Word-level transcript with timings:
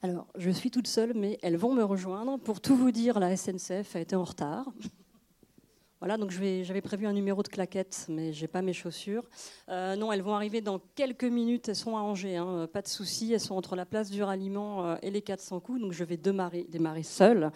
Alors, 0.00 0.28
je 0.36 0.50
suis 0.50 0.70
toute 0.70 0.86
seule, 0.86 1.12
mais 1.12 1.40
elles 1.42 1.56
vont 1.56 1.74
me 1.74 1.82
rejoindre. 1.82 2.38
Pour 2.38 2.60
tout 2.60 2.76
vous 2.76 2.92
dire, 2.92 3.18
la 3.18 3.36
SNCF 3.36 3.96
a 3.96 4.00
été 4.00 4.14
en 4.14 4.22
retard. 4.22 4.70
Voilà, 5.98 6.16
donc 6.16 6.30
j'avais 6.30 6.80
prévu 6.80 7.08
un 7.08 7.12
numéro 7.12 7.42
de 7.42 7.48
claquettes, 7.48 8.06
mais 8.08 8.32
j'ai 8.32 8.46
pas 8.46 8.62
mes 8.62 8.72
chaussures. 8.72 9.24
Euh, 9.68 9.96
non, 9.96 10.12
elles 10.12 10.22
vont 10.22 10.36
arriver 10.36 10.60
dans 10.60 10.78
quelques 10.94 11.24
minutes. 11.24 11.68
Elles 11.68 11.74
sont 11.74 11.96
à 11.96 12.00
Angers, 12.00 12.36
hein, 12.36 12.68
pas 12.72 12.80
de 12.80 12.86
souci. 12.86 13.32
Elles 13.32 13.40
sont 13.40 13.56
entre 13.56 13.74
la 13.74 13.84
place 13.84 14.08
du 14.08 14.22
ralliement 14.22 14.86
euh, 14.86 14.96
et 15.02 15.10
les 15.10 15.20
400 15.20 15.58
coups, 15.58 15.80
donc 15.80 15.90
je 15.90 16.04
vais 16.04 16.16
démarrer, 16.16 17.02
seule. 17.02 17.50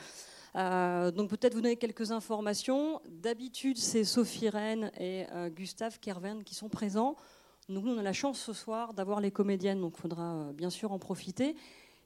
Euh, 0.56 1.12
donc 1.12 1.30
peut-être 1.30 1.54
vous 1.54 1.60
donner 1.60 1.76
quelques 1.76 2.10
informations. 2.10 3.00
D'habitude, 3.08 3.78
c'est 3.78 4.02
Sophie 4.02 4.48
Rennes 4.48 4.90
et 4.98 5.26
Gustave 5.54 6.00
Kerven 6.00 6.42
qui 6.42 6.56
sont 6.56 6.68
présents. 6.68 7.14
nous, 7.68 7.86
on 7.86 7.96
a 7.98 8.02
la 8.02 8.12
chance 8.12 8.40
ce 8.40 8.52
soir 8.52 8.94
d'avoir 8.94 9.20
les 9.20 9.30
comédiennes, 9.30 9.80
donc 9.80 9.94
il 9.96 10.00
faudra 10.00 10.50
bien 10.52 10.70
sûr 10.70 10.90
en 10.90 10.98
profiter. 10.98 11.54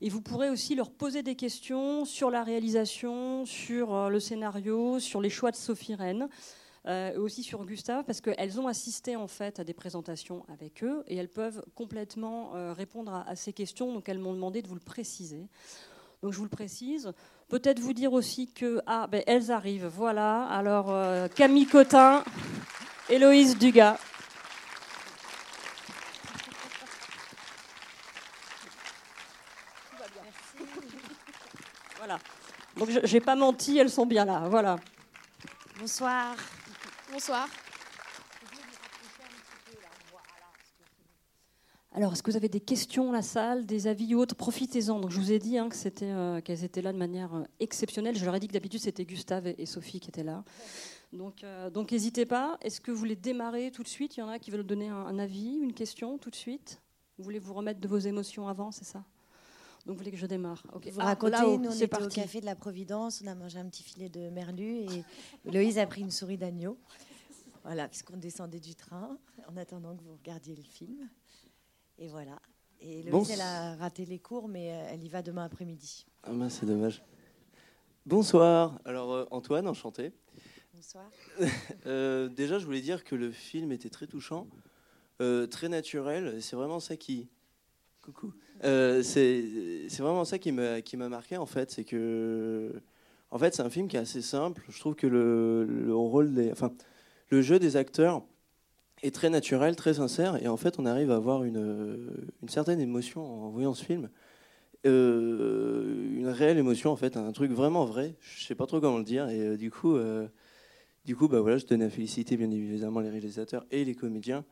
Et 0.02 0.10
vous 0.10 0.20
pourrez 0.20 0.50
aussi 0.50 0.74
leur 0.74 0.90
poser 0.90 1.22
des 1.22 1.36
questions 1.36 2.04
sur 2.04 2.30
la 2.30 2.44
réalisation, 2.44 3.46
sur 3.46 3.94
euh, 3.94 4.08
le 4.10 4.20
scénario, 4.20 5.00
sur 5.00 5.22
les 5.22 5.30
choix 5.30 5.50
de 5.50 5.56
Sophie 5.56 5.94
Rennes. 5.94 6.28
Euh, 6.86 7.18
aussi 7.18 7.42
sur 7.42 7.64
Gustave, 7.64 8.04
parce 8.04 8.20
qu'elles 8.20 8.60
ont 8.60 8.68
assisté 8.68 9.16
en 9.16 9.26
fait 9.26 9.58
à 9.58 9.64
des 9.64 9.74
présentations 9.74 10.44
avec 10.48 10.84
eux 10.84 11.02
et 11.08 11.16
elles 11.16 11.28
peuvent 11.28 11.64
complètement 11.74 12.54
euh, 12.54 12.72
répondre 12.72 13.12
à, 13.26 13.34
ces 13.34 13.52
questions. 13.52 13.92
Donc 13.92 14.08
elles 14.08 14.20
m'ont 14.20 14.34
demandé 14.34 14.62
de 14.62 14.68
vous 14.68 14.76
le 14.76 14.80
préciser. 14.80 15.48
Donc 16.22 16.32
je 16.32 16.38
vous 16.38 16.44
le 16.44 16.48
précise. 16.48 17.12
Peut-être 17.48 17.80
vous 17.80 17.92
dire 17.92 18.12
aussi 18.12 18.46
que 18.46 18.80
ah 18.86 19.08
ben 19.08 19.24
elles 19.26 19.50
arrivent. 19.50 19.90
Voilà. 19.92 20.44
Alors 20.44 20.94
Camille 21.30 21.66
Cotin, 21.66 22.22
Héloïse 23.08 23.58
Dugas. 23.58 23.98
Donc 32.76 32.90
je 32.90 33.12
n'ai 33.12 33.20
pas 33.20 33.36
menti, 33.36 33.78
elles 33.78 33.90
sont 33.90 34.06
bien 34.06 34.24
là. 34.24 34.48
Voilà. 34.48 34.76
Bonsoir. 35.78 36.36
Bonsoir. 37.12 37.48
Alors, 41.96 42.12
est-ce 42.12 42.22
que 42.22 42.30
vous 42.30 42.36
avez 42.36 42.50
des 42.50 42.60
questions 42.60 43.10
la 43.10 43.22
salle, 43.22 43.64
des 43.64 43.86
avis 43.86 44.14
ou 44.14 44.18
autres? 44.20 44.34
Profitez-en. 44.34 45.00
Donc, 45.00 45.10
je 45.10 45.18
vous 45.18 45.32
ai 45.32 45.38
dit 45.38 45.56
hein, 45.56 45.70
que 45.70 45.76
c'était, 45.76 46.10
euh, 46.10 46.42
qu'elles 46.42 46.62
étaient 46.62 46.82
là 46.82 46.92
de 46.92 46.98
manière 46.98 47.34
euh, 47.34 47.44
exceptionnelle. 47.58 48.14
Je 48.14 48.24
leur 48.26 48.34
ai 48.34 48.40
dit 48.40 48.48
que 48.48 48.52
d'habitude 48.52 48.80
c'était 48.80 49.06
Gustave 49.06 49.46
et, 49.46 49.64
Sophie 49.64 49.98
qui 49.98 50.10
étaient 50.10 50.22
là. 50.22 50.44
Donc, 51.14 51.42
euh, 51.42 51.70
donc, 51.70 51.92
n'hésitez 51.92 52.26
pas. 52.26 52.58
Est-ce 52.60 52.82
que 52.82 52.90
vous 52.90 52.98
voulez 52.98 53.16
démarrer 53.16 53.70
tout 53.70 53.82
de 53.82 53.88
suite? 53.88 54.18
Il 54.18 54.20
y 54.20 54.22
en 54.22 54.28
a 54.28 54.38
qui 54.38 54.50
veulent 54.50 54.66
donner 54.66 54.88
un, 54.88 55.06
un 55.06 55.18
avis, 55.18 55.56
une 55.56 55.72
question 55.72 56.18
tout 56.18 56.28
de 56.28 56.36
suite? 56.36 56.82
Vous 57.16 57.24
voulez 57.24 57.38
vous 57.38 57.54
remettre 57.54 57.80
de 57.80 57.88
vos 57.88 57.96
émotions 57.96 58.46
avant, 58.46 58.72
c'est 58.72 58.84
ça? 58.84 59.02
Donc 59.86 59.94
vous 59.94 59.98
voulez 59.98 60.10
que 60.10 60.16
je 60.16 60.26
démarre 60.26 60.62
okay. 60.72 60.90
Vous 60.90 61.00
ah, 61.00 61.06
racontez, 61.06 61.58
nous 61.58 61.70
on 61.70 61.72
était 61.72 62.02
au 62.02 62.08
café 62.08 62.40
de 62.40 62.46
la 62.46 62.56
Providence, 62.56 63.22
on 63.24 63.28
a 63.28 63.34
mangé 63.34 63.58
un 63.58 63.66
petit 63.68 63.82
filet 63.82 64.08
de 64.08 64.30
merlu 64.30 64.80
et 64.80 65.04
Loïse 65.52 65.78
a 65.78 65.86
pris 65.86 66.00
une 66.02 66.10
souris 66.10 66.36
d'agneau. 66.36 66.76
Voilà, 67.62 67.88
puisqu'on 67.88 68.16
descendait 68.16 68.60
du 68.60 68.74
train 68.74 69.16
en 69.48 69.56
attendant 69.56 69.96
que 69.96 70.02
vous 70.02 70.14
regardiez 70.14 70.54
le 70.54 70.62
film. 70.62 71.08
Et 71.98 72.08
voilà. 72.08 72.40
Et 72.80 73.02
Loïse, 73.04 73.30
elle 73.30 73.40
a 73.40 73.74
raté 73.76 74.04
les 74.04 74.18
cours, 74.18 74.48
mais 74.48 74.72
euh, 74.72 74.88
elle 74.90 75.02
y 75.02 75.08
va 75.08 75.22
demain 75.22 75.44
après-midi. 75.44 76.06
Ah 76.22 76.32
ben, 76.32 76.48
c'est 76.48 76.66
dommage. 76.66 77.02
Bonsoir. 78.06 78.78
Alors 78.84 79.12
euh, 79.12 79.24
Antoine, 79.32 79.66
enchanté. 79.66 80.12
Bonsoir. 80.72 81.10
euh, 81.86 82.28
déjà, 82.28 82.58
je 82.58 82.66
voulais 82.66 82.80
dire 82.80 83.02
que 83.02 83.16
le 83.16 83.32
film 83.32 83.72
était 83.72 83.88
très 83.88 84.06
touchant, 84.06 84.46
euh, 85.20 85.46
très 85.46 85.68
naturel. 85.68 86.40
C'est 86.42 86.54
vraiment 86.54 86.78
ça 86.78 86.96
qui. 86.96 87.28
Coucou. 88.02 88.32
Euh, 88.64 89.02
c'est 89.02 89.88
vraiment 89.98 90.24
ça 90.24 90.38
qui 90.38 90.52
m'a 90.52 91.08
marqué 91.08 91.36
en 91.36 91.46
fait, 91.46 91.70
c'est 91.70 91.84
que 91.84 92.72
en 93.30 93.38
fait 93.38 93.54
c'est 93.54 93.62
un 93.62 93.70
film 93.70 93.88
qui 93.88 93.96
est 93.96 94.00
assez 94.00 94.22
simple. 94.22 94.64
Je 94.68 94.78
trouve 94.78 94.94
que 94.94 95.06
le, 95.06 95.64
le, 95.64 95.94
rôle 95.94 96.34
des, 96.34 96.50
enfin 96.52 96.72
le 97.30 97.42
jeu 97.42 97.58
des 97.58 97.76
acteurs 97.76 98.22
est 99.02 99.14
très 99.14 99.30
naturel, 99.30 99.76
très 99.76 99.94
sincère, 99.94 100.42
et 100.42 100.48
en 100.48 100.56
fait 100.56 100.78
on 100.78 100.86
arrive 100.86 101.10
à 101.10 101.16
avoir 101.16 101.44
une, 101.44 102.10
une 102.42 102.48
certaine 102.48 102.80
émotion 102.80 103.24
en 103.24 103.50
voyant 103.50 103.74
ce 103.74 103.84
film, 103.84 104.08
euh, 104.86 106.16
une 106.16 106.28
réelle 106.28 106.58
émotion 106.58 106.90
en 106.92 106.96
fait, 106.96 107.16
un 107.16 107.32
truc 107.32 107.52
vraiment 107.52 107.84
vrai. 107.84 108.16
Je 108.20 108.44
sais 108.44 108.54
pas 108.54 108.66
trop 108.66 108.80
comment 108.80 108.98
le 108.98 109.04
dire, 109.04 109.28
et 109.28 109.40
euh, 109.40 109.56
du 109.56 109.70
coup, 109.70 109.98
du 111.04 111.16
coup 111.16 111.28
bah 111.28 111.40
voilà, 111.40 111.58
je 111.58 111.66
tenais 111.66 111.84
à 111.86 111.90
féliciter 111.90 112.36
bien 112.36 112.50
évidemment 112.50 113.00
les 113.00 113.10
réalisateurs 113.10 113.66
et 113.70 113.84
les 113.84 113.94
comédiens 113.94 114.44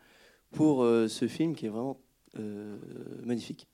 pour 0.53 0.85
ce 0.85 1.27
film 1.27 1.55
qui 1.55 1.67
est 1.67 1.71
vraiment 1.71 1.99
magnifique. 3.25 3.67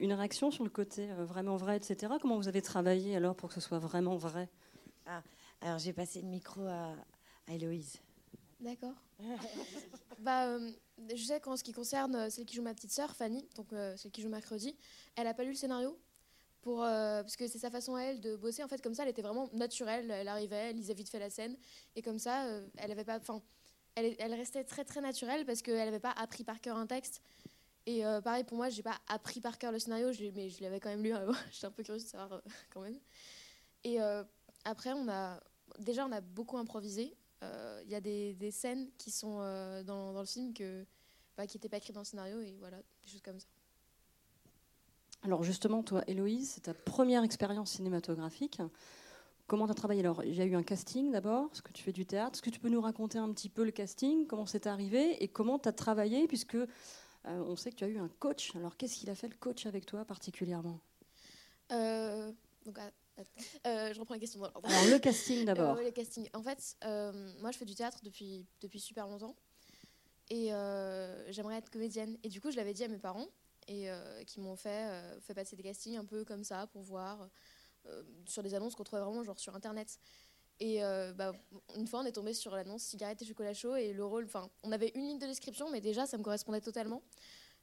Une 0.00 0.12
réaction 0.12 0.50
sur 0.50 0.64
le 0.64 0.70
côté 0.70 1.10
euh, 1.10 1.24
vraiment 1.24 1.56
vrai, 1.56 1.76
etc. 1.76 2.14
Comment 2.20 2.36
vous 2.36 2.48
avez 2.48 2.62
travaillé 2.62 3.16
alors 3.16 3.36
pour 3.36 3.48
que 3.48 3.54
ce 3.54 3.60
soit 3.60 3.78
vraiment 3.78 4.16
vrai? 4.16 4.48
Ah, 5.06 5.22
Alors 5.60 5.78
j'ai 5.78 5.92
passé 5.92 6.20
le 6.20 6.28
micro 6.28 6.62
à, 6.66 6.94
Héloïse. 7.48 8.00
D'accord. 8.60 8.94
bah, 10.18 10.48
euh, 10.48 10.70
je 11.14 11.22
sais 11.22 11.40
qu'en 11.40 11.56
ce 11.56 11.62
qui 11.62 11.72
concerne 11.72 12.16
euh, 12.16 12.30
celle 12.30 12.44
qui 12.44 12.56
joue 12.56 12.62
ma 12.62 12.74
petite 12.74 12.90
sœur, 12.90 13.14
Fanny, 13.14 13.48
donc 13.56 13.68
celle 13.96 14.10
qui 14.10 14.22
joue 14.22 14.28
mercredi, 14.28 14.76
elle 15.16 15.24
n'a 15.24 15.34
pas 15.34 15.44
lu 15.44 15.50
le 15.50 15.56
scénario. 15.56 15.98
Pour, 16.62 16.78
parce 16.78 17.36
que 17.36 17.46
c'est 17.46 17.58
sa 17.58 17.68
façon 17.68 17.94
à 17.94 18.00
elle 18.04 18.22
de 18.22 18.36
bosser. 18.36 18.64
En 18.64 18.68
fait, 18.68 18.80
comme 18.80 18.94
ça, 18.94 19.02
elle 19.02 19.10
était 19.10 19.20
vraiment 19.20 19.50
naturelle. 19.52 20.10
Elle 20.10 20.28
arrivait, 20.28 20.70
elle 20.70 20.76
lisait 20.76 20.94
vite 20.94 21.10
fait 21.10 21.18
la 21.18 21.28
scène. 21.28 21.58
Et 21.94 22.00
comme 22.00 22.18
ça, 22.18 22.46
elle 22.78 22.90
avait 22.90 23.04
pas. 23.04 23.18
Enfin, 23.18 23.42
elle, 23.96 24.34
restait 24.34 24.64
très 24.64 24.84
très 24.84 25.00
naturelle 25.00 25.44
parce 25.44 25.62
qu'elle 25.62 25.76
n'avait 25.76 26.00
pas 26.00 26.12
appris 26.12 26.44
par 26.44 26.60
cœur 26.60 26.76
un 26.76 26.86
texte. 26.86 27.22
Et 27.86 28.04
euh, 28.04 28.20
pareil, 28.20 28.44
pour 28.44 28.56
moi, 28.56 28.70
j'ai 28.70 28.82
pas 28.82 28.98
appris 29.08 29.40
par 29.40 29.58
cœur 29.58 29.70
le 29.70 29.78
scénario, 29.78 30.10
mais 30.34 30.48
je 30.48 30.62
l'avais 30.62 30.80
quand 30.80 30.88
même 30.88 31.02
lu. 31.02 31.12
Hein, 31.12 31.26
j'étais 31.52 31.66
un 31.66 31.70
peu 31.70 31.82
curieuse 31.82 32.04
de 32.04 32.08
savoir 32.08 32.32
euh, 32.32 32.40
quand 32.70 32.80
même. 32.80 32.98
Et 33.84 34.00
euh, 34.00 34.24
après, 34.64 34.92
déjà 35.78 36.06
on 36.06 36.12
a 36.12 36.20
beaucoup 36.20 36.58
improvisé. 36.58 37.16
Il 37.84 37.90
y 37.90 37.94
a 37.94 38.00
des, 38.00 38.50
scènes 38.50 38.88
qui 38.96 39.10
sont 39.10 39.36
dans, 39.84 40.18
le 40.18 40.24
film 40.24 40.54
bah, 41.36 41.46
qui 41.46 41.58
n'étaient 41.58 41.68
pas 41.68 41.76
écrites 41.76 41.94
dans 41.94 42.00
le 42.00 42.06
scénario 42.06 42.40
et 42.40 42.56
voilà, 42.58 42.78
des 43.02 43.10
choses 43.10 43.20
comme 43.20 43.38
ça. 43.38 43.46
Alors 45.22 45.42
justement, 45.42 45.82
toi, 45.82 46.02
Héloïse, 46.06 46.52
c'est 46.52 46.62
ta 46.62 46.72
première 46.72 47.22
expérience 47.22 47.72
cinématographique. 47.72 48.62
Comment 49.46 49.66
tu 49.66 49.72
as 49.72 49.74
travaillé 49.74 50.00
Alors, 50.00 50.24
il 50.24 50.34
y 50.34 50.40
a 50.40 50.46
eu 50.46 50.54
un 50.54 50.62
casting 50.62 51.12
d'abord, 51.12 51.48
parce 51.48 51.60
que 51.60 51.70
tu 51.72 51.82
fais 51.82 51.92
du 51.92 52.06
théâtre. 52.06 52.32
Est-ce 52.34 52.42
que 52.42 52.50
tu 52.50 52.60
peux 52.60 52.70
nous 52.70 52.80
raconter 52.80 53.18
un 53.18 53.30
petit 53.32 53.50
peu 53.50 53.64
le 53.64 53.72
casting? 53.72 54.26
Comment 54.26 54.46
c'est 54.46 54.66
arrivé? 54.66 55.22
Et 55.22 55.28
comment 55.28 55.58
tu 55.58 55.68
as 55.68 55.72
travaillé? 55.72 56.26
Puisque 56.26 56.54
euh, 56.54 56.66
on 57.24 57.54
sait 57.54 57.70
que 57.70 57.76
tu 57.76 57.84
as 57.84 57.88
eu 57.88 57.98
un 57.98 58.08
coach. 58.08 58.56
Alors, 58.56 58.76
qu'est-ce 58.78 58.96
qu'il 58.96 59.10
a 59.10 59.14
fait 59.14 59.28
le 59.28 59.36
coach 59.36 59.66
avec 59.66 59.84
toi 59.84 60.06
particulièrement? 60.06 60.80
Euh, 61.72 62.32
donc, 62.64 62.78
ah, 62.78 62.90
euh, 63.66 63.92
je 63.92 64.00
reprends 64.00 64.14
la 64.14 64.20
question. 64.20 64.42
Alors, 64.42 64.62
le 64.90 64.98
casting 64.98 65.44
d'abord. 65.44 65.76
le 65.76 65.90
casting. 65.90 66.26
En 66.32 66.42
fait, 66.42 66.76
moi, 67.40 67.50
je 67.50 67.58
fais 67.58 67.66
du 67.66 67.74
théâtre 67.74 67.98
depuis, 68.02 68.46
depuis 68.62 68.80
super 68.80 69.06
longtemps. 69.06 69.36
Et 70.30 70.48
j'aimerais 71.28 71.58
être 71.58 71.68
comédienne. 71.68 72.16
Et 72.22 72.30
du 72.30 72.40
coup, 72.40 72.50
je 72.50 72.56
l'avais 72.56 72.72
dit 72.72 72.84
à 72.84 72.88
mes 72.88 72.98
parents, 72.98 73.28
et 73.68 73.90
qui 74.26 74.40
m'ont 74.40 74.56
fait, 74.56 74.90
fait 75.20 75.34
passer 75.34 75.54
des 75.54 75.62
castings 75.62 75.98
un 75.98 76.06
peu 76.06 76.24
comme 76.24 76.44
ça 76.44 76.66
pour 76.68 76.80
voir 76.80 77.28
sur 78.26 78.42
des 78.42 78.54
annonces 78.54 78.74
qu'on 78.74 78.84
trouvait 78.84 79.02
vraiment 79.02 79.22
genre 79.22 79.38
sur 79.38 79.54
Internet. 79.54 79.98
Et 80.60 80.84
euh, 80.84 81.12
bah, 81.12 81.32
une 81.76 81.86
fois, 81.86 82.00
on 82.00 82.04
est 82.04 82.12
tombé 82.12 82.32
sur 82.32 82.54
l'annonce 82.54 82.82
cigarette 82.82 83.20
et 83.22 83.24
chocolat 83.24 83.54
chaud 83.54 83.74
et 83.76 83.92
le 83.92 84.04
rôle. 84.04 84.24
Enfin, 84.24 84.48
on 84.62 84.72
avait 84.72 84.92
une 84.94 85.02
ligne 85.02 85.18
de 85.18 85.26
description, 85.26 85.70
mais 85.70 85.80
déjà, 85.80 86.06
ça 86.06 86.16
me 86.16 86.22
correspondait 86.22 86.60
totalement. 86.60 87.02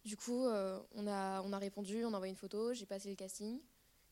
Du 0.03 0.17
coup, 0.17 0.45
euh, 0.45 0.79
on, 0.93 1.07
a, 1.07 1.41
on 1.43 1.53
a 1.53 1.57
répondu, 1.57 2.03
on 2.03 2.13
a 2.13 2.15
envoyé 2.15 2.31
une 2.31 2.37
photo, 2.37 2.73
j'ai 2.73 2.85
passé 2.85 3.09
le 3.09 3.15
casting. 3.15 3.61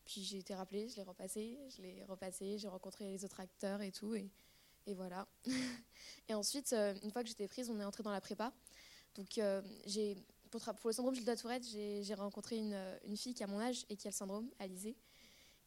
Puis 0.06 0.24
j'ai 0.24 0.38
été 0.38 0.56
rappelée, 0.56 0.88
je 0.88 0.96
l'ai 0.96 1.04
repassé, 1.04 1.60
je 1.76 1.82
l'ai 1.82 2.04
repassé, 2.06 2.58
j'ai 2.58 2.68
rencontré 2.68 3.06
les 3.06 3.26
autres 3.26 3.40
acteurs 3.40 3.82
et 3.82 3.92
tout. 3.92 4.16
Et, 4.16 4.30
et 4.88 4.94
voilà. 4.94 5.28
et 6.30 6.34
ensuite, 6.34 6.74
euh, 6.74 6.96
une 7.04 7.12
fois 7.12 7.22
que 7.22 7.30
j'étais 7.30 7.48
prise, 7.48 7.70
on 7.70 7.80
est 7.80 7.84
entré 7.86 8.02
dans 8.02 8.12
la 8.12 8.22
prépa. 8.22 8.54
Donc, 9.16 9.42
j'ai, 9.86 10.16
pour, 10.52 10.62
pour, 10.62 10.90
le 10.90 10.94
syndrome 10.94 11.16
Gilles 11.16 11.36
Tourette, 11.36 11.66
j'ai 11.66 12.14
rencontré 12.14 12.58
une, 12.58 12.80
une, 13.06 13.18
fille 13.18 13.34
qui 13.34 13.44
a 13.44 13.48
mon 13.48 13.60
âge 13.60 13.86
et 13.90 13.98
qui 13.98 14.08
a 14.08 14.12
le 14.12 14.16
syndrome, 14.16 14.50
Alizé, 14.60 14.96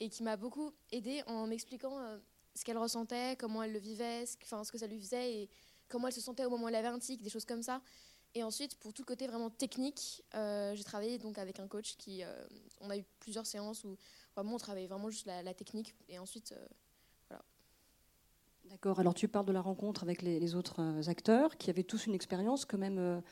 et 0.01 0.09
qui 0.09 0.23
m'a 0.23 0.37
beaucoup 0.37 0.73
aidée 0.91 1.23
en 1.27 1.47
m'expliquant 1.47 2.19
ce 2.55 2.65
qu'elle 2.65 2.79
ressentait, 2.79 3.37
comment 3.39 3.63
elle 3.63 3.73
le 3.73 3.79
vivait, 3.79 4.27
ce, 4.27 4.37
enfin, 4.43 4.65
ce 4.65 4.73
que 4.73 4.79
ça 4.79 4.87
lui 4.87 5.01
faisait 5.01 5.35
et 5.35 5.51
comment 5.89 6.09
elle 6.09 6.13
se 6.13 6.21
sentait 6.21 6.45
au 6.45 6.51
moment 6.51 6.65
où 6.65 6.69
elle 6.69 6.75
avait 6.75 6.89
un 6.89 6.99
tic, 6.99 7.23
des 7.23 7.31
choses 7.31 7.45
comme 7.45 7.63
ça. 7.63 7.81
Et 8.35 8.43
ensuite, 8.43 8.77
pour 8.77 8.95
tout 8.95 9.05
côté 9.05 9.27
vraiment 9.27 9.51
technique, 9.51 10.25
euh, 10.35 10.75
j'ai 10.75 10.85
travaillé 10.85 11.19
donc 11.19 11.37
avec 11.37 11.61
un 11.61 11.69
coach 11.69 11.97
qui, 11.99 12.25
euh, 12.25 12.45
on 12.81 12.89
a 12.89 12.97
eu 12.97 13.05
plusieurs 13.21 13.47
séances 13.47 13.85
où 13.85 13.97
vraiment 14.35 14.55
on 14.55 14.59
travaillait 14.59 14.87
vraiment 14.87 15.11
juste 15.11 15.27
la, 15.27 15.55
technique 15.55 15.95
et 16.09 16.19
ensuite, 16.19 16.53
euh, 16.53 16.67
voilà. 17.29 17.45
D'accord. 18.65 18.99
Alors 19.01 19.13
tu 19.13 19.29
parles 19.29 19.45
de 19.45 19.53
la 19.53 19.61
rencontre 19.61 20.03
avec 20.03 20.23
les, 20.23 20.55
autres 20.55 21.11
acteurs 21.11 21.59
qui 21.59 21.69
avaient 21.69 21.85
tous 21.85 22.07
une 22.07 22.15
expérience 22.15 22.65
quand 22.65 22.79
même. 22.79 23.23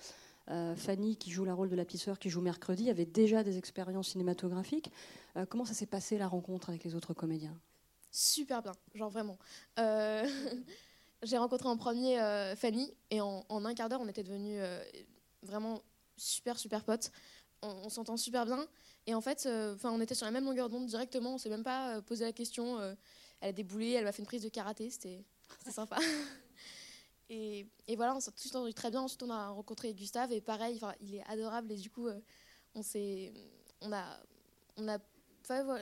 Fanny, 0.76 1.16
qui 1.16 1.30
joue 1.30 1.44
la 1.44 1.54
rôle 1.54 1.68
de 1.68 1.76
la 1.76 1.84
petite 1.84 2.18
qui 2.18 2.30
joue 2.30 2.40
mercredi, 2.40 2.90
avait 2.90 3.06
déjà 3.06 3.44
des 3.44 3.56
expériences 3.58 4.08
cinématographiques. 4.08 4.90
comment 5.48 5.64
ça 5.64 5.74
s'est 5.74 5.86
passé 5.86 6.18
la 6.18 6.28
rencontre 6.28 6.70
avec 6.70 6.84
les 6.84 6.94
autres 6.94 7.14
comédiens? 7.14 7.56
Super 8.10 8.62
bien, 8.62 8.72
genre 8.94 9.10
vraiment. 9.10 9.38
Euh, 9.78 10.26
j'ai 11.22 11.38
rencontré 11.38 11.68
en 11.68 11.76
premier 11.76 12.20
euh, 12.20 12.56
Fanny 12.56 12.92
et 13.10 13.20
en, 13.20 13.44
un 13.48 13.74
quart 13.74 13.88
d'heure, 13.88 14.00
on 14.00 14.08
était 14.08 14.24
devenus 14.24 14.58
euh, 14.60 14.82
vraiment 15.42 15.80
super, 16.16 16.58
super 16.58 16.84
potes. 16.84 17.12
on, 17.62 17.88
s'entend 17.88 18.16
super 18.16 18.46
bien. 18.46 18.66
Et 19.06 19.14
en 19.14 19.20
fait, 19.20 19.48
on 19.84 20.00
était 20.00 20.14
sur 20.14 20.26
la 20.26 20.32
même 20.32 20.44
longueur 20.44 20.68
d'onde 20.68 20.86
directement. 20.86 21.34
On 21.34 21.38
s'est 21.38 21.48
même 21.48 21.62
pas 21.62 22.02
posé 22.02 22.24
la 22.24 22.32
question. 22.32 22.78
elle 23.40 23.48
a 23.48 23.52
déboulé, 23.52 23.92
elle 23.92 24.04
m'a 24.04 24.12
fait 24.12 24.22
une 24.22 24.26
prise 24.26 24.42
de 24.42 24.48
karaté. 24.48 24.90
C'était 24.90 25.24
sympa. 25.70 25.98
Et, 27.32 27.66
et, 27.86 27.94
voilà, 27.96 28.14
on 28.16 28.20
s'est 28.20 28.32
tous 28.32 28.48
entendu 28.50 28.74
très 28.74 28.90
bien. 28.90 29.02
Ensuite, 29.02 29.22
on 29.22 29.30
a 29.30 29.50
rencontré 29.50 29.94
Gustave 29.94 30.32
et 30.32 30.40
pareil, 30.40 30.80
il 31.00 31.14
est 31.14 31.24
adorable. 31.26 31.72
Et 31.72 31.76
du 31.76 31.88
coup, 31.88 32.08
on 32.74 32.82
s'est, 32.82 33.32
on 33.80 33.92
a, 33.92 34.20
on 34.76 34.88
a, 34.88 34.98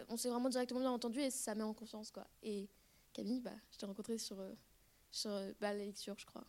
on 0.09 0.17
s'est 0.17 0.29
vraiment 0.29 0.51
directement 0.51 0.81
bien 0.81 0.91
entendu 0.91 1.21
et 1.21 1.31
ça 1.31 1.55
met 1.55 1.63
en 1.63 1.75
confiance 1.75 2.11
quoi. 2.11 2.27
Et 2.43 2.69
Camille, 3.13 3.41
bah, 3.41 3.55
je 3.73 3.79
t'ai 3.79 3.87
rencontré 3.87 4.19
sur, 4.19 4.37
sur 5.11 5.31
bah, 5.61 5.73
la 5.73 5.85
lecture, 5.85 6.15
je 6.19 6.27
crois. 6.27 6.45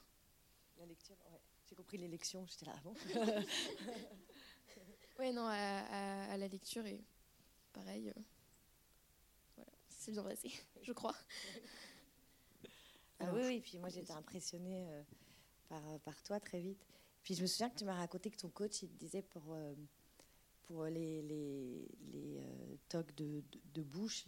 La 0.78 0.86
lecture, 0.86 1.16
ouais. 1.31 1.40
J'ai 1.68 1.75
compris 1.75 1.98
l'élection, 1.98 2.45
j'étais 2.48 2.66
là 2.66 2.74
avant. 2.78 2.94
oui, 5.19 5.31
non, 5.34 5.45
à, 5.45 6.36
la 6.38 6.48
lecture 6.48 6.86
et 6.86 7.04
pareil. 7.74 8.10
Euh, 8.10 8.22
voilà, 9.56 9.72
c'est 9.88 10.12
bien 10.12 10.24
passé, 10.24 10.52
je 10.81 10.92
crois. 10.94 11.16
Ah 13.19 13.31
oui, 13.33 13.42
oui, 13.45 13.62
puis 13.62 13.77
moi 13.77 13.89
j'étais 13.89 14.13
impressionnée 14.13 14.88
euh, 14.89 15.04
par, 15.68 16.00
par 16.01 16.21
toi 16.24 16.39
très 16.39 16.60
vite. 16.60 16.86
Puis 17.24 17.36
je 17.36 17.42
me 17.42 17.48
souviens 17.48 17.69
que 17.69 17.77
tu 17.77 17.86
m'as 17.86 17.95
raconté 17.95 18.31
que 18.31 18.38
ton 18.38 18.50
coach, 18.50 18.81
il 18.81 18.89
te 18.89 18.98
disait 18.98 19.21
pour, 19.21 19.44
euh, 19.51 19.74
pour 20.63 20.86
les, 20.86 21.21
les, 21.21 21.88
les 22.13 22.42
tocs 22.88 23.13
de, 23.16 23.44
de, 23.74 23.83
bouche, 23.83 24.25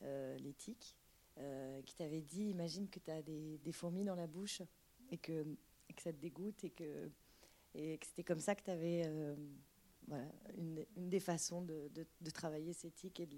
les 0.00 0.54
tics, 0.54 0.96
qui 1.84 1.94
t'avait 1.96 2.22
dit, 2.22 2.44
imagine 2.50 2.88
que 2.88 3.00
tu 3.00 3.10
as 3.10 3.20
des, 3.22 3.58
des 3.58 3.72
fourmis 3.72 4.04
dans 4.04 4.14
la 4.14 4.28
bouche 4.28 4.62
et 5.10 5.18
que, 5.18 5.44
que 5.94 6.02
ça 6.02 6.12
te 6.12 6.18
dégoûte 6.18 6.64
et 6.64 6.70
que, 6.70 7.10
et 7.74 7.98
que 7.98 8.06
c'était 8.06 8.24
comme 8.24 8.40
ça 8.40 8.54
que 8.54 8.62
tu 8.62 8.70
avais 8.70 9.02
euh, 9.06 9.34
voilà, 10.08 10.26
une, 10.56 10.84
une, 10.96 11.08
des 11.08 11.20
façons 11.20 11.62
de, 11.62 11.90
de, 11.94 12.30
travailler 12.30 12.72
ces 12.72 12.90
tics 12.90 13.20
et 13.20 13.26
de 13.26 13.36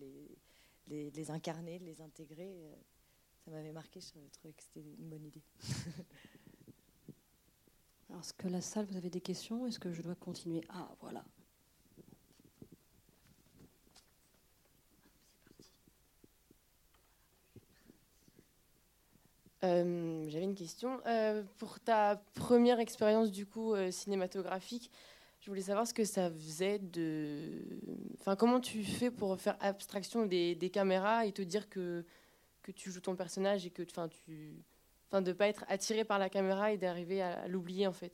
les, 0.86 1.10
les, 1.10 1.30
incarner, 1.30 1.78
de 1.78 1.84
les 1.84 2.00
intégrer. 2.00 2.56
Ça 3.44 3.50
m'avait 3.50 3.72
marqué, 3.72 4.00
je 4.00 4.08
trouvais 4.38 4.54
que 4.54 4.62
c'était 4.62 4.80
une 4.80 5.08
bonne 5.08 5.24
idée. 5.24 5.42
Alors, 8.08 8.22
est-ce 8.22 8.32
que 8.32 8.48
la 8.48 8.60
salle, 8.60 8.86
vous 8.86 8.96
avez 8.96 9.10
des 9.10 9.20
questions 9.20 9.66
Est-ce 9.66 9.78
que 9.78 9.92
je 9.92 10.00
dois 10.00 10.14
continuer? 10.14 10.62
Ah, 10.70 10.94
voilà. 11.00 11.24
Euh, 19.64 20.28
j'avais 20.28 20.44
une 20.44 20.54
question. 20.54 21.00
Euh, 21.06 21.42
pour 21.58 21.80
ta 21.80 22.22
première 22.34 22.80
expérience 22.80 23.30
du 23.30 23.46
coup 23.46 23.74
euh, 23.74 23.90
cinématographique, 23.90 24.90
je 25.40 25.50
voulais 25.50 25.62
savoir 25.62 25.86
ce 25.86 25.94
que 25.94 26.04
ça 26.04 26.30
faisait 26.30 26.78
de. 26.78 27.62
Enfin, 28.20 28.36
comment 28.36 28.60
tu 28.60 28.84
fais 28.84 29.10
pour 29.10 29.40
faire 29.40 29.56
abstraction 29.60 30.26
des, 30.26 30.70
caméras 30.72 31.26
et 31.26 31.32
te 31.32 31.42
dire 31.42 31.68
que, 31.68 32.04
que 32.64 32.72
tu 32.72 32.90
joues 32.90 33.00
ton 33.00 33.14
personnage 33.14 33.64
et 33.66 33.70
que 33.70 33.82
enfin, 33.82 34.08
tu. 34.08 34.64
Enfin, 35.08 35.22
de 35.22 35.32
pas 35.32 35.46
être 35.46 35.64
attiré 35.68 36.04
par 36.04 36.18
la 36.18 36.28
caméra 36.28 36.72
et 36.72 36.78
d'arriver 36.78 37.22
à, 37.22 37.46
l'oublier 37.46 37.86
en 37.86 37.92
fait. 37.92 38.12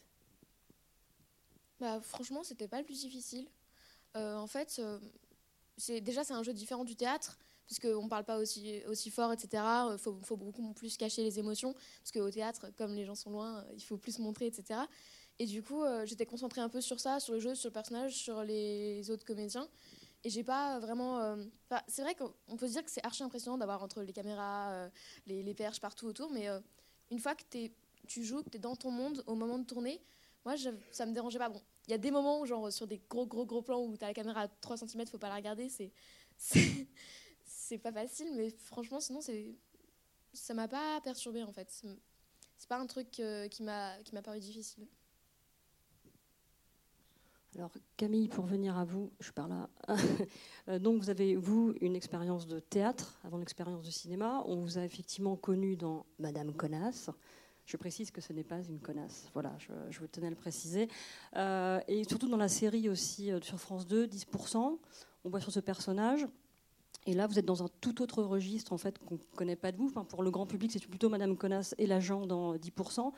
Bah, 1.78 1.98
franchement, 2.02 2.42
c'était 2.42 2.68
pas 2.68 2.78
le 2.78 2.84
plus 2.84 3.00
difficile. 3.00 3.48
en 4.14 4.46
fait, 4.46 4.82
c'est 5.78 6.02
déjà 6.02 6.24
c'est 6.24 6.34
un 6.34 6.42
jeu 6.42 6.52
différent 6.52 6.84
du 6.84 6.96
théâtre 6.96 7.38
puisqu'on 7.70 8.02
ne 8.02 8.08
parle 8.08 8.24
pas 8.24 8.38
aussi, 8.38 8.82
aussi 8.88 9.10
fort, 9.10 9.32
etc. 9.32 9.62
Il 9.92 9.98
faut, 9.98 10.18
faut, 10.24 10.36
beaucoup 10.36 10.72
plus 10.72 10.96
cacher 10.96 11.22
les 11.22 11.38
émotions, 11.38 11.72
parce 11.72 12.10
qu'au 12.12 12.28
théâtre, 12.28 12.66
comme 12.76 12.96
les 12.96 13.04
gens 13.04 13.14
sont 13.14 13.30
loin, 13.30 13.64
il 13.76 13.80
faut 13.80 13.96
plus 13.96 14.18
montrer, 14.18 14.46
etc. 14.46 14.80
Et 15.38 15.46
du 15.46 15.62
coup, 15.62 15.84
euh, 15.84 16.04
j'étais 16.04 16.26
concentrée 16.26 16.60
un 16.60 16.68
peu 16.68 16.80
sur 16.80 16.98
ça, 16.98 17.18
sur 17.18 17.32
le 17.32 17.40
jeu, 17.40 17.54
sur 17.54 17.68
le 17.68 17.72
personnage, 17.72 18.12
sur 18.14 18.42
les 18.42 19.08
autres 19.10 19.24
comédiens. 19.24 19.68
Et 20.24 20.30
j'ai 20.30 20.44
pas 20.44 20.78
vraiment. 20.78 21.20
Euh, 21.20 21.36
c'est 21.88 22.02
vrai 22.02 22.14
qu'on 22.14 22.56
peut 22.56 22.66
se 22.66 22.72
dire 22.72 22.84
que 22.84 22.90
c'est 22.90 23.04
archi 23.04 23.22
impressionnant 23.22 23.58
d'avoir 23.58 23.82
entre 23.82 24.02
les 24.02 24.12
caméras, 24.12 24.70
euh, 24.72 24.88
les, 25.26 25.54
perches 25.54 25.80
partout 25.80 26.06
autour, 26.06 26.30
mais 26.30 26.46
une 27.10 27.18
fois 27.18 27.34
que 27.34 27.42
es, 27.56 27.72
tu 28.06 28.22
joues, 28.22 28.42
que 28.42 28.50
tu 28.50 28.56
es 28.56 28.60
dans 28.60 28.76
ton 28.76 28.90
monde 28.90 29.24
au 29.26 29.34
moment 29.34 29.58
de 29.58 29.64
tourner, 29.64 30.00
moi, 30.44 30.56
je, 30.56 30.70
ça 30.90 31.06
me 31.06 31.12
dérangeait 31.12 31.38
pas. 31.38 31.48
Bon, 31.48 31.62
il 31.86 31.90
y 31.90 31.94
a 31.94 31.98
des 31.98 32.10
moments 32.10 32.40
où, 32.40 32.46
genre, 32.46 32.70
sur 32.72 32.86
des 32.86 33.00
gros, 33.08 33.26
gros, 33.26 33.46
gros 33.46 33.62
plans 33.62 33.82
où 33.82 33.96
tu 33.96 34.04
as 34.04 34.08
la 34.08 34.14
caméra 34.14 34.42
à 34.42 34.48
3 34.48 34.78
cm, 34.78 35.06
faut 35.06 35.18
pas 35.18 35.28
la 35.28 35.36
regarder, 35.36 35.68
c'est 35.68 35.90
c'est 37.44 37.78
pas 37.78 37.92
facile, 37.92 38.32
mais 38.34 38.50
franchement, 38.50 39.00
sinon, 39.00 39.20
c'est 39.20 39.54
ça 40.32 40.54
m'a 40.54 40.68
pas 40.68 41.00
perturbé 41.02 41.42
en 41.42 41.52
fait. 41.52 41.68
C'est 42.56 42.68
pas 42.68 42.78
un 42.78 42.86
truc 42.86 43.20
euh, 43.20 43.48
qui 43.48 43.64
qui 44.04 44.14
m'a 44.14 44.22
paru 44.22 44.38
difficile. 44.38 44.86
Alors 47.56 47.72
Camille, 47.96 48.28
pour 48.28 48.46
venir 48.46 48.78
à 48.78 48.84
vous, 48.84 49.10
je 49.20 49.32
parle 49.32 49.50
là. 49.50 49.68
Euh, 50.68 50.78
donc 50.78 51.00
vous 51.00 51.08
avez 51.08 51.36
vous 51.36 51.74
une 51.80 51.96
expérience 51.96 52.46
de 52.46 52.60
théâtre 52.60 53.18
avant 53.24 53.38
l'expérience 53.38 53.82
de 53.82 53.90
cinéma. 53.90 54.42
On 54.46 54.56
vous 54.56 54.76
a 54.76 54.84
effectivement 54.84 55.34
connu 55.34 55.74
dans 55.74 56.04
Madame 56.18 56.52
Connasse. 56.52 57.10
Je 57.64 57.76
précise 57.78 58.10
que 58.10 58.20
ce 58.20 58.32
n'est 58.32 58.44
pas 58.44 58.62
une 58.62 58.78
connasse. 58.78 59.30
Voilà, 59.32 59.56
je, 59.58 59.72
je 59.88 60.04
tenais 60.04 60.26
à 60.26 60.30
le 60.30 60.36
préciser. 60.36 60.88
Euh, 61.36 61.80
et 61.88 62.04
surtout 62.04 62.28
dans 62.28 62.36
la 62.36 62.48
série 62.48 62.88
aussi 62.90 63.30
sur 63.40 63.58
France 63.58 63.86
2, 63.86 64.06
10%. 64.06 64.78
On 65.24 65.30
voit 65.30 65.40
sur 65.40 65.50
ce 65.50 65.60
personnage 65.60 66.26
et 67.06 67.14
là, 67.14 67.26
vous 67.26 67.38
êtes 67.38 67.46
dans 67.46 67.62
un 67.62 67.68
tout 67.80 68.02
autre 68.02 68.22
registre 68.22 68.72
en 68.72 68.78
fait 68.78 68.98
qu'on 68.98 69.14
ne 69.14 69.36
connaît 69.36 69.56
pas 69.56 69.72
de 69.72 69.78
vous. 69.78 69.90
Pour 69.90 70.22
le 70.22 70.30
grand 70.30 70.46
public, 70.46 70.70
c'est 70.72 70.86
plutôt 70.86 71.08
Madame 71.08 71.36
Connasse 71.36 71.74
et 71.78 71.86
l'agent 71.86 72.26
dans 72.26 72.54
10%. 72.56 73.12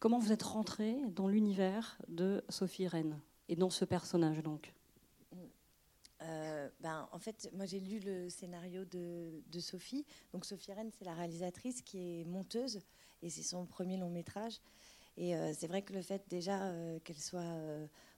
Comment 0.00 0.18
vous 0.18 0.32
êtes 0.32 0.42
rentré 0.42 0.96
dans 1.14 1.28
l'univers 1.28 1.98
de 2.08 2.42
Sophie 2.48 2.88
Rennes? 2.88 3.20
Et 3.50 3.56
dans 3.56 3.68
ce 3.68 3.84
personnage 3.84 4.42
donc 4.42 4.72
euh, 6.22 6.68
ben, 6.80 7.08
en 7.12 7.18
fait, 7.18 7.48
moi 7.54 7.64
j'ai 7.66 7.80
lu 7.80 7.98
le 7.98 8.28
scénario 8.28 8.84
de, 8.84 9.60
Sophie. 9.60 10.04
Donc 10.32 10.44
Sophie 10.44 10.72
Rennes, 10.72 10.90
c'est 10.98 11.04
la 11.04 11.14
réalisatrice 11.14 11.82
qui 11.82 12.20
est 12.20 12.24
monteuse 12.24 12.80
et 13.22 13.30
c'est 13.30 13.42
son 13.42 13.66
premier 13.66 13.96
long 13.96 14.10
métrage. 14.10 14.60
Et 15.16 15.34
euh, 15.34 15.52
c'est 15.56 15.66
vrai 15.66 15.82
que 15.82 15.92
le 15.92 16.02
fait 16.02 16.22
déjà 16.28 16.62
euh, 16.62 16.98
qu'elle 17.00 17.18
soit 17.18 17.56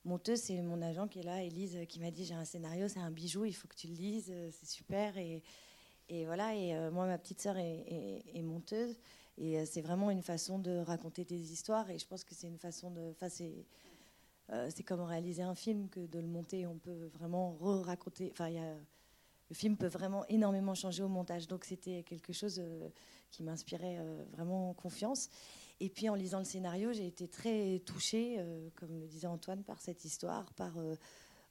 monteuse, 0.04 0.40
c'est 0.40 0.60
mon 0.62 0.82
agent 0.82 1.08
qui 1.08 1.20
est 1.20 1.24
là, 1.24 1.42
Elise, 1.42 1.78
qui 1.88 2.00
m'a 2.00 2.10
dit 2.10 2.24
j'ai 2.24 2.34
un 2.34 2.44
scénario, 2.44 2.88
c'est 2.88 3.00
un 3.00 3.10
bijou, 3.10 3.44
il 3.44 3.54
faut 3.54 3.68
que 3.68 3.76
tu 3.76 3.88
le 3.88 3.94
lises, 3.94 4.32
c'est 4.50 4.68
super. 4.68 5.16
Et, 5.16 5.42
voilà, 6.26 6.54
et 6.54 6.90
moi, 6.90 7.06
ma 7.06 7.18
petite 7.18 7.40
sœur 7.40 7.56
est, 7.56 8.42
monteuse. 8.42 8.98
Et 9.38 9.64
c'est 9.64 9.80
vraiment 9.80 10.10
une 10.10 10.22
façon 10.22 10.58
de 10.58 10.78
raconter 10.78 11.24
des 11.24 11.52
histoires. 11.52 11.88
Et 11.90 11.98
je 11.98 12.06
pense 12.06 12.22
que 12.24 12.34
c'est 12.34 12.48
une 12.48 12.58
façon 12.58 12.90
de. 12.90 13.10
Enfin, 13.10 13.28
c'est, 14.48 14.70
c'est 14.70 14.82
comme 14.82 15.00
réaliser 15.00 15.42
un 15.42 15.54
film 15.54 15.88
que 15.88 16.00
de 16.00 16.18
le 16.18 16.26
monter. 16.26 16.66
On 16.66 16.78
peut 16.78 17.10
vraiment 17.14 17.56
raconter 17.60 18.30
Enfin, 18.32 18.50
le 18.50 19.54
film 19.54 19.76
peut 19.76 19.88
vraiment 19.88 20.24
énormément 20.26 20.74
changer 20.74 21.02
au 21.02 21.08
montage. 21.08 21.46
Donc, 21.46 21.64
c'était 21.64 22.02
quelque 22.02 22.32
chose 22.32 22.62
qui 23.30 23.42
m'inspirait 23.42 23.98
vraiment 24.32 24.72
confiance. 24.74 25.28
Et 25.82 25.88
puis 25.88 26.08
en 26.08 26.14
lisant 26.14 26.38
le 26.38 26.44
scénario, 26.44 26.92
j'ai 26.92 27.08
été 27.08 27.26
très 27.26 27.80
touchée, 27.80 28.36
euh, 28.38 28.68
comme 28.76 29.00
le 29.00 29.08
disait 29.08 29.26
Antoine, 29.26 29.64
par 29.64 29.80
cette 29.80 30.04
histoire, 30.04 30.52
par 30.54 30.78
euh, 30.78 30.94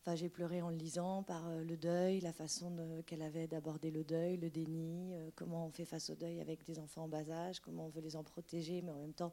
Enfin, 0.03 0.15
j'ai 0.15 0.29
pleuré 0.29 0.63
en 0.63 0.69
le 0.71 0.77
lisant 0.77 1.21
par 1.21 1.48
euh, 1.48 1.63
le 1.63 1.77
deuil, 1.77 2.21
la 2.21 2.33
façon 2.33 2.75
qu'elle 3.05 3.21
avait 3.21 3.45
d'aborder 3.45 3.91
le 3.91 4.03
deuil, 4.03 4.38
le 4.38 4.50
déni, 4.50 5.13
comment 5.36 5.67
on 5.67 5.69
fait 5.69 5.86
face 5.86 6.10
au 6.10 6.15
deuil 6.15 6.39
avec 6.39 6.63
des 6.63 6.79
enfants 6.79 7.03
en 7.03 7.07
bas 7.07 7.29
âge, 7.29 7.60
comment 7.60 7.86
on 7.86 7.89
veut 7.89 8.01
les 8.01 8.15
en 8.15 8.24
protéger, 8.24 8.81
mais 8.81 8.91
en 8.91 8.98
même 8.98 9.13
temps, 9.13 9.31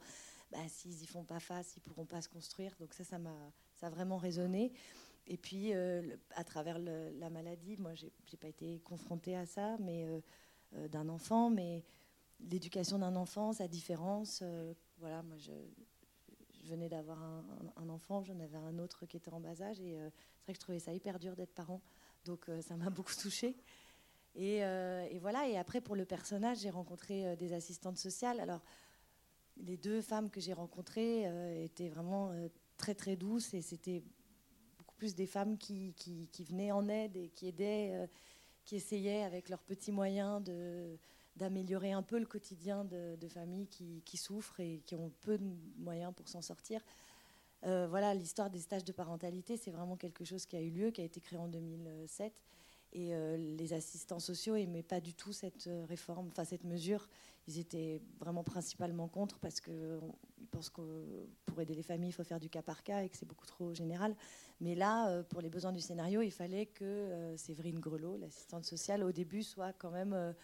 bah, 0.50 0.59
s'ils 0.69 0.97
n'y 0.97 1.07
font 1.07 1.25
pas 1.25 1.40
face, 1.40 1.76
ils 1.76 1.81
ne 1.81 1.85
pourront 1.85 2.07
pas 2.07 2.23
se 2.23 2.28
construire. 2.28 2.75
Donc 2.81 2.95
ça, 2.95 3.05
ça, 3.05 3.19
m'a, 3.19 3.52
ça 3.75 3.88
a 3.88 3.90
vraiment 3.90 4.17
résonné. 4.17 4.73
Et 5.26 5.37
puis, 5.37 5.75
à 5.75 6.45
travers 6.45 6.78
la 6.78 7.28
maladie, 7.28 7.76
moi, 7.76 7.95
je 7.95 8.07
n'ai 8.07 8.38
pas 8.40 8.49
été 8.49 8.81
confrontée 8.81 9.37
à 9.37 9.45
ça, 9.45 9.76
mais 9.78 10.07
d'un 10.73 11.07
enfant, 11.11 11.50
mais 11.50 11.85
l'éducation 12.40 12.99
d'un 12.99 13.14
enfant, 13.14 13.52
sa 13.52 13.69
différence, 13.69 14.43
voilà, 14.99 15.23
moi, 15.23 15.37
je, 15.37 15.52
venais 16.69 16.88
d'avoir 16.88 17.19
un, 17.76 17.88
enfant, 17.88 18.23
j'en 18.23 18.38
avais 18.40 18.59
un 18.59 18.78
autre 18.78 19.07
qui 19.07 19.17
était 19.17 19.33
en 19.33 19.40
bas 19.40 19.62
âge, 19.62 19.81
et 19.81 19.99
euh, 19.99 20.11
c'est 20.11 20.45
vrai 20.45 20.52
que 20.52 20.55
je 20.55 20.61
trouvais 20.61 20.78
ça 20.78 20.93
hyper 20.93 21.19
dur 21.19 21.35
d'être 21.35 21.55
parent, 21.55 21.81
donc 22.25 22.49
euh, 22.49 22.61
ça 22.61 22.76
m'a 22.76 22.90
beaucoup 22.90 23.14
touchée. 23.14 23.57
Euh, 24.37 25.07
et, 25.11 25.19
voilà, 25.19 25.49
et 25.49 25.57
après, 25.57 25.81
pour 25.81 25.97
le 25.97 26.05
personnage, 26.05 26.59
j'ai 26.59 26.71
rencontré 26.71 27.35
des 27.37 27.52
assistantes 27.52 27.97
sociales. 27.97 28.38
Alors, 28.38 28.62
les 29.61 29.77
deux 29.77 30.00
femmes 30.00 30.31
que 30.31 30.41
j'ai 30.41 30.53
rencontrées 30.53 31.25
étaient 31.65 31.88
vraiment 31.88 32.33
très, 32.77 32.95
très 32.95 33.17
douces, 33.17 33.55
et 33.55 33.62
c'était 33.62 34.03
beaucoup 34.79 34.95
plus 34.97 35.15
des 35.15 35.27
femmes 35.27 35.59
qui, 35.59 35.95
qui, 35.95 36.45
venaient 36.45 36.73
en 36.73 36.88
aide 36.88 37.17
et 37.17 37.29
qui 37.29 37.49
aidaient, 37.49 38.09
qui 38.65 38.77
essayaient 38.77 39.23
avec 39.23 39.49
leurs 39.49 39.62
petits 39.62 39.93
moyens 39.93 40.43
d'améliorer 41.37 41.93
un 41.93 42.03
peu 42.03 42.19
le 42.19 42.27
quotidien 42.27 42.85
de, 42.85 43.29
familles 43.29 43.69
qui, 43.69 44.17
souffrent 44.17 44.61
et 44.61 44.83
qui 44.87 44.95
ont 44.95 45.11
peu 45.21 45.38
de 45.38 45.45
moyens 45.77 46.12
pour 46.15 46.29
s'en 46.29 46.43
sortir. 46.43 46.81
Euh, 47.65 47.88
voilà, 47.88 48.15
l'histoire 48.15 48.50
des 48.50 48.61
stages 48.61 48.85
de 48.85 48.93
parentalité, 48.93 49.57
c'est 49.57 49.71
vraiment 49.71 49.97
quelque 49.97 50.25
chose 50.25 50.47
qui 50.47 50.57
a 50.57 50.61
eu 50.61 50.71
lieu, 50.71 50.91
qui 50.91 51.00
a 51.00 51.05
été 51.05 51.21
créé 51.21 51.38
en 51.38 51.49
2007 51.49 52.33
Et 52.92 53.12
les 53.37 53.73
assistants 53.73 54.21
sociaux 54.21 54.54
n'aimaient 54.54 54.83
pas 54.83 55.00
du 55.00 55.14
tout 55.14 55.33
cette 55.33 55.68
réforme, 55.88 56.28
enfin 56.28 56.45
cette 56.45 56.64
mesure. 56.64 57.09
Ils 57.47 57.59
étaient 57.59 58.00
vraiment 58.18 58.42
principalement 58.42 59.09
contre 59.09 59.38
parce 59.38 59.61
qu'ils 59.61 60.00
pensent 60.50 60.71
que 60.71 61.26
pour 61.47 61.61
aider 61.61 61.75
les 61.75 61.83
familles, 61.83 62.11
il 62.11 62.12
faut 62.12 62.25
faire 62.25 62.40
du 62.40 62.49
cas 62.49 62.62
par 62.62 62.83
cas 62.83 63.02
et 63.02 63.09
que 63.09 63.16
c'est 63.16 63.26
beaucoup 63.26 63.47
trop 63.47 63.75
général. 63.75 64.16
Mais 64.61 64.75
là, 64.75 65.23
pour 65.25 65.40
les 65.40 65.50
besoins 65.50 65.73
du 65.73 65.80
scénario, 65.80 66.23
il 66.23 66.30
fallait 66.33 66.66
que 66.66 67.35
Séverine 67.37 67.78
Grelot, 67.78 68.16
l'assistante 68.16 68.64
sociale, 68.64 69.02
au 69.02 69.12
début, 69.12 69.42
soit 69.42 69.73
quand 69.75 69.90
même 69.90 70.35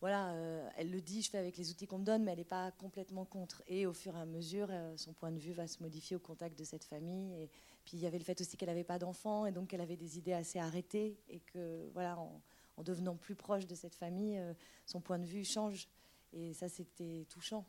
voilà, 0.00 0.30
euh, 0.30 0.68
elle 0.76 0.90
le 0.90 1.00
dit, 1.00 1.22
je 1.22 1.30
fais 1.30 1.38
avec 1.38 1.56
les 1.56 1.70
outils 1.70 1.88
qu'on 1.88 1.98
me 1.98 2.04
donne, 2.04 2.22
mais 2.22 2.30
elle 2.30 2.38
n'est 2.38 2.44
pas 2.44 2.70
complètement 2.70 3.24
contre. 3.24 3.62
Et 3.66 3.84
au 3.84 3.92
fur 3.92 4.16
et 4.16 4.20
à 4.20 4.26
mesure, 4.26 4.68
euh, 4.70 4.96
son 4.96 5.12
point 5.12 5.32
de 5.32 5.38
vue 5.38 5.52
va 5.52 5.66
se 5.66 5.82
modifier 5.82 6.14
au 6.14 6.20
contact 6.20 6.56
de 6.56 6.62
cette 6.62 6.84
famille. 6.84 7.34
Et 7.34 7.50
puis 7.84 7.96
il 7.96 8.00
y 8.00 8.06
avait 8.06 8.18
le 8.18 8.24
fait 8.24 8.40
aussi 8.40 8.56
qu'elle 8.56 8.68
n'avait 8.68 8.84
pas 8.84 9.00
d'enfants 9.00 9.44
et 9.44 9.50
donc 9.50 9.68
qu'elle 9.68 9.80
avait 9.80 9.96
des 9.96 10.16
idées 10.16 10.34
assez 10.34 10.60
arrêtées 10.60 11.18
et 11.28 11.40
que 11.40 11.88
voilà, 11.94 12.16
en, 12.16 12.82
devenant 12.84 13.16
plus 13.16 13.34
proche 13.34 13.66
de 13.66 13.74
cette 13.74 13.96
famille, 13.96 14.38
euh, 14.38 14.54
son 14.86 15.00
point 15.00 15.18
de 15.18 15.24
vue 15.24 15.44
change. 15.44 15.88
Et 16.32 16.52
ça, 16.52 16.68
c'était 16.68 17.26
touchant. 17.28 17.66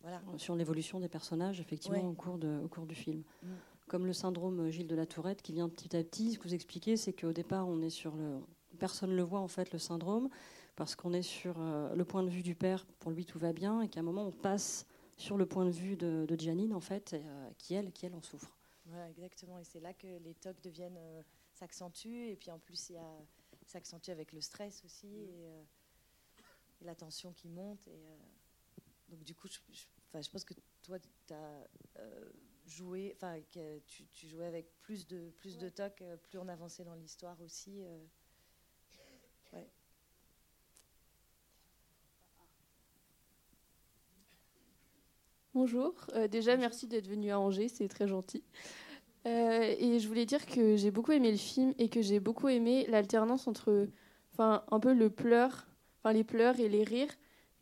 Voilà. 0.00 0.22
Sur 0.38 0.54
l'évolution 0.54 0.98
des 0.98 1.08
personnages, 1.08 1.60
effectivement, 1.60 2.08
au, 2.08 2.14
cours 2.14 2.38
de, 2.38 2.60
au 2.62 2.68
cours 2.68 2.86
du 2.86 2.94
film. 2.94 3.22
Mm. 3.42 3.48
Comme 3.86 4.06
le 4.06 4.14
syndrome 4.14 4.70
Gilles 4.70 4.86
de 4.86 4.94
la 4.94 5.04
Tourette 5.04 5.42
qui 5.42 5.52
vient 5.52 5.68
petit 5.68 5.94
à 5.94 6.02
petit, 6.02 6.32
ce 6.32 6.38
que 6.38 6.44
vous 6.44 6.54
expliquez, 6.54 6.96
c'est 6.96 7.12
qu'au 7.12 7.32
départ, 7.34 7.68
on 7.68 7.82
est 7.82 7.90
sur 7.90 8.16
le, 8.16 8.40
personne 8.74 9.10
ne 9.10 9.16
le 9.16 9.22
voit 9.22 9.40
en 9.40 9.48
fait 9.48 9.72
le 9.72 9.78
syndrome 9.78 10.28
parce 10.76 10.96
qu'on 10.96 11.12
est 11.12 11.22
sur 11.22 11.56
euh, 11.58 11.94
le 11.94 12.04
point 12.04 12.22
de 12.22 12.30
vue 12.30 12.42
du 12.42 12.54
père, 12.54 12.84
pour 12.98 13.10
lui 13.10 13.24
tout 13.24 13.38
va 13.38 13.52
bien, 13.52 13.80
et 13.80 13.88
qu'à 13.88 14.00
un 14.00 14.02
moment 14.04 14.26
on 14.26 14.32
passe 14.32 14.86
sur 15.16 15.36
le 15.36 15.46
point 15.46 15.64
de 15.64 15.70
vue 15.70 15.96
de, 15.96 16.26
de 16.28 16.40
Janine 16.40 16.74
en 16.74 16.80
fait, 16.80 17.12
euh, 17.12 17.50
qui 17.58 17.74
elle, 17.74 17.92
qui 17.92 18.06
elle 18.06 18.14
en 18.14 18.22
souffre. 18.22 18.56
Exactement, 19.08 19.58
et 19.58 19.64
c'est 19.64 19.80
là 19.80 19.94
que 19.94 20.18
les 20.18 20.34
tocs 20.34 20.60
deviennent 20.60 20.98
euh, 20.98 21.22
s'accentuent, 21.52 22.28
et 22.28 22.36
puis 22.36 22.50
en 22.50 22.58
plus 22.58 22.90
il 22.90 22.98
s'accentue 23.66 24.10
avec 24.10 24.32
le 24.32 24.40
stress 24.40 24.84
aussi 24.84 25.06
mm. 25.06 25.28
et, 25.30 25.66
la 26.82 26.94
tension 26.94 27.32
qui 27.32 27.48
monte, 27.48 27.88
et 27.88 28.04
donc 29.08 29.24
du 29.24 29.34
coup 29.34 29.48
je, 29.48 29.58
je, 30.20 30.30
pense 30.30 30.44
que 30.44 30.52
toi 30.82 30.98
tu 30.98 31.32
as 31.32 31.66
joué, 32.66 33.16
enfin 33.16 33.40
tu, 33.86 34.06
tu, 34.12 34.28
jouais 34.28 34.44
avec 34.44 34.66
plus 34.82 35.06
de 35.06 35.30
plus 35.38 35.56
de 35.56 35.70
tocs, 35.70 36.04
plus 36.24 36.38
on 36.38 36.46
avançait 36.48 36.84
dans 36.84 36.94
l'histoire 36.94 37.40
aussi. 37.40 37.82
Bonjour. 45.54 45.94
Euh, 46.16 46.26
déjà, 46.26 46.56
merci 46.56 46.88
d'être 46.88 47.06
venu 47.06 47.30
à 47.30 47.38
Angers, 47.38 47.68
c'est 47.68 47.86
très 47.86 48.08
gentil. 48.08 48.42
Euh, 49.26 49.74
et 49.78 50.00
je 50.00 50.08
voulais 50.08 50.26
dire 50.26 50.44
que 50.46 50.74
j'ai 50.76 50.90
beaucoup 50.90 51.12
aimé 51.12 51.30
le 51.30 51.36
film 51.36 51.74
et 51.78 51.88
que 51.88 52.02
j'ai 52.02 52.18
beaucoup 52.18 52.48
aimé 52.48 52.86
l'alternance 52.88 53.46
entre, 53.46 53.88
enfin, 54.32 54.64
un 54.72 54.80
peu 54.80 54.92
le 54.92 55.10
pleur, 55.10 55.68
enfin 55.98 56.12
les 56.12 56.24
pleurs 56.24 56.58
et 56.58 56.68
les 56.68 56.82
rires. 56.82 57.14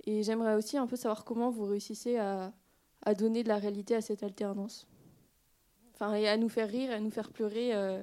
Et 0.04 0.22
j'aimerais 0.22 0.54
aussi 0.54 0.78
un 0.78 0.86
peu 0.86 0.96
savoir 0.96 1.24
comment 1.24 1.50
vous 1.50 1.66
réussissez 1.66 2.16
à, 2.16 2.54
à, 3.02 3.14
donner 3.14 3.42
de 3.42 3.48
la 3.48 3.58
réalité 3.58 3.94
à 3.94 4.00
cette 4.00 4.22
alternance. 4.22 4.88
Enfin, 5.92 6.14
et 6.14 6.28
à 6.28 6.38
nous 6.38 6.48
faire 6.48 6.70
rire, 6.70 6.90
à 6.90 6.98
nous 6.98 7.10
faire 7.10 7.30
pleurer. 7.30 7.74
Euh. 7.74 8.02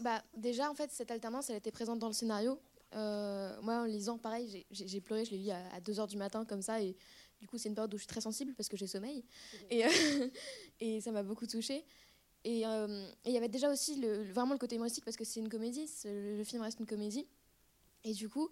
Bah, 0.00 0.22
déjà, 0.36 0.70
en 0.70 0.74
fait, 0.74 0.90
cette 0.90 1.10
alternance, 1.10 1.50
elle 1.50 1.56
était 1.56 1.70
présente 1.70 1.98
dans 1.98 2.06
le 2.06 2.14
scénario. 2.14 2.58
Euh, 2.94 3.60
moi, 3.62 3.82
en 3.82 3.84
lisant, 3.84 4.18
pareil, 4.18 4.66
j'ai 4.70 5.00
pleuré, 5.00 5.24
je 5.24 5.32
l'ai 5.32 5.38
lu 5.38 5.50
à, 5.50 5.80
2h 5.80 6.08
du 6.08 6.16
matin, 6.16 6.44
comme 6.44 6.62
ça, 6.62 6.80
et 6.80 6.96
du 7.38 7.46
coup, 7.46 7.58
c'est 7.58 7.68
une 7.68 7.74
période 7.74 7.92
où 7.92 7.96
je 7.96 8.02
suis 8.02 8.08
très 8.08 8.20
sensible 8.20 8.54
parce 8.54 8.68
que 8.68 8.76
j'ai 8.76 8.86
sommeil. 8.86 9.24
Et, 9.70 9.84
euh, 9.84 9.88
et 10.80 11.00
ça 11.00 11.12
m'a 11.12 11.22
beaucoup 11.22 11.46
touchée. 11.46 11.84
Euh, 12.46 13.06
et 13.24 13.30
il 13.30 13.32
y 13.32 13.36
avait 13.36 13.48
déjà 13.48 13.70
aussi 13.70 13.96
le, 13.96 14.24
vraiment 14.32 14.54
le 14.54 14.58
côté 14.58 14.76
humoristique 14.76 15.04
parce 15.04 15.16
que 15.16 15.24
c'est 15.24 15.40
une 15.40 15.50
comédie, 15.50 15.88
le, 16.04 16.42
film 16.44 16.62
reste 16.62 16.80
une 16.80 16.86
comédie. 16.86 17.26
Et 18.04 18.14
du 18.14 18.28
coup, 18.30 18.48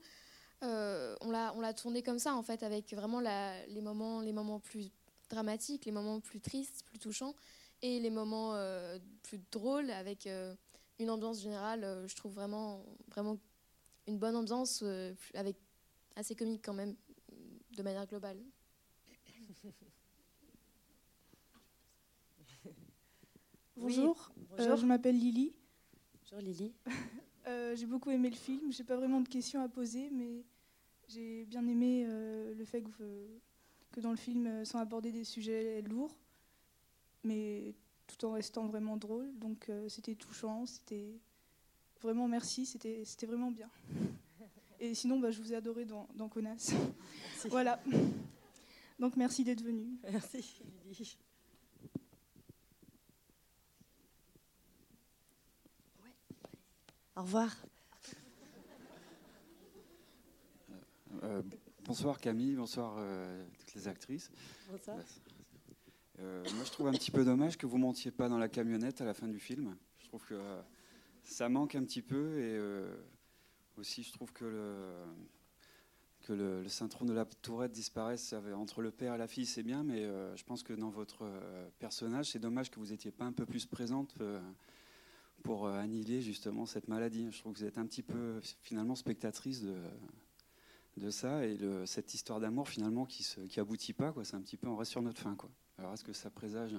on 0.61 1.31
l'a 1.31 1.75
tourné 1.75 2.03
comme 2.03 2.19
ça, 2.19 2.35
en 2.35 2.43
fait, 2.43 2.63
avec 2.63 2.93
vraiment 2.93 3.21
la, 3.21 3.67
les, 3.69 3.81
moments, 3.81 4.21
les 4.21 4.33
moments 4.33 4.61
plus 4.61 4.91
dramatiques, 5.31 5.87
les 5.87 5.93
moments 5.93 6.21
plus 6.21 6.41
tristes, 6.41 6.85
plus 6.85 6.99
touchants, 6.99 7.35
et 7.81 8.01
les 8.01 8.11
moments 8.11 8.55
plus 9.23 9.41
drôles, 9.51 9.91
avec 9.91 10.29
une 10.99 11.11
ambiance 11.11 11.43
générale, 11.43 12.05
je 12.07 12.15
trouve 12.17 12.33
vraiment, 12.33 12.85
vraiment 13.09 13.39
une 14.09 14.19
bonne 14.19 14.35
ambiance 14.35 14.81
euh, 14.83 15.15
avec 15.35 15.57
assez 16.17 16.35
comique 16.35 16.63
quand 16.65 16.73
même, 16.73 16.97
de 17.77 17.83
manière 17.83 18.07
globale. 18.07 18.39
Bonjour, 23.77 24.33
euh, 24.59 24.77
je 24.77 24.87
m'appelle 24.87 25.17
Lily. 25.17 25.55
Bonjour 26.23 26.41
Lily. 26.41 26.75
Euh, 27.47 27.75
j'ai 27.75 27.87
beaucoup 27.87 28.11
aimé 28.11 28.29
le 28.29 28.37
film. 28.37 28.71
J'ai 28.71 28.85
pas 28.85 28.97
vraiment 28.97 29.23
de 29.23 29.29
questions 29.29 29.63
à 29.63 29.71
poser, 29.71 30.11
mais 30.11 30.45
j'ai 31.07 31.47
bien 31.47 31.67
aimé 31.67 32.05
le 32.07 32.65
fait 32.67 32.83
que, 32.83 33.27
que, 33.91 34.01
dans 34.01 34.11
le 34.11 34.19
film 34.19 34.67
sont 34.67 34.77
abordés 34.77 35.13
des 35.13 35.25
sujets 35.25 35.81
lourds, 35.81 36.15
mais 37.25 37.75
tout 38.09 38.25
en 38.25 38.33
restant 38.33 38.67
vraiment 38.67 38.97
drôle. 38.97 39.31
Donc 39.39 39.71
c'était 39.89 40.17
touchant, 40.17 40.67
c'était 40.67 41.21
Vraiment, 42.01 42.29
merci, 42.29 42.65
c'était 42.65 43.27
vraiment 43.27 43.51
bien. 43.51 43.69
Et 44.81 44.95
sinon, 44.95 45.19
bah, 45.19 45.33
je 45.33 45.43
vous 45.43 45.53
ai 45.53 45.57
adoré 45.57 45.85
dans, 45.85 46.09
dans 46.15 46.29
Conas. 46.29 46.73
Voilà. 47.51 47.81
Donc, 48.99 49.17
merci 49.17 49.45
d'être 49.45 49.63
venu. 49.63 49.99
Merci, 50.11 50.61
Au 57.17 57.23
revoir. 57.23 57.57
Euh, 61.25 61.43
bonsoir 61.85 62.21
Camille, 62.21 62.55
bonsoir 62.55 62.95
euh, 62.99 63.45
toutes 63.59 63.75
les 63.75 63.89
actrices. 63.89 64.31
Bonsoir. 64.71 64.99
Euh, 66.21 66.43
moi, 66.55 66.65
je 66.65 66.71
trouve 66.71 66.89
un 66.89 66.93
petit 66.93 67.11
peu 67.11 67.25
dommage 67.25 67.57
que 67.57 67.67
vous 67.67 67.79
montiez 67.79 68.11
pas 68.11 68.29
dans 68.29 68.39
la 68.39 68.49
camionnette 68.49 69.01
à 69.01 69.05
la 69.05 69.15
fin 69.15 69.29
du 69.29 69.39
film. 69.39 69.77
Je 69.99 70.07
trouve 70.07 70.25
que 70.25 70.35
ça 71.29 71.49
manque 71.49 71.75
un 71.75 71.85
petit 71.85 72.03
peu 72.03 72.39
et 72.39 72.57
euh, 72.57 72.91
aussi 73.77 74.03
je 74.03 74.13
trouve 74.13 74.33
que 74.33 74.45
le, 74.45 75.05
que 76.23 76.33
le, 76.33 76.69
syndrome 76.69 77.09
de 77.09 77.13
la 77.13 77.27
tourette 77.27 77.73
disparaisse 77.73 78.35
entre 78.55 78.83
le 78.83 78.91
père 78.91 79.15
et 79.15 79.19
la 79.19 79.29
fille, 79.29 79.47
c'est 79.47 79.63
bien, 79.63 79.85
mais 79.85 80.05
euh, 80.05 80.35
je 80.37 80.45
pense 80.45 80.63
que 80.63 80.73
dans 80.73 80.91
votre 80.91 81.23
euh, 81.23 81.69
personnage, 81.79 82.31
c'est 82.31 82.39
dommage 82.39 82.71
que 82.71 82.81
vous 82.81 82.87
n'étiez 82.87 83.11
pas 83.11 83.25
un 83.25 83.33
peu 83.33 83.45
plus 83.45 83.67
présente 83.67 84.17
pour 85.45 85.69
annihiler 85.69 86.21
justement 86.21 86.67
cette 86.67 86.89
maladie. 86.89 87.29
Je 87.31 87.39
trouve 87.39 87.53
que 87.53 87.59
vous 87.59 87.65
êtes 87.65 87.79
un 87.79 87.87
petit 87.87 88.03
peu 88.03 88.41
finalement 88.63 88.95
spectatrice 88.95 89.63
de, 89.63 89.77
de 90.99 91.11
ça 91.11 91.45
et 91.45 91.57
le, 91.57 91.87
cette 91.87 92.15
histoire 92.15 92.41
d'amour 92.41 92.69
finalement 92.69 93.07
qui, 93.07 93.23
se, 93.23 93.41
qui 93.41 93.61
aboutit 93.61 93.93
pas, 93.93 94.13
quoi. 94.13 94.25
C'est 94.25 94.37
un 94.37 94.41
petit 94.41 94.57
peu 94.57 94.69
on 94.69 94.77
reste 94.77 94.91
sur 94.91 95.03
notre 95.03 95.21
fin, 95.21 95.35
quoi. 95.35 95.51
Alors, 95.79 95.95
est-ce 95.95 96.03
que 96.03 96.13
ça 96.13 96.29
présage 96.29 96.75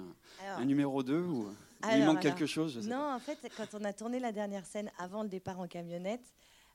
un, 0.58 0.64
numéro 0.64 1.02
2 1.02 1.20
ou 1.20 1.48
il 1.90 2.04
manque 2.04 2.20
quelque 2.20 2.44
chose 2.44 2.86
Non, 2.86 3.14
en 3.14 3.18
fait, 3.18 3.38
quand 3.56 3.74
on 3.74 3.84
a 3.84 3.94
tourné 3.94 4.20
la 4.20 4.30
dernière 4.30 4.66
scène 4.66 4.90
avant 4.98 5.22
le 5.22 5.28
départ 5.28 5.58
en 5.58 5.66
camionnette, 5.66 6.34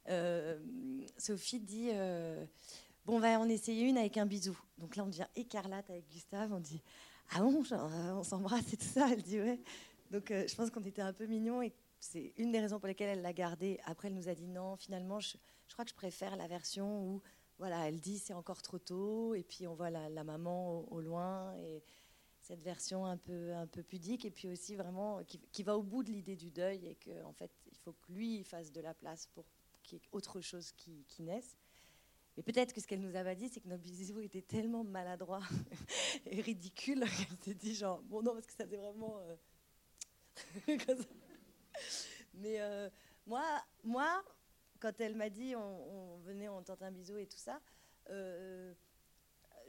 euh, 0.09 0.57
Sophie 1.17 1.59
dit 1.59 1.89
euh, 1.93 2.43
Bon, 3.05 3.17
on 3.17 3.19
va 3.19 3.39
en 3.39 3.47
essayer 3.47 3.87
une 3.87 3.97
avec 3.97 4.17
un 4.17 4.25
bisou. 4.25 4.57
Donc 4.79 4.95
là, 4.95 5.03
on 5.03 5.07
devient 5.07 5.27
écarlate 5.35 5.87
avec 5.89 6.09
Gustave. 6.09 6.51
On 6.51 6.59
dit 6.59 6.81
Ah 7.31 7.41
bon, 7.41 7.63
euh, 7.71 8.11
on 8.13 8.23
s'embrasse 8.23 8.73
et 8.73 8.77
tout 8.77 8.85
ça? 8.85 9.07
Elle 9.11 9.21
dit 9.21 9.39
Ouais. 9.39 9.59
Donc, 10.09 10.25
je 10.29 10.55
pense 10.55 10.71
qu'on 10.71 10.83
était 10.83 11.01
un 11.01 11.13
peu 11.13 11.27
mignons 11.27 11.61
et 11.61 11.73
c'est 11.99 12.33
une 12.37 12.51
des 12.51 12.59
raisons 12.59 12.79
pour 12.79 12.87
lesquelles 12.87 13.09
elle 13.09 13.21
l'a 13.21 13.33
gardé. 13.33 13.79
Après, 13.85 14.07
elle 14.07 14.15
nous 14.15 14.29
a 14.29 14.35
dit 14.35 14.47
Non, 14.47 14.75
finalement, 14.77 15.19
je, 15.19 15.37
crois 15.73 15.85
que 15.85 15.91
je 15.91 15.95
préfère 15.95 16.35
la 16.35 16.47
version 16.47 17.03
où 17.03 17.21
voilà, 17.57 17.87
elle 17.87 17.99
dit 17.99 18.19
c'est 18.19 18.33
encore 18.33 18.61
trop 18.61 18.79
tôt 18.79 19.33
et 19.33 19.43
puis 19.43 19.67
on 19.67 19.75
voit 19.75 19.89
la, 19.89 20.23
maman 20.23 20.81
au, 20.91 21.01
loin 21.01 21.55
et 21.57 21.83
cette 22.41 22.61
version 22.61 23.05
un 23.05 23.17
peu, 23.17 23.53
un 23.53 23.67
peu 23.67 23.81
pudique 23.81 24.25
et 24.25 24.31
puis 24.31 24.49
aussi 24.49 24.75
vraiment 24.75 25.23
qui, 25.23 25.63
va 25.63 25.77
au 25.77 25.83
bout 25.83 26.03
de 26.03 26.11
l'idée 26.11 26.35
du 26.35 26.51
deuil 26.51 26.85
et 26.85 26.95
qu'en 26.95 27.29
en 27.29 27.33
fait 27.33 27.51
il 27.71 27.77
faut 27.77 27.93
que 27.93 28.11
lui 28.11 28.43
fasse 28.43 28.71
de 28.71 28.81
la 28.81 28.93
place 28.93 29.27
pour 29.27 29.45
qu'il 29.83 29.97
y 29.97 30.01
ait 30.01 30.05
autre 30.11 30.41
chose 30.41 30.71
qui, 30.73 31.05
qui 31.07 31.23
naisse. 31.23 31.57
Mais 32.37 32.43
peut-être 32.43 32.73
que 32.73 32.81
ce 32.81 32.87
qu'elle 32.87 32.99
nous 32.99 33.15
avait 33.15 33.35
dit, 33.35 33.47
c'est 33.47 33.61
que 33.61 33.69
nos 33.69 33.77
bisous 33.77 34.19
étaient 34.19 34.41
tellement 34.41 34.83
maladroits 34.83 35.41
et 36.25 36.41
ridicules 36.41 36.99
qu'elle 37.17 37.37
s'est 37.41 37.53
dit 37.53 37.75
genre, 37.75 38.01
bon 38.03 38.21
non, 38.21 38.33
parce 38.33 38.45
que 38.45 38.53
ça 38.53 38.65
faisait 38.65 38.77
vraiment... 38.77 39.19
Euh, 39.19 39.35
Mais 42.33 42.59
euh, 42.59 42.89
moi, 43.25 43.43
moi, 43.83 44.23
quand 44.85 45.01
elle 45.01 45.15
m'a 45.15 45.31
dit 45.31 45.55
on, 45.55 46.17
venait, 46.17 46.47
on 46.47 46.61
tente 46.61 46.83
un 46.83 46.91
bisou 46.91 47.17
et 47.17 47.25
tout 47.25 47.39
ça, 47.39 47.59
euh, 48.11 48.71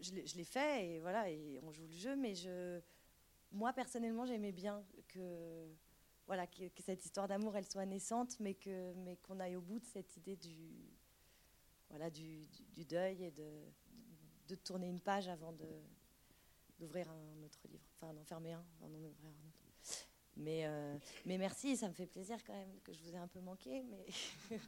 je 0.02 0.12
l'ai 0.12 0.44
fait 0.44 0.86
et 0.86 1.00
voilà, 1.00 1.30
et 1.30 1.58
on 1.62 1.72
joue 1.72 1.86
le 1.86 1.94
jeu, 1.94 2.16
mais 2.16 2.34
je, 2.34 2.82
moi 3.50 3.72
personnellement, 3.72 4.26
j'aimais 4.26 4.52
bien 4.52 4.84
que, 5.08 5.74
voilà, 6.26 6.46
que, 6.46 6.82
cette 6.84 7.02
histoire 7.02 7.28
d'amour, 7.28 7.56
elle 7.56 7.64
soit 7.64 7.86
naissante, 7.86 8.38
mais 8.40 8.52
que, 8.52 8.92
mais 8.92 9.16
qu'on 9.16 9.40
aille 9.40 9.56
au 9.56 9.62
bout 9.62 9.78
de 9.78 9.86
cette 9.86 10.14
idée 10.18 10.36
du, 10.36 10.92
voilà, 11.88 12.10
du, 12.10 12.46
deuil 12.86 13.24
et 13.24 13.30
de, 13.30 13.50
de, 14.48 14.54
tourner 14.54 14.86
une 14.86 15.00
page 15.00 15.28
avant 15.28 15.54
d'ouvrir 16.78 17.08
un 17.08 17.42
autre 17.42 17.66
livre, 17.68 17.88
enfin 17.94 18.12
d'en 18.12 18.24
fermer 18.24 18.52
un, 18.52 18.66
d'en 18.80 18.92
ouvrir 18.92 19.30
un 19.30 19.48
autre. 19.48 19.65
Mais, 20.36 20.66
euh, 20.66 20.98
mais 21.24 21.38
merci, 21.38 21.76
ça 21.76 21.88
me 21.88 21.94
fait 21.94 22.06
plaisir 22.06 22.36
quand 22.44 22.52
même 22.52 22.78
que 22.84 22.92
je 22.92 23.02
vous 23.02 23.14
ai 23.14 23.16
un 23.16 23.26
peu 23.26 23.40
manqué. 23.40 23.82
Mais 23.84 24.06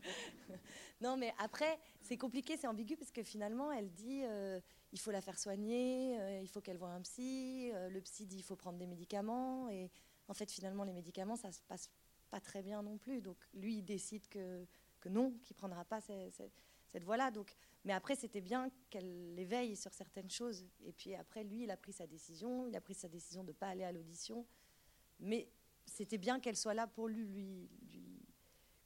non, 1.01 1.17
mais 1.17 1.35
après, 1.39 1.79
c'est 2.01 2.17
compliqué, 2.17 2.57
c'est 2.57 2.67
ambigu 2.67 2.97
parce 2.97 3.13
que 3.13 3.23
finalement, 3.23 3.71
elle 3.71 3.91
dit 3.91 4.23
euh, 4.25 4.61
il 4.93 4.99
faut 4.99 5.11
la 5.11 5.21
faire 5.21 5.39
soigner, 5.39 6.19
euh, 6.21 6.41
il 6.41 6.49
faut 6.49 6.63
qu'elle 6.63 6.79
voie 6.79 6.91
un 6.91 7.03
psy. 7.03 7.71
le 7.91 8.01
psy 8.01 8.27
dit 8.27 8.39
il 8.39 8.43
faut 8.43 8.57
prendre 8.57 8.79
des 8.79 8.87
médicaments. 8.87 9.69
Et 9.69 9.91
en 10.29 10.35
fait, 10.35 10.51
finalement, 10.51 10.85
les 10.85 10.95
médicaments, 10.95 11.37
ça 11.37 11.53
se 11.53 11.61
passe 11.69 11.91
pas 12.31 12.41
très 12.41 12.63
bien 12.63 12.83
non 12.83 12.97
plus. 12.97 13.21
Donc 13.21 13.37
lui, 13.53 13.77
il 13.77 13.85
décide 13.85 14.27
que, 14.29 14.67
que 15.01 15.11
non, 15.11 15.35
qu'il 15.45 15.55
prendra 15.55 15.85
pas 15.85 16.01
cette, 16.01 16.51
cette 16.89 17.05
voie-là. 17.05 17.31
Donc, 17.31 17.55
mais 17.85 17.93
après, 17.93 18.17
c'était 18.17 18.41
bien 18.41 18.71
qu'elle 18.89 19.35
l'éveille 19.35 19.77
sur 19.77 19.93
certaines 19.93 20.31
choses. 20.31 20.67
Et 20.87 20.93
puis 20.93 21.15
après, 21.15 21.45
lui, 21.45 21.65
il 21.65 21.71
a 21.71 21.77
pris 21.77 21.93
sa 21.93 22.07
décision. 22.07 22.67
Il 22.67 22.75
a 22.75 22.81
pris 22.81 22.95
sa 22.95 23.09
décision 23.09 23.43
de 23.43 23.49
ne 23.49 23.53
pas 23.53 23.69
aller 23.69 23.85
à 23.85 23.93
l'audition. 23.93 24.47
Mais 25.21 25.49
c'était 25.88 26.18
bien 26.18 26.40
qu'elle 26.40 26.57
soit 26.57 26.75
là 26.75 26.87
pour 26.87 27.09
lui, 27.09 27.68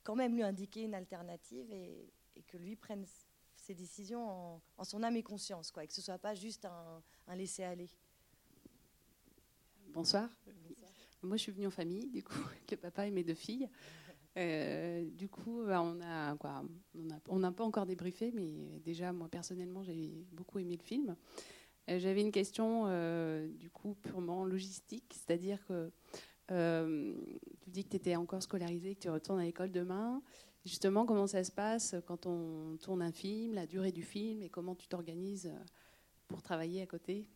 quand 0.03 0.17
même 0.17 0.35
lui 0.35 0.43
indiquer 0.43 0.83
une 0.83 0.95
alternative 0.95 1.71
et, 1.73 2.13
que 2.49 2.57
lui 2.57 2.77
prenne 2.77 3.05
ses 3.57 3.75
décisions 3.75 4.61
en, 4.77 4.85
son 4.85 5.03
âme 5.03 5.17
et 5.17 5.23
conscience, 5.23 5.71
quoi, 5.71 5.85
et 5.85 5.87
que 5.87 5.93
ce 5.93 6.03
soit 6.03 6.19
pas 6.19 6.35
juste 6.35 6.65
un, 6.65 7.03
un 7.29 7.37
laisser-aller. 7.37 7.89
Bonsoir. 9.89 10.29
Moi, 11.23 11.37
je 11.37 11.43
suis 11.43 11.53
venue 11.53 11.69
en 11.69 11.71
famille, 11.71 12.09
du 12.09 12.23
coup, 12.25 12.35
avec 12.51 12.71
le 12.71 12.77
papa 12.77 13.07
et 13.07 13.11
mes 13.11 13.23
deux 13.23 13.35
filles. 13.35 13.69
Euh, 14.39 15.05
du 15.11 15.29
coup, 15.29 15.63
bah, 15.67 15.83
on 15.83 16.01
a 16.01 16.37
quoi 16.37 16.65
On 17.29 17.39
n'a 17.39 17.53
pas 17.53 17.65
encore 17.65 17.87
débriefé, 17.87 18.33
mais 18.33 18.81
déjà, 18.81 19.13
moi 19.13 19.29
personnellement, 19.29 19.83
j'ai 19.83 20.27
beaucoup 20.33 20.59
aimé 20.59 20.77
le 20.77 20.83
film. 20.83 21.17
Euh, 21.91 21.99
j'avais 21.99 22.23
une 22.23 22.33
question, 22.33 22.85
euh, 22.87 23.49
du 23.49 23.69
coup, 23.69 23.95
purement 23.95 24.45
logistique, 24.45 25.13
c'est-à-dire 25.13 25.65
que 25.67 25.91
euh, 26.53 27.15
tu 27.63 27.71
dis 27.71 27.85
que 27.85 27.91
tu 27.91 27.97
étais 27.97 28.17
encore 28.17 28.43
scolarisé, 28.43 28.95
que 28.95 29.01
tu 29.01 29.11
retournes 29.11 29.41
à 29.41 29.45
l'école 29.45 29.73
demain. 29.73 30.23
Justement, 30.65 31.07
comment 31.07 31.27
ça 31.27 31.43
se 31.43 31.51
passe 31.51 31.97
quand 32.07 32.27
on 32.27 32.77
tourne 32.77 33.03
un 33.03 33.11
film, 33.11 33.55
la 33.55 33.67
durée 33.67 33.93
du 33.93 34.03
film 34.03 34.43
et 34.43 34.49
comment 34.49 34.75
tu 34.75 34.87
t'organises 34.87 35.47
euh, 35.47 35.65
pour 36.29 36.43
travailler 36.43 36.83
à 36.83 36.87
côté? 36.87 37.27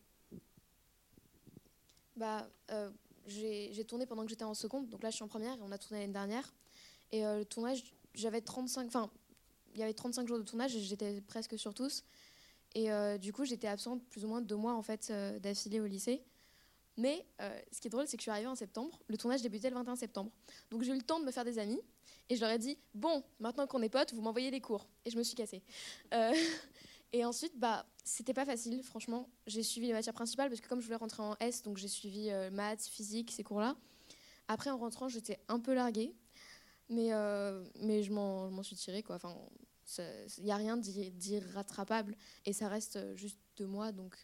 Bah, 2.15 2.49
euh, 2.71 2.89
J'ai 3.25 3.83
tourné 3.85 4.05
pendant 4.05 4.23
que 4.23 4.29
j'étais 4.29 4.45
en 4.45 4.53
seconde, 4.53 4.87
donc 4.89 5.03
là 5.03 5.09
je 5.09 5.15
suis 5.15 5.23
en 5.23 5.27
première 5.27 5.57
et 5.57 5.61
on 5.61 5.71
a 5.71 5.77
tourné 5.77 6.01
l'année 6.01 6.13
dernière. 6.13 6.53
Et 7.11 7.21
le 7.23 7.43
tournage, 7.43 7.83
j'avais 8.13 8.41
35, 8.41 8.87
enfin, 8.87 9.09
il 9.73 9.79
y 9.79 9.83
avait 9.83 9.93
35 9.93 10.27
jours 10.27 10.37
de 10.37 10.43
tournage 10.43 10.75
et 10.75 10.79
j'étais 10.81 11.21
presque 11.21 11.57
sur 11.57 11.73
tous. 11.73 12.03
Et 12.75 12.89
du 13.19 13.31
coup, 13.31 13.45
j'étais 13.45 13.67
absente 13.67 14.03
plus 14.09 14.25
ou 14.25 14.27
moins 14.27 14.41
deux 14.41 14.57
mois 14.57 14.73
en 14.73 14.81
fait 14.81 15.09
d'affilée 15.39 15.79
au 15.79 15.85
lycée. 15.85 16.21
Mais 16.97 17.27
euh, 17.41 17.59
ce 17.71 17.79
qui 17.79 17.87
est 17.87 17.91
drôle, 17.91 18.07
c'est 18.07 18.17
que 18.17 18.21
je 18.21 18.23
suis 18.23 18.31
arrivée 18.31 18.47
en 18.47 18.55
septembre. 18.55 18.99
Le 19.07 19.17
tournage 19.17 19.43
débutait 19.43 19.69
le 19.69 19.75
21 19.75 19.95
septembre. 19.95 20.31
Donc 20.71 20.81
j'ai 20.81 20.91
eu 20.91 20.95
le 20.95 21.03
temps 21.03 21.19
de 21.19 21.25
me 21.25 21.31
faire 21.31 21.45
des 21.45 21.59
amis. 21.59 21.79
Et 22.29 22.35
je 22.35 22.41
leur 22.41 22.49
ai 22.49 22.57
dit 22.57 22.77
Bon, 22.95 23.23
maintenant 23.39 23.67
qu'on 23.67 23.81
est 23.83 23.89
potes, 23.89 24.13
vous 24.13 24.21
m'envoyez 24.21 24.49
les 24.49 24.61
cours. 24.61 24.87
Et 25.05 25.11
je 25.11 25.17
me 25.17 25.23
suis 25.23 25.35
cassée. 25.35 25.61
Euh, 26.13 26.33
et 27.13 27.23
ensuite, 27.23 27.57
bah, 27.57 27.85
c'était 28.03 28.33
pas 28.33 28.45
facile, 28.45 28.81
franchement. 28.81 29.29
J'ai 29.45 29.61
suivi 29.61 29.87
les 29.87 29.93
matières 29.93 30.15
principales 30.15 30.49
parce 30.49 30.59
que 30.59 30.67
comme 30.67 30.81
je 30.81 30.85
voulais 30.85 30.97
rentrer 30.97 31.21
en 31.21 31.35
S, 31.39 31.61
donc 31.61 31.77
j'ai 31.77 31.87
suivi 31.87 32.31
euh, 32.31 32.49
maths, 32.49 32.87
physique, 32.87 33.31
ces 33.31 33.43
cours-là. 33.43 33.75
Après, 34.47 34.71
en 34.71 34.77
rentrant, 34.77 35.07
j'étais 35.07 35.39
un 35.49 35.59
peu 35.59 35.73
larguée. 35.73 36.15
Mais, 36.89 37.11
mais 37.81 38.01
je 38.01 38.13
m'en 38.13 38.63
suis 38.63 38.77
tirée. 38.77 39.03
Enfin, 39.09 39.35
il 40.37 40.43
n'y 40.45 40.51
a 40.51 40.55
rien 40.55 40.77
d'irrattrapable. 40.77 42.15
Et 42.45 42.53
ça 42.53 42.69
reste 42.69 43.13
juste 43.13 43.37
deux 43.57 43.65
mois, 43.65 43.91
donc 43.91 44.15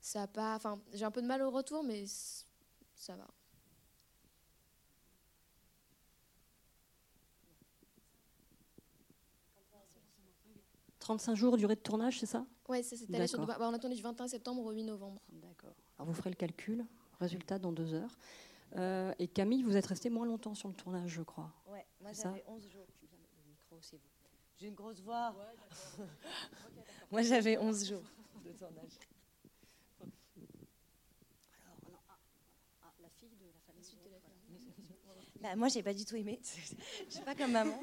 ça 0.00 0.26
pas. 0.26 0.56
Enfin, 0.56 0.80
j'ai 0.92 1.04
un 1.04 1.10
peu 1.10 1.22
de 1.22 1.26
mal 1.26 1.42
au 1.42 1.50
retour, 1.50 1.84
mais 1.84 2.04
ça 2.94 3.16
va. 3.16 3.26
«35 11.00 11.34
jours 11.34 11.56
durée 11.56 11.74
de 11.74 11.80
tournage, 11.80 12.20
c'est 12.20 12.26
ça? 12.26 12.46
Oui, 12.68 12.84
c'est 12.84 12.96
allé 13.14 13.26
sur 13.26 13.44
bah, 13.44 13.56
On 13.60 13.72
a 13.72 13.78
tourné 13.78 13.96
du 13.96 14.02
21 14.02 14.28
septembre 14.28 14.62
au 14.64 14.70
8 14.70 14.84
novembre. 14.84 15.20
D'accord. 15.32 15.74
Alors 15.98 16.06
vous 16.06 16.14
ferez 16.14 16.30
le 16.30 16.36
calcul, 16.36 16.86
résultat 17.18 17.58
dans 17.58 17.72
deux 17.72 17.94
heures. 17.94 18.16
Euh, 18.76 19.12
et 19.18 19.26
Camille, 19.26 19.62
vous 19.62 19.76
êtes 19.76 19.86
restée 19.86 20.10
moins 20.10 20.26
longtemps 20.26 20.54
sur 20.54 20.68
le 20.68 20.74
tournage, 20.74 21.10
je 21.10 21.22
crois. 21.22 21.50
Oui, 21.68 21.80
moi 22.00 22.12
j'avais 22.12 22.44
11 22.46 22.68
jours. 22.68 22.86
J'ai 24.58 24.68
une 24.68 24.74
grosse 24.74 25.00
voix. 25.00 25.34
moi 27.10 27.22
j'avais 27.22 27.58
11 27.58 27.88
jours 27.88 28.04
de 28.44 28.52
tournage. 28.52 28.92
Bah, 35.40 35.56
moi, 35.56 35.68
j'ai 35.68 35.82
pas 35.82 35.94
du 35.94 36.04
tout 36.04 36.16
aimé. 36.16 36.38
Je 37.08 37.14
suis 37.14 37.24
pas 37.24 37.34
comme 37.34 37.52
maman. 37.52 37.78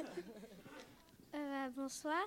Euh, 1.33 1.69
bonsoir. 1.75 2.25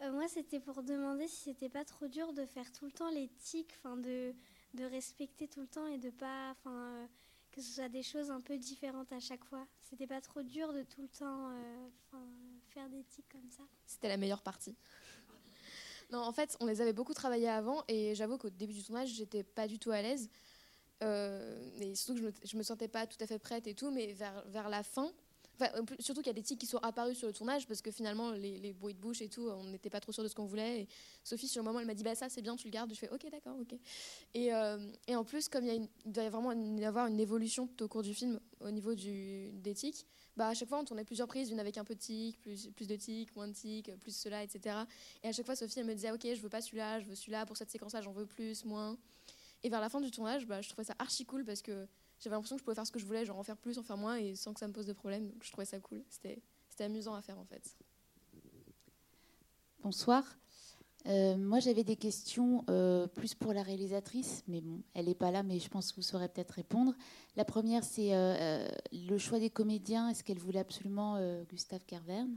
Euh, 0.00 0.12
moi, 0.12 0.28
c'était 0.28 0.60
pour 0.60 0.82
demander 0.82 1.26
si 1.26 1.36
c'était 1.36 1.68
pas 1.68 1.84
trop 1.84 2.06
dur 2.06 2.32
de 2.32 2.46
faire 2.46 2.70
tout 2.72 2.84
le 2.84 2.92
temps 2.92 3.10
l'éthique, 3.10 3.74
enfin 3.78 3.96
de, 3.96 4.34
de 4.74 4.84
respecter 4.84 5.48
tout 5.48 5.60
le 5.60 5.66
temps 5.66 5.86
et 5.86 5.98
de 5.98 6.10
pas, 6.10 6.50
enfin 6.52 6.70
euh, 6.72 7.06
que 7.50 7.60
ce 7.60 7.72
soit 7.72 7.88
des 7.88 8.02
choses 8.02 8.30
un 8.30 8.40
peu 8.40 8.56
différentes 8.56 9.12
à 9.12 9.20
chaque 9.20 9.44
fois. 9.44 9.66
C'était 9.82 10.06
pas 10.06 10.20
trop 10.20 10.42
dur 10.42 10.72
de 10.72 10.82
tout 10.82 11.02
le 11.02 11.08
temps, 11.08 11.52
faire 12.70 12.88
d'éthique 12.88 13.28
comme 13.30 13.50
ça. 13.50 13.62
C'était 13.84 14.08
la 14.08 14.16
meilleure 14.16 14.42
partie. 14.42 14.76
Non, 16.10 16.20
en 16.20 16.32
fait, 16.32 16.56
on 16.60 16.66
les 16.66 16.80
avait 16.80 16.92
beaucoup 16.92 17.14
travaillé 17.14 17.48
avant 17.48 17.84
et 17.88 18.14
j'avoue 18.14 18.38
qu'au 18.38 18.50
début 18.50 18.74
du 18.74 18.82
tournage, 18.82 19.08
j'étais 19.08 19.42
pas 19.42 19.66
du 19.66 19.78
tout 19.78 19.90
à 19.90 20.02
l'aise. 20.02 20.30
Euh, 21.02 21.70
et 21.80 21.94
surtout 21.94 22.20
que 22.20 22.26
je 22.26 22.48
je 22.50 22.56
me 22.56 22.62
sentais 22.62 22.88
pas 22.88 23.06
tout 23.06 23.18
à 23.20 23.26
fait 23.26 23.38
prête 23.38 23.66
et 23.66 23.74
tout, 23.74 23.90
mais 23.90 24.12
vers, 24.12 24.44
vers 24.48 24.68
la 24.68 24.82
fin, 24.82 25.12
surtout 25.98 26.22
qu'il 26.22 26.28
y 26.28 26.30
a 26.30 26.34
des 26.34 26.42
tics 26.42 26.58
qui 26.58 26.66
sont 26.66 26.78
apparus 26.78 27.18
sur 27.18 27.26
le 27.26 27.32
tournage 27.32 27.66
parce 27.66 27.82
que 27.82 27.90
finalement 27.90 28.32
les, 28.32 28.58
les 28.58 28.72
bruits 28.72 28.94
de 28.94 28.98
bouche 28.98 29.22
et 29.22 29.28
tout, 29.28 29.48
on 29.48 29.64
n'était 29.64 29.90
pas 29.90 30.00
trop 30.00 30.12
sûr 30.12 30.22
de 30.22 30.28
ce 30.28 30.34
qu'on 30.34 30.46
voulait. 30.46 30.82
Et 30.82 30.88
Sophie, 31.22 31.48
sur 31.48 31.62
le 31.62 31.66
moment, 31.66 31.80
elle 31.80 31.86
m'a 31.86 31.94
dit 31.94 32.02
bah 32.02 32.14
ça 32.14 32.28
c'est 32.28 32.42
bien, 32.42 32.56
tu 32.56 32.66
le 32.66 32.72
gardes. 32.72 32.92
Je 32.92 32.98
fais 32.98 33.10
ok 33.10 33.30
d'accord 33.30 33.56
ok. 33.60 33.78
Et, 34.34 34.52
euh, 34.52 34.78
et 35.06 35.16
en 35.16 35.24
plus 35.24 35.48
comme 35.48 35.66
il, 35.66 35.82
y 35.82 35.88
doit 36.06 36.28
vraiment 36.30 36.52
y 36.52 36.84
avoir 36.84 37.06
une 37.06 37.20
évolution 37.20 37.66
tout 37.66 37.84
au 37.84 37.88
cours 37.88 38.02
du 38.02 38.14
film 38.14 38.40
au 38.60 38.70
niveau 38.70 38.94
du, 38.94 39.50
des 39.52 39.74
tics, 39.74 40.06
bah 40.36 40.48
à 40.48 40.54
chaque 40.54 40.68
fois 40.68 40.78
on 40.78 40.84
tournait 40.84 41.04
plusieurs 41.04 41.28
prises, 41.28 41.50
une 41.50 41.60
avec 41.60 41.76
un 41.78 41.84
peu 41.84 41.94
de 41.94 42.00
tics, 42.00 42.40
plus, 42.40 42.68
plus 42.70 42.86
de 42.86 42.96
tics, 42.96 43.34
moins 43.36 43.48
de 43.48 43.52
tics, 43.52 43.94
plus 43.98 44.16
cela, 44.16 44.42
etc. 44.42 44.76
Et 45.22 45.28
à 45.28 45.32
chaque 45.32 45.46
fois 45.46 45.56
Sophie 45.56 45.80
elle 45.80 45.86
me 45.86 45.94
disait 45.94 46.10
ok 46.10 46.26
je 46.34 46.40
veux 46.40 46.48
pas 46.48 46.60
celui-là, 46.60 47.00
je 47.00 47.06
veux 47.06 47.14
celui-là 47.14 47.46
pour 47.46 47.56
cette 47.56 47.70
séquence-là 47.70 48.00
j'en 48.00 48.12
veux 48.12 48.26
plus, 48.26 48.64
moins. 48.64 48.96
Et 49.64 49.68
vers 49.68 49.80
la 49.80 49.88
fin 49.88 50.00
du 50.00 50.10
tournage, 50.10 50.46
bah, 50.46 50.60
je 50.60 50.68
trouvais 50.68 50.84
ça 50.84 50.94
archi 50.98 51.24
cool 51.24 51.44
parce 51.44 51.62
que 51.62 51.86
j'avais 52.18 52.34
l'impression 52.34 52.56
que 52.56 52.60
je 52.60 52.64
pouvais 52.64 52.74
faire 52.74 52.86
ce 52.86 52.92
que 52.92 52.98
je 52.98 53.06
voulais, 53.06 53.24
genre 53.24 53.38
en 53.38 53.42
faire 53.42 53.56
plus, 53.56 53.78
en 53.78 53.82
faire 53.82 53.96
moins, 53.96 54.16
et 54.16 54.34
sans 54.34 54.52
que 54.52 54.60
ça 54.60 54.68
me 54.68 54.72
pose 54.72 54.86
de 54.86 54.92
problème. 54.92 55.28
Donc 55.28 55.42
je 55.42 55.50
trouvais 55.50 55.64
ça 55.64 55.78
cool. 55.80 56.02
C'était 56.08 56.40
amusant 56.84 57.14
à 57.14 57.22
faire 57.22 57.38
en 57.38 57.44
fait. 57.44 57.76
Bonsoir. 59.82 60.24
Euh, 61.06 61.36
moi, 61.36 61.58
j'avais 61.58 61.82
des 61.82 61.96
questions 61.96 62.64
euh, 62.70 63.08
plus 63.08 63.34
pour 63.34 63.52
la 63.52 63.62
réalisatrice, 63.62 64.44
mais 64.46 64.60
bon, 64.60 64.82
elle 64.94 65.06
n'est 65.06 65.14
pas 65.14 65.32
là, 65.32 65.42
mais 65.42 65.58
je 65.58 65.68
pense 65.68 65.90
que 65.90 65.96
vous 65.96 66.02
saurez 66.02 66.28
peut-être 66.28 66.52
répondre. 66.52 66.94
La 67.34 67.44
première, 67.44 67.82
c'est 67.82 68.14
euh, 68.14 68.68
le 68.92 69.18
choix 69.18 69.40
des 69.40 69.50
comédiens. 69.50 70.08
Est-ce 70.08 70.22
qu'elle 70.22 70.38
voulait 70.38 70.60
absolument 70.60 71.18
Gustave 71.48 71.84
Kervern 71.86 72.36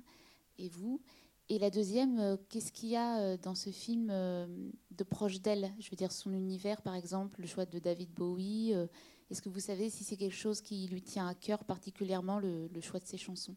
et 0.57 0.69
vous? 0.69 0.99
Et 1.47 1.59
la 1.59 1.69
deuxième, 1.69 2.19
euh, 2.19 2.37
qu'est-ce 2.49 2.71
qu'il 2.71 2.89
y 2.89 2.95
a 2.95 3.19
euh, 3.19 3.37
dans 3.37 3.53
ce 3.53 3.69
film 3.69 4.09
euh, 4.09 4.47
de 4.89 5.03
proche 5.03 5.41
d'elle? 5.41 5.71
Je 5.79 5.91
veux 5.91 5.95
dire, 5.95 6.11
son 6.11 6.33
univers, 6.33 6.81
par 6.81 6.95
exemple, 6.95 7.39
le 7.39 7.45
choix 7.45 7.65
de 7.65 7.77
David 7.77 8.11
Bowie. 8.11 8.73
Est-ce 9.29 9.41
que 9.41 9.49
vous 9.49 9.59
savez 9.59 9.89
si 9.91 10.03
c'est 10.03 10.17
quelque 10.17 10.35
chose 10.35 10.61
qui 10.61 10.87
lui 10.87 11.03
tient 11.03 11.27
à 11.27 11.35
cœur 11.35 11.63
particulièrement, 11.63 12.39
le, 12.39 12.69
choix 12.81 12.99
de 12.99 13.05
ses 13.05 13.17
chansons? 13.17 13.55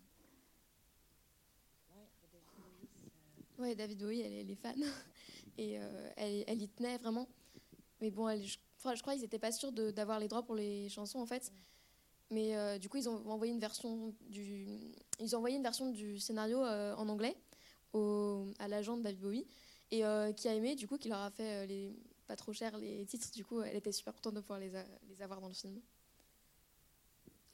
Oui, 3.58 3.74
David 3.74 3.98
Bowie, 3.98 4.20
elle, 4.20 4.50
est 4.50 4.54
fan. 4.54 4.84
Et 5.58 5.78
elle, 6.16 6.62
y 6.62 6.68
tenait 6.68 6.98
vraiment. 6.98 7.26
Mais 8.00 8.10
bon, 8.10 8.28
je, 8.40 8.56
je, 8.94 9.00
crois 9.00 9.14
qu'ils 9.14 9.22
n'étaient 9.22 9.38
pas 9.38 9.50
sûrs 9.50 9.72
d'avoir 9.72 10.20
les 10.20 10.28
droits 10.28 10.42
pour 10.42 10.54
les 10.54 10.88
chansons, 10.88 11.18
en 11.18 11.26
fait. 11.26 11.52
Mais 12.30 12.78
du 12.78 12.88
coup, 12.88 12.98
ils 12.98 13.08
ont 13.08 13.28
envoyé 13.28 13.52
une 13.52 13.60
version 13.60 14.14
du, 14.28 14.92
ils 15.20 15.34
ont 15.34 15.38
envoyé 15.38 15.56
une 15.56 15.62
version 15.62 15.90
du 15.90 16.18
scénario 16.18 16.58
en 16.62 17.08
anglais 17.08 17.36
à 17.94 18.68
l'agent 18.68 18.96
de 18.96 19.02
David 19.02 19.20
Bowie 19.20 19.46
et 19.90 20.04
euh, 20.04 20.32
qui 20.32 20.48
a 20.48 20.54
aimé, 20.54 20.74
du 20.74 20.86
coup, 20.86 20.98
qui 20.98 21.08
leur 21.08 21.20
a 21.20 21.30
fait 21.30 21.64
euh, 21.64 21.66
les, 21.66 21.96
pas 22.26 22.36
trop 22.36 22.52
cher 22.52 22.76
les 22.76 23.04
titres. 23.06 23.30
Du 23.32 23.44
coup, 23.44 23.62
elle 23.62 23.76
était 23.76 23.92
super 23.92 24.14
contente 24.14 24.34
de 24.34 24.40
pouvoir 24.40 24.60
les, 24.60 24.70
les 25.08 25.22
avoir 25.22 25.40
dans 25.40 25.48
le 25.48 25.54
film. 25.54 25.80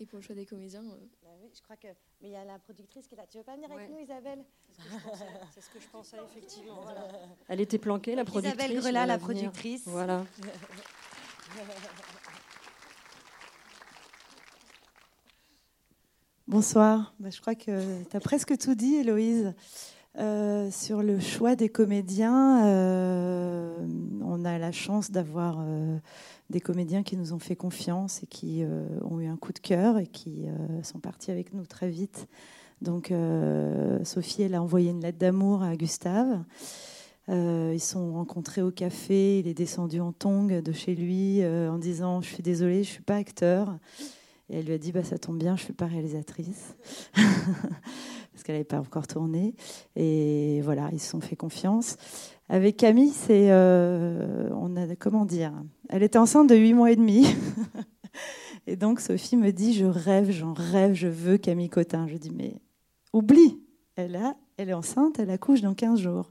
Et 0.00 0.06
pour 0.06 0.18
le 0.18 0.24
choix 0.24 0.34
des 0.34 0.44
comédiens. 0.44 0.82
Euh, 0.82 0.96
bah 1.22 1.28
oui, 1.40 1.48
je 1.54 1.62
crois 1.62 1.76
que. 1.76 1.86
Mais 2.20 2.28
il 2.28 2.32
y 2.32 2.36
a 2.36 2.44
la 2.44 2.58
productrice 2.58 3.06
qui 3.06 3.14
est 3.14 3.16
là. 3.16 3.26
Tu 3.28 3.38
veux 3.38 3.44
pas 3.44 3.54
venir 3.54 3.70
avec 3.70 3.88
nous, 3.88 4.00
Isabelle? 4.00 4.44
C'est 5.54 5.60
ce, 5.60 5.70
que 5.70 5.78
je 5.78 5.86
pensais, 5.88 6.16
effectivement. 6.24 6.84
Elle 7.46 7.60
était 7.60 7.78
planquée, 7.78 8.16
la 8.16 8.24
productrice. 8.24 8.58
Isabelle 8.58 8.80
Grelat, 8.80 9.06
la 9.06 9.18
productrice. 9.18 9.82
Voilà. 9.86 10.26
Bonsoir. 16.48 17.14
Bah, 17.20 17.30
je 17.30 17.40
crois 17.40 17.54
que 17.54 18.02
tu 18.02 18.16
as 18.16 18.20
presque 18.20 18.58
tout 18.58 18.74
dit, 18.74 18.96
Héloïse. 18.96 19.54
Euh, 20.16 20.70
sur 20.70 21.02
le 21.02 21.18
choix 21.18 21.56
des 21.56 21.68
comédiens, 21.68 22.66
euh, 22.66 23.74
on 24.22 24.44
a 24.44 24.58
la 24.58 24.70
chance 24.70 25.10
d'avoir 25.10 25.58
euh, 25.60 25.98
des 26.50 26.60
comédiens 26.60 27.02
qui 27.02 27.16
nous 27.16 27.32
ont 27.32 27.40
fait 27.40 27.56
confiance 27.56 28.22
et 28.22 28.26
qui 28.26 28.64
ont 29.02 29.20
eu 29.20 29.26
un 29.26 29.36
coup 29.36 29.52
de 29.52 29.58
cœur 29.58 29.98
et 29.98 30.06
qui 30.06 30.46
sont 30.82 31.00
partis 31.00 31.30
avec 31.30 31.52
nous 31.52 31.66
très 31.66 31.88
vite. 31.88 32.28
Donc 32.82 33.12
Sophie, 34.04 34.42
elle 34.42 34.54
a 34.54 34.62
envoyé 34.62 34.90
une 34.90 35.00
lettre 35.00 35.18
d'amour 35.18 35.62
à 35.62 35.74
Gustave. 35.74 36.44
ils 37.28 37.80
sont 37.80 38.12
rencontrés 38.12 38.62
au 38.62 38.70
café, 38.70 39.38
il 39.38 39.48
est 39.48 39.54
descendu 39.54 40.00
en 40.00 40.12
tongue 40.12 40.60
de 40.60 40.72
chez 40.72 40.94
lui 40.94 41.44
en 41.44 41.78
disant 41.78 42.20
Je 42.20 42.28
suis 42.28 42.42
désolée, 42.42 42.84
je 42.84 42.90
ne 42.90 42.94
suis 42.94 43.02
pas 43.02 43.16
acteur. 43.16 43.78
Et 44.50 44.58
elle 44.58 44.66
lui 44.66 44.74
a 44.74 44.78
dit 44.78 44.92
bah, 44.92 45.02
Ça 45.02 45.18
tombe 45.18 45.38
bien, 45.38 45.56
je 45.56 45.62
ne 45.62 45.64
suis 45.64 45.72
pas 45.72 45.86
réalisatrice. 45.86 46.76
parce 48.34 48.42
qu'elle 48.42 48.56
n'avait 48.56 48.64
pas 48.64 48.80
encore 48.80 49.06
tourné. 49.06 49.54
Et 49.94 50.60
voilà, 50.62 50.90
ils 50.92 51.00
se 51.00 51.08
sont 51.08 51.20
fait 51.20 51.36
confiance. 51.36 51.96
Avec 52.48 52.76
Camille, 52.76 53.12
c'est. 53.12 53.50
Euh, 53.50 54.50
on 54.52 54.76
a, 54.76 54.94
comment 54.96 55.24
dire 55.24 55.52
Elle 55.88 56.02
était 56.02 56.18
enceinte 56.18 56.48
de 56.48 56.56
8 56.56 56.74
mois 56.74 56.90
et 56.90 56.96
demi. 56.96 57.26
et 58.66 58.76
donc 58.76 59.00
Sophie 59.00 59.36
me 59.36 59.52
dit 59.52 59.72
Je 59.72 59.86
rêve, 59.86 60.30
j'en 60.30 60.52
rêve, 60.52 60.94
je 60.94 61.08
veux 61.08 61.38
Camille 61.38 61.70
Cotin. 61.70 62.06
Je 62.08 62.16
dis 62.16 62.32
Mais 62.34 62.56
oublie 63.12 63.60
elle, 63.96 64.16
a, 64.16 64.36
elle 64.56 64.70
est 64.70 64.74
enceinte, 64.74 65.20
elle 65.20 65.30
accouche 65.30 65.60
dans 65.60 65.74
15 65.74 66.00
jours. 66.00 66.30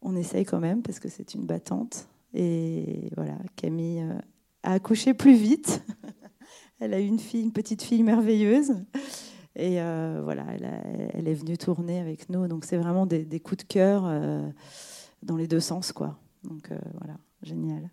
On 0.00 0.16
essaye 0.16 0.46
quand 0.46 0.60
même 0.60 0.82
parce 0.82 0.98
que 0.98 1.08
c'est 1.10 1.34
une 1.34 1.44
battante. 1.44 2.08
Et 2.32 3.10
voilà, 3.16 3.36
Camille 3.56 4.00
euh, 4.00 4.18
a 4.62 4.72
accouché 4.72 5.12
plus 5.12 5.34
vite. 5.34 5.82
elle 6.80 6.94
a 6.94 7.00
eu 7.00 7.06
une 7.06 7.18
fille, 7.18 7.42
une 7.42 7.52
petite 7.52 7.82
fille 7.82 8.02
merveilleuse. 8.02 8.74
Et 9.58 9.80
euh, 9.80 10.20
voilà, 10.22 10.44
elle, 11.14 11.26
est 11.26 11.34
venue 11.34 11.56
tourner 11.56 11.98
avec 11.98 12.28
nous. 12.28 12.46
Donc 12.46 12.66
c'est 12.66 12.76
vraiment 12.76 13.06
des, 13.06 13.40
coups 13.40 13.64
de 13.64 13.68
cœur 13.68 14.04
euh, 14.04 14.46
dans 15.22 15.36
les 15.36 15.48
deux 15.48 15.60
sens, 15.60 15.92
quoi. 15.92 16.18
Donc 16.44 16.70
euh, 16.70 16.78
voilà, 16.98 17.16
génial. 17.42 17.90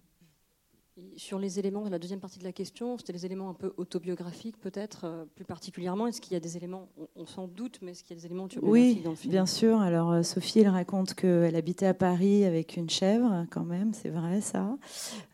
Sur 1.15 1.39
les 1.39 1.57
éléments, 1.57 1.89
la 1.89 1.97
deuxième 1.97 2.19
partie 2.19 2.37
de 2.37 2.43
la 2.43 2.51
question, 2.51 2.99
c'était 2.99 3.13
les 3.13 3.25
éléments 3.25 3.49
un 3.49 3.55
peu 3.55 3.73
autobiographiques 3.77 4.59
peut-être, 4.61 5.05
euh, 5.05 5.25
plus 5.33 5.43
particulièrement. 5.43 6.05
Est-ce 6.05 6.21
qu'il 6.21 6.33
y 6.33 6.35
a 6.35 6.39
des 6.39 6.55
éléments, 6.55 6.87
on, 7.15 7.25
s'en 7.25 7.47
doute, 7.47 7.79
mais 7.81 7.91
est-ce 7.91 8.03
qu'il 8.03 8.15
y 8.15 8.19
a 8.19 8.21
des 8.21 8.27
éléments 8.27 8.43
autobiographiques 8.43 9.01
dans 9.01 9.09
le 9.09 9.15
film? 9.15 9.31
Oui, 9.31 9.35
bien 9.35 9.47
sûr. 9.47 9.79
Alors 9.79 10.11
euh, 10.11 10.21
Sophie, 10.21 10.59
elle 10.59 10.67
raconte 10.67 11.15
qu'elle 11.15 11.55
habitait 11.55 11.87
à 11.87 11.95
Paris 11.95 12.45
avec 12.45 12.77
une 12.77 12.91
chèvre, 12.91 13.47
quand 13.49 13.63
même, 13.63 13.95
c'est 13.95 14.09
vrai 14.09 14.41
ça. 14.41 14.77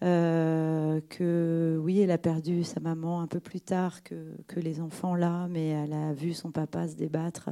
Euh, 0.01 1.01
que 1.09 1.77
oui, 1.83 1.99
elle 1.99 2.11
a 2.11 2.17
perdu 2.17 2.63
sa 2.63 2.79
maman 2.79 3.19
un 3.19 3.27
peu 3.27 3.41
plus 3.41 3.59
tard 3.59 4.01
que, 4.03 4.15
que 4.47 4.61
les 4.61 4.79
enfants 4.79 5.15
là, 5.15 5.47
mais 5.49 5.67
elle 5.67 5.91
a 5.91 6.13
vu 6.13 6.33
son 6.33 6.51
papa 6.51 6.87
se 6.87 6.95
débattre, 6.95 7.49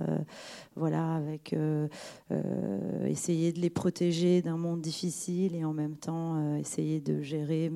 voilà, 0.77 1.15
avec 1.15 1.53
essayer 3.05 3.51
de 3.51 3.59
les 3.59 3.69
protéger 3.69 4.41
d'un 4.41 4.57
monde 4.57 4.79
difficile 4.79 5.55
et 5.55 5.65
en 5.65 5.73
même 5.73 5.97
temps 5.97 6.55
essayer 6.55 7.01
de 7.01 7.21
gérer, 7.21 7.69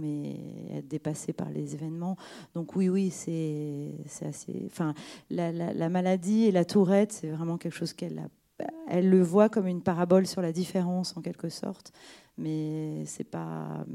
être 0.72 0.88
dépassée 0.88 1.34
par 1.34 1.50
les 1.50 1.74
événements. 1.74 2.18
Donc 2.56 2.76
oui, 2.76 2.90
oui, 2.90 3.10
c'est 3.10 3.94
assez. 4.26 4.64
Enfin, 4.66 4.94
la, 5.30 5.90
maladie 5.90 6.46
et 6.46 6.52
la 6.52 6.66
tourette, 6.66 7.12
c'est 7.12 7.30
vraiment 7.30 7.58
quelque 7.58 7.76
chose 7.76 7.94
qu'elle 7.94 8.30
Elle 8.88 9.10
le 9.10 9.22
voit 9.22 9.50
comme 9.50 9.68
une 9.68 9.82
parabole 9.82 10.28
sur 10.28 10.42
la 10.42 10.52
différence 10.52 11.16
en 11.18 11.22
quelque 11.22 11.50
sorte, 11.50 11.92
mais 12.38 13.04
c'est 13.06 13.24
pas 13.24 13.86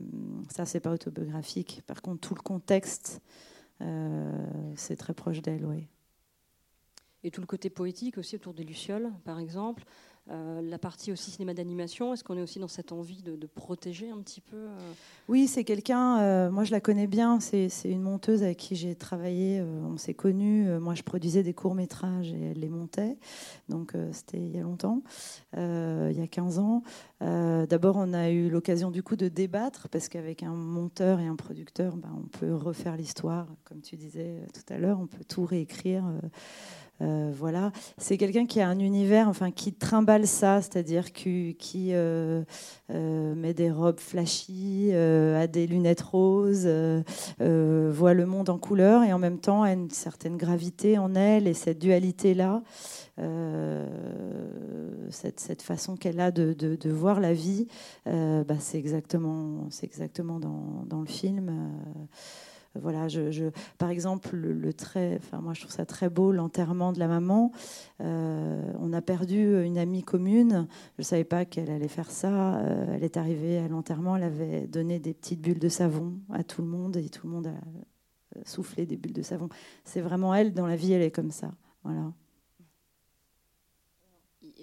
ça, 0.50 0.64
c'est 0.64 0.80
pas 0.80 0.92
autobiographique. 0.92 1.82
Par 1.86 2.02
contre, 2.02 2.28
tout 2.28 2.34
le 2.34 2.42
contexte, 2.42 3.20
euh, 3.80 4.46
c'est 4.76 4.96
très 4.96 5.14
proche 5.14 5.42
d'elle, 5.42 5.64
oui. 5.66 5.86
Et 7.22 7.30
tout 7.30 7.40
le 7.40 7.46
côté 7.46 7.70
poétique 7.70 8.18
aussi 8.18 8.36
autour 8.36 8.54
des 8.54 8.62
lucioles, 8.62 9.10
par 9.24 9.38
exemple. 9.38 9.84
Euh, 10.28 10.60
la 10.60 10.78
partie 10.78 11.12
aussi 11.12 11.30
cinéma 11.30 11.54
d'animation, 11.54 12.12
est-ce 12.12 12.24
qu'on 12.24 12.36
est 12.36 12.42
aussi 12.42 12.58
dans 12.58 12.66
cette 12.66 12.90
envie 12.90 13.22
de, 13.22 13.46
protéger 13.54 14.10
un 14.10 14.18
petit 14.18 14.40
peu 14.40 14.56
euh 14.56 14.92
Oui, 15.28 15.46
c'est 15.46 15.62
quelqu'un, 15.62 16.18
euh, 16.18 16.50
moi 16.50 16.64
je 16.64 16.72
la 16.72 16.80
connais 16.80 17.06
bien, 17.06 17.38
c'est 17.38 17.70
une 17.84 18.02
monteuse 18.02 18.42
avec 18.42 18.56
qui 18.56 18.74
j'ai 18.74 18.96
travaillé, 18.96 19.62
on 19.62 19.96
s'est 19.96 20.14
connus, 20.14 20.68
moi 20.80 20.94
je 20.94 21.02
produisais 21.02 21.44
des 21.44 21.54
courts-métrages 21.54 22.32
et 22.32 22.50
elle 22.50 22.58
les 22.58 22.68
montait, 22.68 23.16
donc 23.68 23.94
c'était 24.10 24.38
il 24.38 24.50
y 24.50 24.58
a 24.58 24.62
longtemps, 24.62 25.02
il 25.54 26.12
y 26.12 26.20
a 26.20 26.26
15 26.26 26.58
ans. 26.58 26.82
D'abord 27.20 27.96
on 27.96 28.12
a 28.12 28.30
eu 28.30 28.48
l'occasion 28.48 28.90
du 28.90 29.02
coup 29.02 29.16
de 29.16 29.28
débattre, 29.28 29.88
parce 29.88 30.08
qu'avec 30.08 30.42
un 30.42 30.52
monteur 30.52 31.18
et 31.18 31.26
un 31.26 31.36
producteur, 31.36 31.96
ben, 31.96 32.10
on 32.16 32.28
peut 32.28 32.54
refaire 32.54 32.96
l'histoire, 32.96 33.48
comme 33.64 33.80
tu 33.80 33.96
disais 33.96 34.42
tout 34.54 34.72
à 34.72 34.78
l'heure, 34.78 35.00
on 35.00 35.06
peut 35.06 35.24
tout 35.26 35.44
réécrire. 35.44 36.04
Euh, 37.02 37.30
voilà, 37.36 37.72
c'est 37.98 38.16
quelqu'un 38.16 38.46
qui 38.46 38.60
a 38.60 38.68
un 38.68 38.78
univers, 38.78 39.28
enfin 39.28 39.50
qui 39.50 39.74
trimballe 39.74 40.26
ça, 40.26 40.62
c'est-à-dire 40.62 41.12
qui, 41.12 41.54
euh, 41.92 42.42
euh, 42.90 43.34
met 43.34 43.52
des 43.52 43.70
robes 43.70 44.00
flashy, 44.00 44.92
a 44.94 45.46
des 45.46 45.66
lunettes 45.66 46.00
roses, 46.00 46.68
voit 47.38 48.14
le 48.14 48.26
monde 48.26 48.48
en 48.48 48.58
couleur 48.58 49.02
et 49.02 49.12
en 49.12 49.18
même 49.18 49.38
temps 49.38 49.62
a 49.62 49.72
une 49.72 49.90
certaine 49.90 50.36
gravité 50.36 50.98
en 50.98 51.14
elle 51.14 51.46
et 51.46 51.54
cette 51.54 51.78
dualité 51.78 52.34
là. 52.34 52.62
Cette, 55.10 55.40
cette, 55.40 55.62
façon 55.62 55.96
qu'elle 55.96 56.20
a 56.20 56.30
de, 56.30 56.90
voir 56.90 57.20
la 57.20 57.32
vie, 57.32 57.66
bah, 58.04 58.58
c'est 58.58 58.78
exactement, 58.78 59.68
exactement 59.82 60.38
dans, 60.40 61.00
le 61.00 61.06
film. 61.06 61.70
Voilà, 62.80 63.08
je, 63.08 63.50
par 63.78 63.90
exemple, 63.90 64.36
le, 64.36 64.72
très, 64.72 65.16
enfin 65.16 65.40
moi 65.40 65.54
je 65.54 65.60
trouve 65.60 65.72
ça 65.72 65.86
très 65.86 66.08
beau, 66.08 66.32
l'enterrement 66.32 66.92
de 66.92 66.98
la 66.98 67.08
maman. 67.08 67.52
Euh, 68.00 68.72
on 68.80 68.92
a 68.92 69.02
perdu 69.02 69.64
une 69.64 69.78
amie 69.78 70.02
commune. 70.02 70.66
Je 70.96 71.02
ne 71.02 71.04
savais 71.04 71.24
pas 71.24 71.44
qu'elle 71.44 71.70
allait 71.70 71.88
faire 71.88 72.10
ça. 72.10 72.56
Euh, 72.56 72.94
elle 72.94 73.04
est 73.04 73.16
arrivée 73.16 73.58
à 73.58 73.68
l'enterrement, 73.68 74.16
elle 74.16 74.24
avait 74.24 74.66
donné 74.66 74.98
des 74.98 75.14
petites 75.14 75.40
bulles 75.40 75.58
de 75.58 75.68
savon 75.68 76.14
à 76.32 76.44
tout 76.44 76.62
le 76.62 76.68
monde 76.68 76.96
et 76.96 77.08
tout 77.08 77.26
le 77.26 77.32
monde 77.32 77.46
a 77.46 77.50
euh, 77.50 78.40
soufflé 78.44 78.86
des 78.86 78.96
bulles 78.96 79.14
de 79.14 79.22
savon. 79.22 79.48
C'est 79.84 80.00
vraiment 80.00 80.34
elle 80.34 80.52
dans 80.52 80.66
la 80.66 80.76
vie, 80.76 80.92
elle 80.92 81.02
est 81.02 81.10
comme 81.10 81.30
ça. 81.30 81.52
Voilà. 81.84 82.12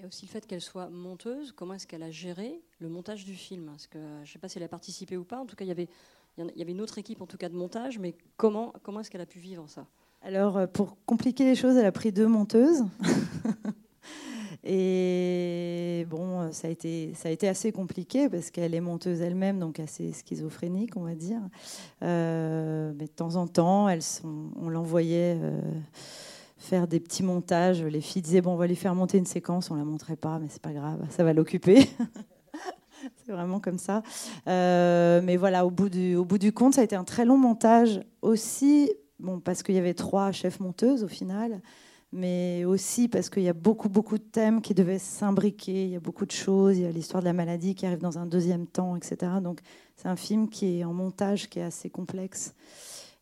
Y 0.03 0.05
a 0.05 0.07
aussi 0.07 0.25
le 0.25 0.31
fait 0.31 0.45
qu'elle 0.45 0.59
soit 0.59 0.89
monteuse. 0.89 1.53
Comment 1.53 1.75
est-ce 1.75 1.87
qu'elle 1.87 2.03
a 2.03 2.11
géré 2.11 2.61
le 2.79 2.89
montage 2.89 3.23
du 3.23 3.35
film? 3.35 3.67
Parce 3.67 3.87
que 3.87 3.99
je 3.99 4.29
ne 4.29 4.33
sais 4.33 4.37
pas 4.37 4.49
si 4.49 4.57
elle 4.57 4.65
a 4.65 4.67
participé 4.67 5.15
ou 5.15 5.23
pas. 5.23 5.39
En 5.39 5.45
tout 5.45 5.55
cas, 5.55 5.63
il 5.63 5.69
y 5.69 5.71
avait 5.71 5.87
il 6.37 6.57
y 6.57 6.61
avait 6.61 6.73
une 6.73 6.81
autre 6.81 6.97
équipe 6.97 7.21
en 7.21 7.25
tout 7.25 7.37
cas 7.37 7.47
de 7.47 7.55
montage, 7.55 7.99
mais 7.99 8.13
comment, 8.35 8.73
comment 8.83 8.99
est-ce 8.99 9.09
qu'elle 9.09 9.21
a 9.21 9.25
pu 9.25 9.39
vivre 9.39 9.63
ça? 9.69 9.87
Alors 10.21 10.57
euh, 10.57 10.67
pour 10.67 10.97
compliquer 11.05 11.45
les 11.45 11.55
choses, 11.55 11.77
elle 11.77 11.85
a 11.85 11.91
pris 11.93 12.11
deux 12.11 12.27
monteuses. 12.27 12.83
Et 14.65 16.05
bon, 16.09 16.41
euh, 16.41 16.51
ça 16.51 16.67
a 16.67 16.71
été, 16.71 17.13
ça 17.13 17.29
a 17.29 17.31
été 17.31 17.47
assez 17.47 17.71
compliqué 17.71 18.27
parce 18.27 18.51
qu'elle 18.51 18.75
est 18.75 18.81
monteuse 18.81 19.21
elle-même, 19.21 19.57
donc 19.57 19.79
assez 19.79 20.11
schizophrénique, 20.11 20.97
on 20.97 21.03
va 21.03 21.15
dire. 21.15 21.39
Euh, 22.01 22.91
mais 22.97 23.05
de 23.05 23.11
temps 23.11 23.37
en 23.37 23.47
temps, 23.47 23.87
on 24.25 24.67
l'envoyait 24.67 25.39
faire 26.63 26.87
des 26.87 26.99
petits 26.99 27.23
montages. 27.23 27.83
Les 27.83 28.01
filles 28.01 28.21
disaient 28.21 28.41
bon, 28.41 28.53
on 28.53 28.57
va 28.57 28.67
lui 28.67 28.75
faire 28.75 28.95
monter 28.95 29.17
une 29.17 29.25
séquence, 29.25 29.69
on 29.69 29.75
la 29.75 29.83
montrait 29.83 30.15
pas, 30.15 30.39
mais 30.39 30.47
c'est 30.49 30.61
pas 30.61 30.71
grave, 30.71 31.05
ça 31.09 31.23
va 31.23 31.33
l'occuper. 31.33 31.89
c'est 33.25 33.31
vraiment 33.31 33.59
comme 33.59 33.77
ça. 33.77 34.01
Euh, 34.47 35.21
mais 35.23 35.35
voilà, 35.35 35.65
au 35.65 35.71
bout, 35.71 35.89
du, 35.89 36.15
au 36.15 36.23
bout 36.23 36.37
du 36.37 36.53
compte, 36.53 36.75
ça 36.75 36.81
a 36.81 36.83
été 36.85 36.95
un 36.95 37.03
très 37.03 37.25
long 37.25 37.37
montage 37.37 38.01
aussi, 38.21 38.91
bon, 39.19 39.39
parce 39.39 39.61
qu'il 39.61 39.75
y 39.75 39.77
avait 39.77 39.93
trois 39.93 40.31
chefs 40.31 40.61
monteuses 40.61 41.03
au 41.03 41.09
final, 41.09 41.61
mais 42.13 42.63
aussi 42.63 43.09
parce 43.09 43.29
qu'il 43.29 43.43
y 43.43 43.49
a 43.49 43.53
beaucoup, 43.53 43.89
beaucoup 43.89 44.17
de 44.17 44.23
thèmes 44.23 44.61
qui 44.61 44.73
devaient 44.73 44.99
s'imbriquer, 44.99 45.83
il 45.83 45.89
y 45.89 45.95
a 45.97 45.99
beaucoup 45.99 46.25
de 46.25 46.31
choses, 46.31 46.77
il 46.77 46.83
y 46.83 46.87
a 46.87 46.91
l'histoire 46.91 47.21
de 47.21 47.27
la 47.27 47.33
maladie 47.33 47.75
qui 47.75 47.85
arrive 47.85 47.99
dans 47.99 48.19
un 48.19 48.25
deuxième 48.25 48.67
temps, 48.67 48.95
etc. 48.95 49.33
Donc 49.43 49.59
c'est 49.97 50.07
un 50.07 50.15
film 50.15 50.47
qui 50.47 50.79
est 50.79 50.83
en 50.85 50.93
montage, 50.93 51.49
qui 51.49 51.59
est 51.59 51.63
assez 51.63 51.89
complexe. 51.89 52.55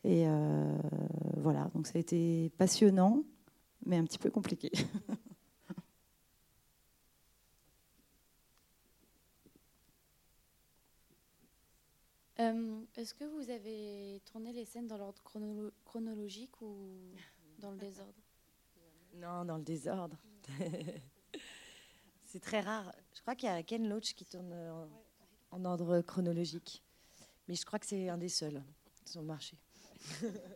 Et 0.03 0.27
euh, 0.27 0.77
voilà, 1.37 1.69
donc 1.75 1.87
ça 1.87 1.97
a 1.97 2.01
été 2.01 2.49
passionnant, 2.57 3.23
mais 3.85 3.97
un 3.97 4.03
petit 4.03 4.19
peu 4.19 4.29
compliqué. 4.29 4.71
Euh, 12.39 12.81
est-ce 12.95 13.13
que 13.13 13.23
vous 13.23 13.51
avez 13.51 14.19
tourné 14.25 14.51
les 14.51 14.65
scènes 14.65 14.87
dans 14.87 14.97
l'ordre 14.97 15.21
chronologique 15.85 16.59
ou 16.61 17.13
dans 17.59 17.69
le 17.69 17.77
désordre? 17.77 18.19
Non, 19.13 19.45
dans 19.45 19.57
le 19.57 19.63
désordre. 19.63 20.17
C'est 22.25 22.39
très 22.39 22.61
rare. 22.61 22.91
Je 23.13 23.21
crois 23.21 23.35
qu'il 23.35 23.47
y 23.47 23.51
a 23.51 23.61
Ken 23.61 23.87
Loach 23.87 24.15
qui 24.15 24.25
tourne 24.25 24.55
en, 25.51 25.65
ordre 25.65 26.01
chronologique. 26.01 26.81
Mais 27.47 27.53
je 27.53 27.63
crois 27.63 27.77
que 27.77 27.85
c'est 27.85 28.09
un 28.09 28.17
des 28.17 28.29
seuls 28.29 28.63
sur 29.05 29.21
le 29.21 29.27
marché. 29.27 29.57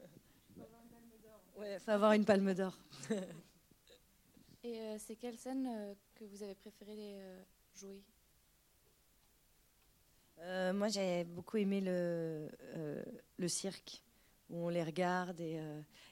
Il 1.57 1.79
faut 1.79 1.91
avoir 1.91 2.13
une 2.13 2.25
palme 2.25 2.53
d'or. 2.53 2.77
Et 4.63 4.79
euh, 4.79 4.97
c'est 4.97 5.15
quelle 5.15 5.37
scène 5.37 5.67
euh, 5.67 5.93
que 6.15 6.25
vous 6.25 6.41
avez 6.41 6.55
préféré 6.55 7.17
jouer? 7.79 8.01
Euh, 10.39 10.73
moi, 10.73 10.87
j'ai 10.87 11.23
beaucoup 11.23 11.57
aimé 11.57 11.81
le, 11.81 12.49
le 13.37 13.47
cirque, 13.47 14.01
où 14.49 14.65
on 14.65 14.69
les 14.69 14.83
regarde 14.83 15.39
et 15.39 15.59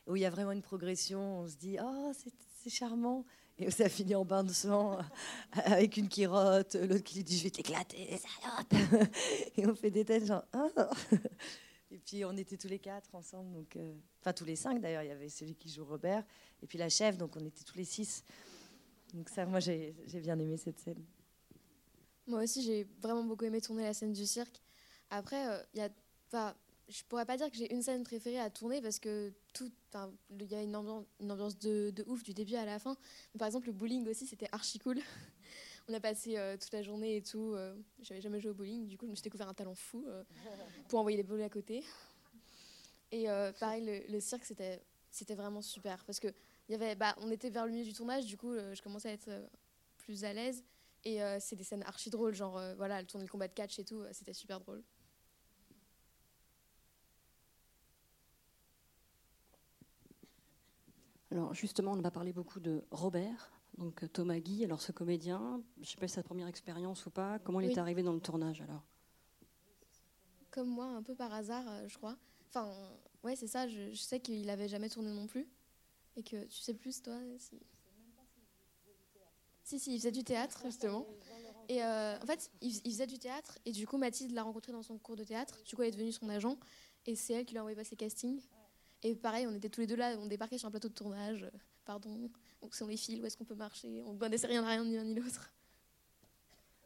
où 0.08 0.16
il 0.16 0.22
y 0.22 0.26
a 0.26 0.30
vraiment 0.30 0.52
une 0.52 0.62
progression. 0.62 1.42
On 1.42 1.48
se 1.48 1.56
dit, 1.56 1.78
oh, 1.82 2.12
c'est 2.14 2.70
charmant. 2.70 3.26
Et 3.60 3.70
ça 3.70 3.90
finit 3.90 4.16
en 4.16 4.26
bain 4.26 4.44
de 4.44 4.52
sang 4.52 4.98
avec 5.54 5.98
une 5.98 6.08
kirotte, 6.08 6.76
l'autre 6.76 7.04
qui 7.04 7.18
lui 7.18 7.24
dit 7.24 7.38
je 7.38 7.44
vais 7.44 7.52
t'éclater, 7.52 8.18
salope. 8.18 8.74
Et 9.58 9.68
on 9.68 9.76
fait 9.76 9.92
des 9.92 10.06
têtes 10.06 10.26
genre 10.26 10.44
oh. 10.56 10.70
Et 11.94 12.00
puis 12.00 12.26
on 12.26 12.36
était 12.36 12.58
tous 12.58 12.68
les 12.68 12.80
quatre 12.80 13.14
ensemble, 13.14 13.54
donc 13.54 13.76
euh, 13.76 13.94
enfin 14.20 14.34
tous 14.34 14.46
les 14.46 14.56
cinq 14.56 14.82
d'ailleurs. 14.82 15.04
Il 15.04 15.10
y 15.10 15.12
avait 15.12 15.30
celui 15.30 15.56
qui 15.56 15.70
joue 15.70 15.86
Robert 15.86 16.26
et 16.64 16.66
puis 16.66 16.80
la 16.80 16.90
chef, 16.90 17.18
donc 17.18 17.36
on 17.36 17.46
était 17.46 17.64
tous 17.64 17.78
les 17.78 17.86
six. 17.86 18.24
Donc 19.14 19.30
ça, 19.30 19.46
moi 19.46 19.60
j'ai 19.60 19.94
bien 20.22 20.40
aimé 20.40 20.58
cette 20.58 20.80
scène. 20.80 21.06
Moi 22.26 22.42
aussi 22.44 22.64
j'ai 22.64 22.88
vraiment 23.00 23.24
beaucoup 23.24 23.46
aimé 23.46 23.62
tourner 23.62 23.84
la 23.84 23.94
scène 23.94 24.12
du 24.12 24.26
cirque. 24.26 24.60
Après, 25.12 25.48
euh, 25.48 25.64
y 25.76 25.82
a 25.82 25.90
je 26.90 27.04
pourrais 27.04 27.26
pas 27.26 27.38
dire 27.38 27.50
que 27.50 27.56
j'ai 27.56 27.74
une 27.74 27.82
scène 27.82 28.04
préférée 28.04 28.40
à 28.40 28.50
tourner 28.50 28.82
parce 28.82 29.00
que 29.00 29.32
tout, 29.54 29.72
il 30.32 30.52
y 30.52 30.56
a 30.56 30.62
une 30.62 30.76
ambiance, 30.76 31.58
de, 31.60 31.94
ouf 32.08 32.24
du 32.24 32.34
début 32.34 32.56
à 32.56 32.66
la 32.66 32.80
fin. 32.80 32.98
par 33.38 33.48
exemple, 33.48 33.68
le 33.68 33.74
bowling 33.74 34.08
aussi, 34.08 34.28
c'était 34.28 34.50
archi 34.52 34.80
cool. 34.80 35.00
On 35.90 35.94
a 35.94 36.00
passé 36.00 36.38
euh, 36.38 36.56
toute 36.56 36.72
la 36.72 36.82
journée 36.82 37.18
et 37.18 37.22
tout. 37.22 37.54
Euh, 37.54 37.76
J'avais 38.02 38.22
jamais 38.22 38.40
joué 38.40 38.52
au 38.52 38.54
bowling, 38.54 38.88
du 38.88 38.98
coup, 38.98 39.06
je 39.06 39.12
me 39.12 39.16
suis 39.16 39.24
découvert 39.24 39.50
un 39.50 39.54
talent 39.54 39.76
fou 39.76 40.06
euh, 40.08 40.24
pour 40.88 41.00
envoyer 41.00 41.18
les 41.18 41.24
boules 41.24 41.42
à 41.42 41.50
côté. 41.50 41.84
Et 43.12 43.30
euh, 43.30 43.52
pareil, 43.60 43.86
le, 43.86 44.12
le 44.12 44.20
cirque, 44.20 44.46
c'était, 44.46 44.82
c'était 45.12 45.36
vraiment 45.36 45.62
super 45.62 46.04
parce 46.06 46.20
que 46.20 46.30
y 46.70 46.74
avait, 46.74 46.96
bah, 46.96 47.16
on 47.20 47.30
était 47.32 47.50
vers 47.50 47.66
le 47.66 47.72
milieu 47.72 47.84
du 47.84 47.94
tournage, 47.94 48.26
du 48.26 48.38
coup, 48.38 48.54
je 48.54 48.82
commençais 48.82 49.10
à 49.10 49.14
être 49.14 49.30
plus 49.98 50.24
à 50.24 50.34
l'aise. 50.34 50.64
Et 51.06 51.20
c'est 51.42 51.58
des 51.58 51.66
scènes 51.66 51.84
archi 51.84 52.10
drôles, 52.10 52.34
genre, 52.34 52.60
voilà, 52.78 53.02
elle 53.02 53.06
tournait 53.06 53.26
le 53.26 53.32
combat 53.32 53.50
de 53.50 53.54
catch 53.54 53.78
et 53.78 53.84
tout, 53.84 54.02
c'était 54.14 54.34
super 54.34 54.62
drôle. 54.62 54.82
Alors 61.30 61.54
justement, 61.54 61.92
on 61.92 62.02
va 62.02 62.10
parler 62.10 62.32
beaucoup 62.32 62.60
de 62.62 62.84
Robert, 62.92 63.52
donc 63.78 64.12
Thomas 64.12 64.40
Guy. 64.40 64.64
Alors 64.64 64.82
ce 64.82 64.92
comédien, 64.92 65.62
je 65.78 65.82
ne 65.82 65.86
sais 65.86 65.98
pas 65.98 66.08
si 66.08 66.14
c'est 66.14 66.20
sa 66.20 66.24
première 66.24 66.48
expérience 66.48 67.06
ou 67.06 67.12
pas. 67.12 67.40
Comment 67.40 67.60
il 67.60 67.72
est 67.72 67.78
arrivé 67.78 68.04
dans 68.04 68.14
le 68.14 68.22
tournage 68.22 68.62
alors? 68.62 68.84
Comme 70.52 70.70
moi, 70.70 70.86
un 70.86 71.02
peu 71.02 71.16
par 71.16 71.34
hasard, 71.34 71.64
euh, 71.68 71.88
je 71.88 71.98
crois. 71.98 72.16
Enfin, 72.50 72.72
ouais, 73.24 73.36
c'est 73.36 73.48
ça. 73.48 73.68
Je, 73.68 73.94
sais 73.96 74.20
qu'il 74.20 74.46
n'avait 74.46 74.68
jamais 74.68 74.90
tourné 74.90 75.12
non 75.12 75.26
plus, 75.26 75.48
et 76.16 76.22
que 76.22 76.46
tu 76.46 76.62
sais 76.62 76.76
plus 76.76 77.02
toi. 77.02 77.18
Si... 77.40 77.60
Si, 79.64 79.80
si, 79.80 79.96
il 79.96 79.98
faisait 79.98 80.12
du 80.12 80.24
théâtre, 80.24 80.62
justement. 80.66 81.08
Et 81.70 81.82
euh, 81.82 82.20
en 82.22 82.26
fait, 82.26 82.52
il, 82.62 82.72
faisait 82.72 83.08
du 83.08 83.18
théâtre, 83.18 83.58
et 83.66 83.72
du 83.72 83.88
coup, 83.88 83.98
Mathilde 83.98 84.34
l'a 84.34 84.44
rencontré 84.44 84.74
dans 84.74 84.84
son 84.84 84.98
cours 84.98 85.16
de 85.16 85.24
théâtre. 85.24 85.64
Du 85.64 85.76
coup, 85.76 85.82
elle 85.82 85.88
est 85.88 85.92
devenue 85.92 86.12
son 86.12 86.30
agent, 86.30 86.58
et 87.06 87.16
c'est 87.16 87.34
elle 87.34 87.46
qui 87.46 87.54
lui 87.54 87.60
a 87.60 87.62
envoyé 87.62 87.76
passer 87.76 87.96
casting. 87.96 88.40
Et 89.04 89.16
pareil, 89.16 89.46
on 89.48 89.54
était 89.54 89.70
tous 89.70 89.82
les 89.82 89.88
deux 89.88 89.98
là, 89.98 90.16
on 90.20 90.28
débarquait 90.28 90.58
sur 90.58 90.68
un 90.68 90.72
plateau 90.72 90.88
de 90.88 90.94
tournage. 90.94 91.44
Euh, 91.44 91.50
pardon, 91.86 92.30
donc 92.62 92.74
sont 92.74 92.88
les 92.88 92.98
fils, 92.98 93.22
où 93.22 93.26
est-ce 93.26 93.38
qu'on 93.38 93.44
peut 93.44 93.56
marcher 93.56 94.02
On 94.06 94.14
ne 94.14 94.18
connaissait 94.18 94.48
rien 94.48 94.64
à 94.64 94.70
rien, 94.70 94.86
ni 94.86 94.96
l'un 94.96 95.04
ni 95.04 95.16
l'autre. 95.16 95.52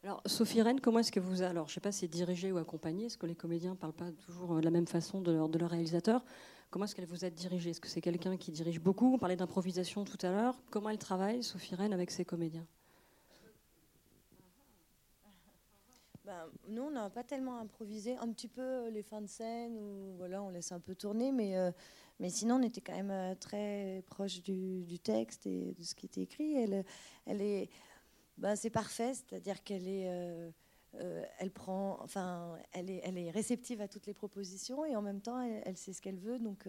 Alors, 0.03 0.21
Sophie 0.25 0.61
Rennes, 0.61 0.79
comment 0.79 0.99
est-ce 0.99 1.11
que 1.11 1.19
vous. 1.19 1.41
Alors, 1.41 1.67
je 1.67 1.71
ne 1.71 1.73
sais 1.75 1.81
pas 1.81 1.91
si 1.91 1.99
c'est 1.99 2.07
dirigé 2.07 2.51
ou 2.51 2.57
accompagné, 2.57 3.05
est-ce 3.05 3.17
que 3.17 3.25
les 3.25 3.35
comédiens 3.35 3.71
ne 3.71 3.75
parlent 3.75 3.93
pas 3.93 4.11
toujours 4.11 4.53
euh, 4.53 4.59
de 4.59 4.65
la 4.65 4.71
même 4.71 4.87
façon 4.87 5.21
de 5.21 5.31
leur, 5.31 5.49
de 5.49 5.59
leur 5.59 5.69
réalisateur? 5.69 6.23
Comment 6.69 6.85
est-ce 6.85 6.95
qu'elle 6.95 7.05
vous 7.05 7.23
êtes 7.23 7.35
dirigée? 7.35 7.69
Est-ce 7.69 7.81
que 7.81 7.87
c'est 7.87 8.01
quelqu'un 8.01 8.35
qui 8.35 8.51
dirige 8.51 8.79
beaucoup? 8.79 9.13
On 9.13 9.17
parlait 9.17 9.35
d'improvisation 9.35 10.03
tout 10.03 10.17
à 10.25 10.31
l'heure. 10.31 10.59
Comment 10.69 10.89
elle 10.89 10.97
travaille, 10.97 11.43
Sophie 11.43 11.75
Rennes, 11.75 11.93
avec 11.93 12.11
ses 12.11 12.25
comédiens? 12.25 12.65
Ben, 16.25 16.45
nous, 16.67 16.81
on 16.81 16.91
n'a 16.91 17.09
pas 17.09 17.23
tellement 17.23 17.57
improvisé, 17.59 18.17
un 18.17 18.29
petit 18.33 18.49
peu 18.49 18.61
euh, 18.61 18.89
les 18.89 19.01
fins 19.01 19.21
de 19.21 19.27
scène, 19.27 19.77
où 19.77 20.15
voilà, 20.17 20.43
on 20.43 20.49
laisse 20.49 20.71
un 20.73 20.79
peu 20.79 20.93
tourner, 20.93 21.31
mais 21.31 21.57
mais 22.19 22.29
sinon, 22.29 22.55
on 22.55 22.63
était 22.63 22.81
quand 22.81 22.95
même 22.95 23.11
euh, 23.11 23.35
très 23.35 24.03
proche 24.07 24.41
du, 24.41 24.99
texte 24.99 25.45
et 25.45 25.73
de 25.73 25.83
ce 25.83 25.93
qui 25.93 26.07
était 26.07 26.21
écrit. 26.21 26.55
Elle, 26.55 26.83
elle 27.25 27.41
est, 27.41 27.69
bah, 28.37 28.55
c'est 28.55 28.71
parfait, 28.71 29.13
c'est-à-dire 29.13 29.63
qu'elle 29.63 29.87
est, 29.87 30.07
euh, 30.07 30.49
euh, 30.95 31.23
elle 31.37 31.51
prend, 31.51 31.99
enfin, 32.01 32.57
elle 32.73 32.89
est, 32.89 33.01
elle 33.03 33.17
est 33.17 33.29
réceptive 33.29 33.81
à 33.81 33.87
toutes 33.87 34.07
les 34.07 34.15
propositions 34.15 34.83
et 34.83 34.95
en 34.95 35.01
même 35.01 35.21
temps, 35.21 35.39
elle, 35.41 35.77
sait 35.77 35.93
ce 35.93 36.01
qu'elle 36.01 36.17
veut, 36.17 36.39
donc. 36.39 36.67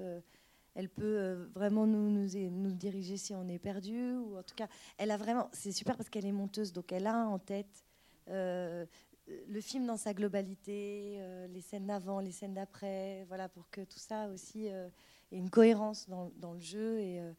elle 0.74 0.90
peut 0.90 1.48
vraiment 1.54 1.87
nous, 1.87 2.11
nous, 2.11 2.28
nous, 2.50 2.72
diriger 2.72 3.16
si 3.16 3.34
on 3.34 3.48
est 3.48 3.58
perdu, 3.58 4.14
ou 4.14 4.38
en 4.38 4.42
tout 4.42 4.54
cas, 4.54 4.68
elle 4.98 5.11
a 5.11 5.16
vraiment, 5.16 5.48
c'est 5.52 5.72
super 5.72 5.96
parce 5.96 6.08
qu'elle 6.08 6.26
est 6.26 6.32
monteuse, 6.32 6.72
donc 6.72 6.92
elle 6.92 7.06
a 7.06 7.26
en 7.26 7.38
tête 7.38 7.84
le 8.26 9.61
film 9.61 9.87
dans 9.87 9.96
sa 9.96 10.14
globalité, 10.14 11.20
les 11.48 11.61
scènes 11.62 11.87
d'avant, 11.87 12.20
les 12.20 12.32
scènes 12.32 12.54
d'après, 12.54 13.24
voilà, 13.28 13.48
pour 13.48 13.68
que 13.70 13.80
tout 13.80 13.98
ça 13.98 14.28
aussi 14.28 14.68
et 15.30 15.36
une 15.36 15.50
cohérence 15.50 16.08
dans, 16.08 16.30
dans 16.36 16.52
le 16.52 16.60
jeu. 16.60 17.00
Et, 17.00 17.20
euh, 17.20 17.32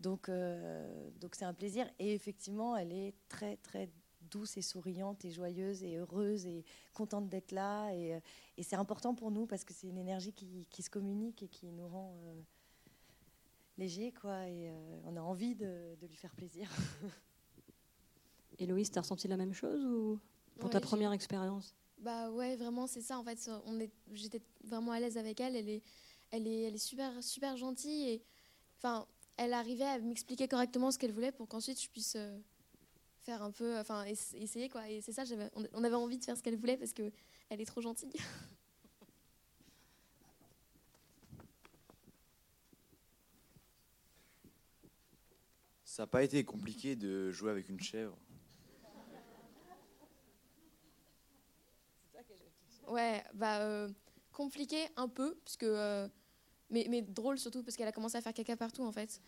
donc, 0.00 0.28
euh, 0.28 1.10
donc 1.20 1.34
c'est 1.34 1.44
un 1.44 1.54
plaisir. 1.54 1.88
Et 1.98 2.14
effectivement, 2.14 2.76
elle 2.76 2.92
est 2.92 3.14
très, 3.28 3.56
très 3.58 3.90
douce 4.30 4.56
et 4.56 4.62
souriante 4.62 5.24
et 5.24 5.30
joyeuse 5.30 5.82
et 5.82 5.96
heureuse 5.96 6.46
et 6.46 6.64
contente 6.92 7.28
d'être 7.28 7.52
là. 7.52 7.90
Et, 7.92 8.14
euh, 8.14 8.20
et 8.56 8.62
c'est 8.62 8.76
important 8.76 9.14
pour 9.14 9.30
nous 9.30 9.46
parce 9.46 9.64
que 9.64 9.72
c'est 9.72 9.86
une 9.86 9.98
énergie 9.98 10.32
qui, 10.32 10.66
qui, 10.70 10.82
se 10.82 10.90
communique 10.90 11.42
et 11.42 11.48
qui 11.48 11.70
nous 11.72 11.88
rend 11.88 12.16
léger, 13.78 14.12
quoi. 14.12 14.48
Et 14.48 14.70
on 15.04 15.16
a 15.16 15.20
envie 15.20 15.54
de, 15.54 15.96
de 16.00 16.06
lui 16.06 16.16
faire 16.16 16.34
plaisir. 16.34 16.70
Héloïse, 18.58 18.90
tu 18.90 18.98
as 18.98 19.02
ressenti 19.02 19.26
la 19.26 19.36
même 19.36 19.52
chose 19.52 19.84
ou 19.84 20.20
pour 20.60 20.70
ta 20.70 20.80
première 20.80 21.12
expérience? 21.12 21.74
Bah 21.98 22.30
ouais, 22.30 22.56
vraiment, 22.56 22.86
c'est 22.86 23.00
ça. 23.00 23.18
En 23.18 23.24
fait, 23.24 23.50
on 23.66 23.80
est, 23.80 23.90
j'étais 24.12 24.42
vraiment 24.62 24.92
à 24.92 25.00
l'aise 25.00 25.16
avec 25.16 25.40
elle. 25.40 25.56
Elle 25.56 25.68
est, 25.68 25.82
elle 26.30 26.46
est, 26.46 26.62
elle 26.62 26.74
est 26.74 26.78
super, 26.78 27.22
super 27.22 27.56
gentille 27.56 28.10
et 28.10 28.22
enfin, 28.78 29.06
elle 29.36 29.52
arrivait 29.52 29.84
à 29.84 29.98
m'expliquer 29.98 30.48
correctement 30.48 30.90
ce 30.90 30.98
qu'elle 30.98 31.12
voulait 31.12 31.32
pour 31.32 31.48
qu'ensuite 31.48 31.80
je 31.80 31.88
puisse 31.88 32.16
euh, 32.16 32.38
faire 33.22 33.42
un 33.42 33.50
peu, 33.50 33.78
enfin, 33.78 34.04
essayer 34.04 34.68
quoi. 34.68 34.88
Et 34.88 35.00
c'est 35.00 35.12
ça, 35.12 35.24
on 35.72 35.84
avait 35.84 35.94
envie 35.94 36.18
de 36.18 36.24
faire 36.24 36.36
ce 36.36 36.42
qu'elle 36.42 36.56
voulait 36.56 36.76
parce 36.76 36.92
que 36.92 37.10
elle 37.48 37.60
est 37.60 37.66
trop 37.66 37.80
gentille. 37.80 38.12
Ça 45.84 46.02
n'a 46.02 46.06
pas 46.08 46.24
été 46.24 46.42
compliqué 46.42 46.96
de 46.96 47.30
jouer 47.30 47.52
avec 47.52 47.68
une 47.68 47.78
chèvre. 47.78 48.18
Ouais, 52.88 53.22
bah 53.32 53.60
euh, 53.60 53.88
compliqué 54.34 54.76
un 54.96 55.08
peu, 55.08 55.36
puisque 55.44 55.62
euh, 55.62 56.06
mais, 56.68 56.86
mais 56.90 57.00
drôle 57.00 57.38
surtout 57.38 57.62
parce 57.62 57.76
qu'elle 57.76 57.88
a 57.88 57.92
commencé 57.92 58.18
à 58.18 58.20
faire 58.20 58.34
caca 58.34 58.56
partout 58.56 58.82
en 58.82 58.92
fait. 58.92 59.20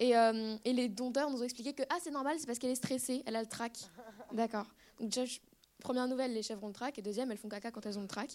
Et, 0.00 0.16
euh, 0.16 0.56
et 0.64 0.72
les 0.72 0.88
dompteurs 0.88 1.30
nous 1.30 1.40
ont 1.40 1.44
expliqué 1.44 1.72
que 1.72 1.82
ah 1.88 1.98
c'est 2.02 2.10
normal, 2.10 2.36
c'est 2.38 2.46
parce 2.46 2.58
qu'elle 2.58 2.70
est 2.70 2.74
stressée, 2.74 3.22
elle 3.26 3.36
a 3.36 3.40
le 3.40 3.48
trac. 3.48 3.78
D'accord. 4.32 4.66
Donc 4.98 5.10
déjà, 5.10 5.30
première 5.80 6.08
nouvelle, 6.08 6.32
les 6.34 6.42
chèvres 6.42 6.64
ont 6.64 6.68
le 6.68 6.74
trac, 6.74 6.98
et 6.98 7.02
deuxième, 7.02 7.30
elles 7.30 7.38
font 7.38 7.48
caca 7.48 7.70
quand 7.70 7.86
elles 7.86 7.98
ont 7.98 8.02
le 8.02 8.08
trac. 8.08 8.30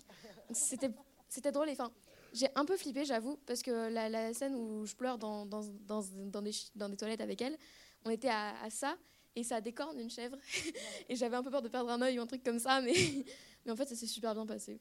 C'était 0.52 1.52
drôle. 1.52 1.70
Enfin, 1.70 1.92
j'ai 2.34 2.48
un 2.56 2.66
peu 2.66 2.78
flippé, 2.78 3.06
j'avoue, 3.06 3.38
parce 3.46 3.62
que 3.62 3.90
la, 3.90 4.10
la, 4.10 4.34
scène 4.34 4.56
où 4.56 4.86
je 4.86 4.96
pleure 4.96 5.18
dans, 5.18 5.46
dans, 5.46 5.62
dans, 5.88 6.02
dans, 6.02 6.42
des, 6.42 6.52
dans 6.76 6.90
des 6.90 6.98
toilettes 6.98 7.22
avec 7.22 7.42
elle, 7.42 7.58
on 8.06 8.10
était 8.10 8.30
à, 8.30 8.54
à 8.62 8.70
ça 8.70 8.98
et 9.36 9.44
ça 9.44 9.62
décorne 9.62 10.00
une 10.00 10.10
chèvre. 10.10 10.38
et 11.10 11.16
j'avais 11.16 11.36
un 11.36 11.44
peu 11.44 11.52
peur 11.52 11.62
de 11.62 11.70
perdre 11.70 11.90
un 11.90 12.02
œil 12.02 12.20
ou 12.20 12.22
un 12.22 12.28
truc 12.28 12.44
comme 12.44 12.60
ça, 12.60 12.82
mais, 12.82 12.94
mais 13.66 13.72
en 13.72 13.76
fait, 13.76 13.88
ça 13.88 13.96
s'est 13.96 14.08
super 14.08 14.34
bien 14.34 14.46
passé. 14.46 14.80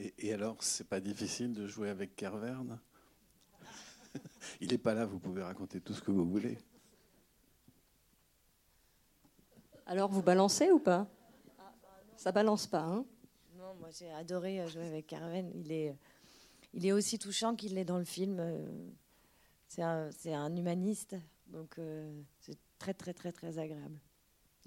Et, 0.00 0.32
alors, 0.32 0.62
c'est 0.62 0.88
pas 0.88 1.00
difficile 1.00 1.52
de 1.52 1.66
jouer 1.66 1.90
avec 1.90 2.16
Kerverne? 2.16 2.80
Il 4.60 4.70
n'est 4.70 4.78
pas 4.78 4.94
là, 4.94 5.04
vous 5.04 5.18
pouvez 5.18 5.42
raconter 5.42 5.80
tout 5.80 5.92
ce 5.92 6.00
que 6.00 6.10
vous 6.10 6.24
voulez. 6.24 6.56
Alors, 9.84 10.10
vous 10.10 10.22
balancez 10.22 10.70
ou 10.70 10.78
pas? 10.78 11.06
Ça 12.16 12.32
balance 12.32 12.66
pas, 12.66 12.82
hein? 12.82 13.04
Non, 13.58 13.74
moi 13.78 13.90
j'ai 13.90 14.10
adoré 14.12 14.60
euh, 14.60 14.68
jouer 14.68 14.86
avec 14.86 15.06
Kerverne. 15.06 15.50
Il 15.54 15.70
est, 15.70 15.94
il 16.72 16.86
est 16.86 16.92
aussi 16.92 17.18
touchant 17.18 17.54
qu'il 17.54 17.74
l'est 17.74 17.84
dans 17.84 17.98
le 17.98 18.04
film. 18.04 18.38
Euh, 18.40 18.66
c'est 19.68 19.82
un, 19.82 20.10
un, 20.26 20.56
humaniste, 20.56 21.16
donc 21.46 21.78
euh, 21.78 22.10
c'est 22.40 22.58
très 22.78 22.94
très 22.94 23.14
très 23.14 23.32
très 23.32 23.58
agréable. 23.58 24.00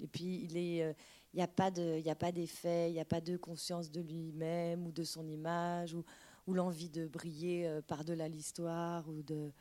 Et 0.00 0.06
puis 0.06 0.42
il 0.44 0.56
est, 0.56 0.96
il 1.34 1.38
n'y 1.38 2.10
a 2.10 2.14
pas 2.14 2.32
d'effet, 2.32 2.90
il 2.90 2.94
n'y 2.94 3.00
a 3.00 3.04
pas 3.04 3.20
de 3.20 3.36
conscience 3.36 3.90
de 3.90 4.00
lui-même 4.00 4.86
ou 4.86 4.92
de 4.92 5.02
son 5.02 5.26
image 5.26 5.92
ou, 5.92 6.04
ou 6.46 6.54
l'envie 6.54 6.88
de 6.88 7.08
briller 7.08 7.66
euh, 7.66 7.82
par-delà 7.82 8.28
l'histoire. 8.28 9.08
ou 9.08 9.22
de 9.22 9.52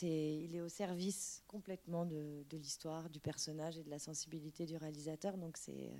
il 0.00 0.56
est 0.56 0.62
au 0.62 0.68
service 0.68 1.42
complètement 1.46 2.06
de, 2.06 2.44
de 2.48 2.56
l'histoire, 2.56 3.10
du 3.10 3.20
personnage 3.20 3.78
et 3.78 3.84
de 3.84 3.90
la 3.90 3.98
sensibilité 3.98 4.64
du 4.64 4.76
réalisateur. 4.76 5.36
Donc 5.36 5.58
c'est 5.58 5.92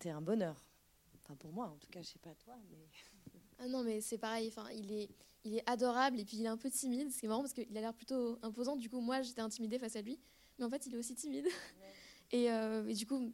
c'est 0.00 0.10
un 0.10 0.20
bonheur. 0.20 0.62
Enfin 1.16 1.34
pour 1.36 1.52
moi, 1.52 1.68
en 1.68 1.76
tout 1.76 1.88
cas, 1.90 2.02
je 2.02 2.08
sais 2.08 2.18
pas 2.18 2.34
toi, 2.34 2.54
mais 2.70 2.86
ah 3.58 3.68
non, 3.68 3.82
mais 3.82 4.02
c'est 4.02 4.18
pareil. 4.18 4.48
Enfin, 4.48 4.70
il 4.70 4.92
est 4.92 5.08
il 5.44 5.56
est 5.56 5.68
adorable 5.68 6.20
et 6.20 6.24
puis 6.24 6.36
il 6.36 6.44
est 6.44 6.48
un 6.48 6.58
peu 6.58 6.70
timide. 6.70 7.10
C'est 7.10 7.26
marrant 7.26 7.40
parce 7.40 7.54
qu'il 7.54 7.76
a 7.76 7.80
l'air 7.80 7.94
plutôt 7.94 8.38
imposant. 8.42 8.76
Du 8.76 8.90
coup, 8.90 9.00
moi, 9.00 9.22
j'étais 9.22 9.40
intimidée 9.40 9.78
face 9.78 9.96
à 9.96 10.02
lui, 10.02 10.20
mais 10.58 10.64
en 10.66 10.70
fait, 10.70 10.86
il 10.86 10.94
est 10.94 10.98
aussi 10.98 11.14
timide. 11.14 11.46
Euh, 12.34 12.86
et, 12.86 12.94
du 12.94 13.06
coup, 13.06 13.32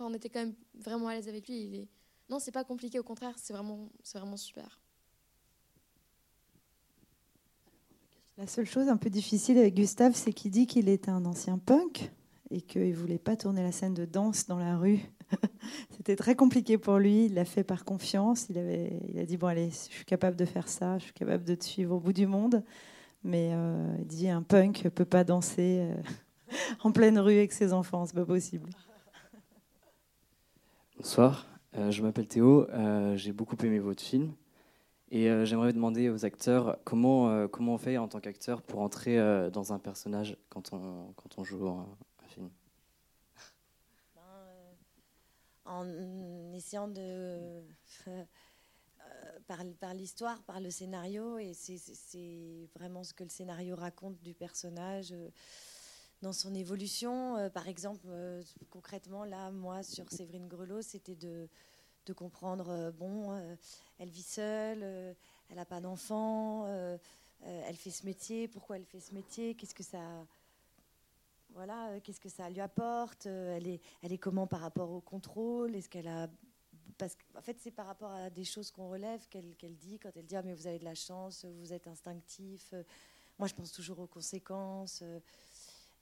on 0.00 0.14
était 0.14 0.28
quand 0.28 0.40
même 0.40 0.54
vraiment 0.74 1.08
à 1.08 1.14
l'aise 1.14 1.28
avec 1.28 1.48
lui. 1.48 1.62
Il 1.62 1.74
est... 1.74 1.88
Non, 2.28 2.38
c'est 2.38 2.52
pas 2.52 2.64
compliqué, 2.64 2.98
au 2.98 3.04
contraire, 3.04 3.34
c'est 3.36 3.52
vraiment, 3.52 3.88
c'est 4.02 4.18
vraiment 4.18 4.36
super. 4.36 4.80
La 8.36 8.46
seule 8.46 8.66
chose 8.66 8.88
un 8.88 8.96
peu 8.96 9.10
difficile 9.10 9.58
avec 9.58 9.74
Gustave, 9.74 10.14
c'est 10.14 10.32
qu'il 10.32 10.50
dit 10.50 10.66
qu'il 10.66 10.88
était 10.88 11.10
un 11.10 11.24
ancien 11.24 11.58
punk 11.58 12.12
et 12.50 12.60
qu'il 12.60 12.88
ne 12.88 12.94
voulait 12.94 13.18
pas 13.18 13.36
tourner 13.36 13.62
la 13.62 13.72
scène 13.72 13.94
de 13.94 14.04
danse 14.04 14.46
dans 14.46 14.58
la 14.58 14.76
rue. 14.76 15.00
C'était 15.96 16.16
très 16.16 16.36
compliqué 16.36 16.78
pour 16.78 16.98
lui. 16.98 17.26
Il 17.26 17.34
l'a 17.34 17.44
fait 17.44 17.64
par 17.64 17.84
confiance. 17.84 18.46
Il, 18.48 18.58
avait, 18.58 19.00
il 19.08 19.18
a 19.18 19.26
dit 19.26 19.36
Bon, 19.36 19.48
allez, 19.48 19.70
je 19.70 19.94
suis 19.94 20.04
capable 20.04 20.36
de 20.36 20.44
faire 20.44 20.68
ça, 20.68 20.98
je 20.98 21.04
suis 21.04 21.12
capable 21.12 21.44
de 21.44 21.54
te 21.54 21.64
suivre 21.64 21.96
au 21.96 22.00
bout 22.00 22.12
du 22.12 22.26
monde. 22.26 22.62
Mais 23.24 23.50
euh, 23.52 23.96
il 23.98 24.06
dit 24.06 24.28
Un 24.28 24.42
punk 24.42 24.84
ne 24.84 24.90
peut 24.90 25.04
pas 25.04 25.24
danser 25.24 25.80
euh, 25.80 25.94
en 26.82 26.92
pleine 26.92 27.18
rue 27.18 27.36
avec 27.36 27.52
ses 27.52 27.72
enfants, 27.72 28.06
c'est 28.06 28.14
pas 28.14 28.24
possible. 28.24 28.70
Bonsoir, 30.96 31.46
euh, 31.76 31.90
je 31.90 32.02
m'appelle 32.02 32.26
Théo. 32.26 32.66
J'ai 33.14 33.32
beaucoup 33.32 33.56
aimé 33.64 33.78
votre 33.78 34.02
film. 34.02 34.32
Et 35.10 35.30
j'aimerais 35.46 35.72
demander 35.72 36.10
aux 36.10 36.26
acteurs 36.26 36.76
comment, 36.84 37.48
comment 37.48 37.74
on 37.74 37.78
fait 37.78 37.96
en 37.96 38.08
tant 38.08 38.20
qu'acteur 38.20 38.60
pour 38.60 38.82
entrer 38.82 39.16
dans 39.50 39.72
un 39.72 39.78
personnage 39.78 40.36
quand 40.50 40.74
on, 40.74 41.14
quand 41.16 41.38
on 41.38 41.44
joue 41.44 41.66
un, 41.66 41.86
en 45.68 46.52
essayant 46.52 46.88
de. 46.88 47.62
Euh, 49.00 49.38
par, 49.46 49.60
par 49.80 49.94
l'histoire, 49.94 50.42
par 50.42 50.60
le 50.60 50.70
scénario, 50.70 51.38
et 51.38 51.54
c'est 51.54 52.68
vraiment 52.74 53.04
ce 53.04 53.14
que 53.14 53.22
le 53.22 53.30
scénario 53.30 53.74
raconte 53.74 54.20
du 54.20 54.34
personnage 54.34 55.12
euh, 55.12 55.30
dans 56.22 56.32
son 56.32 56.54
évolution. 56.54 57.36
Euh, 57.36 57.48
par 57.50 57.68
exemple, 57.68 58.08
concrètement, 58.70 59.24
là, 59.24 59.50
moi, 59.50 59.82
sur 59.82 60.10
Séverine 60.10 60.48
Grelot, 60.48 60.82
c'était 60.82 61.16
de, 61.16 61.48
comprendre 62.16 62.90
bon, 62.92 63.38
elle 63.98 64.08
vit 64.08 64.22
seule, 64.22 64.82
elle 65.50 65.56
n'a 65.56 65.66
pas 65.66 65.78
d'enfant, 65.78 66.66
elle 67.42 67.76
fait 67.76 67.90
ce 67.90 68.06
métier, 68.06 68.48
pourquoi 68.48 68.76
elle 68.76 68.86
fait 68.86 68.98
ce 68.98 69.12
métier, 69.12 69.54
qu'est-ce 69.54 69.74
que 69.74 69.82
ça 69.82 70.24
voilà, 71.54 71.88
euh, 71.90 72.00
qu'est-ce 72.02 72.20
que 72.20 72.28
ça 72.28 72.48
lui 72.50 72.60
apporte 72.60 73.26
euh, 73.26 73.56
elle 73.56 73.66
est, 73.66 73.80
elle 74.02 74.12
est 74.12 74.18
comment 74.18 74.46
par 74.46 74.60
rapport 74.60 74.90
au 74.90 75.00
contrôle 75.00 75.74
Est-ce 75.74 75.88
qu'elle 75.88 76.08
a 76.08 76.28
parce 76.98 77.14
qu'en 77.14 77.40
fait, 77.42 77.56
c'est 77.60 77.70
par 77.70 77.86
rapport 77.86 78.10
à 78.10 78.28
des 78.28 78.42
choses 78.42 78.72
qu'on 78.72 78.88
relève 78.88 79.28
qu'elle 79.28 79.76
dit 79.76 80.00
quand 80.00 80.10
elle 80.16 80.26
dit 80.26 80.34
ah, 80.34 80.42
mais 80.42 80.52
vous 80.52 80.66
avez 80.66 80.80
de 80.80 80.84
la 80.84 80.96
chance, 80.96 81.44
vous 81.44 81.72
êtes 81.72 81.86
instinctif. 81.86 82.74
Moi, 83.38 83.46
je 83.46 83.54
pense 83.54 83.70
toujours 83.70 84.00
aux 84.00 84.08
conséquences. 84.08 85.04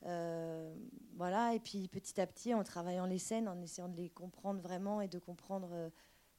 Euh, 0.04 0.74
voilà, 1.14 1.54
et 1.54 1.60
puis 1.60 1.88
petit 1.88 2.20
à 2.20 2.26
petit, 2.26 2.54
en 2.54 2.62
travaillant 2.62 3.06
les 3.06 3.18
scènes, 3.18 3.48
en 3.48 3.60
essayant 3.60 3.88
de 3.88 3.96
les 3.96 4.10
comprendre 4.10 4.60
vraiment 4.60 5.00
et 5.00 5.08
de 5.08 5.18
comprendre 5.18 5.90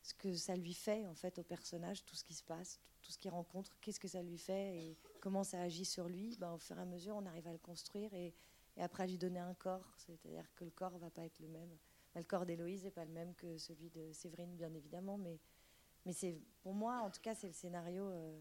ce 0.07 0.13
que 0.13 0.33
ça 0.35 0.55
lui 0.55 0.73
fait 0.73 1.05
en 1.05 1.15
fait 1.15 1.37
au 1.39 1.43
personnage, 1.43 2.05
tout 2.05 2.15
ce 2.15 2.23
qui 2.23 2.33
se 2.33 2.43
passe, 2.43 2.79
tout 3.01 3.11
ce 3.11 3.17
qu'il 3.17 3.31
rencontre, 3.31 3.71
qu'est-ce 3.81 3.99
que 3.99 4.07
ça 4.07 4.21
lui 4.21 4.37
fait 4.37 4.77
et 4.77 4.97
comment 5.19 5.43
ça 5.43 5.61
agit 5.61 5.85
sur 5.85 6.07
lui. 6.07 6.37
Ben, 6.37 6.53
au 6.53 6.57
fur 6.57 6.77
et 6.77 6.81
à 6.81 6.85
mesure, 6.85 7.15
on 7.15 7.25
arrive 7.25 7.47
à 7.47 7.51
le 7.51 7.57
construire 7.57 8.13
et, 8.13 8.33
après 8.77 9.03
à 9.03 9.07
lui 9.07 9.17
donner 9.17 9.39
un 9.39 9.53
corps. 9.55 9.93
C'est-à-dire 9.97 10.45
que 10.55 10.63
le 10.63 10.71
corps 10.71 10.97
va 10.97 11.09
pas 11.09 11.23
être 11.23 11.39
le 11.39 11.47
même. 11.47 11.77
le 12.15 12.23
corps 12.23 12.45
d'Héloïse 12.45 12.83
n'est 12.83 12.91
pas 12.91 13.05
le 13.05 13.11
même 13.11 13.33
que 13.35 13.57
celui 13.57 13.89
de 13.89 14.11
Séverine, 14.13 14.55
bien 14.55 14.73
évidemment, 14.73 15.17
mais, 15.17 15.39
mais 16.05 16.13
c'est 16.13 16.39
pour 16.61 16.73
moi, 16.73 16.99
en 16.99 17.09
tout 17.09 17.21
cas, 17.21 17.35
c'est 17.35 17.47
le 17.47 17.53
scénario. 17.53 18.09
Euh, 18.09 18.39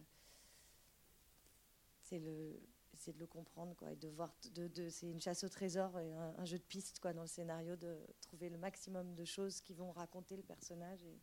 c'est 2.02 2.18
le 2.20 2.61
c'est 2.98 3.12
de 3.12 3.18
le 3.18 3.26
comprendre 3.26 3.74
quoi 3.76 3.92
et 3.92 3.96
de 3.96 4.09
voir 4.09 4.35
de, 4.54 4.68
de 4.68 4.88
c'est 4.88 5.09
une 5.09 5.20
chasse 5.20 5.44
au 5.44 5.48
trésor 5.48 5.98
et 5.98 6.12
un, 6.12 6.44
jeu 6.44 6.59
de 6.59 6.64
piste 6.64 7.00
quoi 7.00 7.12
dans 7.12 7.22
le 7.22 7.28
scénario 7.28 7.76
de 7.76 7.98
trouver 8.20 8.48
le 8.48 8.59
maximum 8.59 9.14
de 9.14 9.24
choses 9.24 9.61
qui 9.61 9.74
vont 9.74 9.92
raconter 9.92 10.37
le 10.37 10.42
personnage 10.42 11.02
et, 11.04 11.18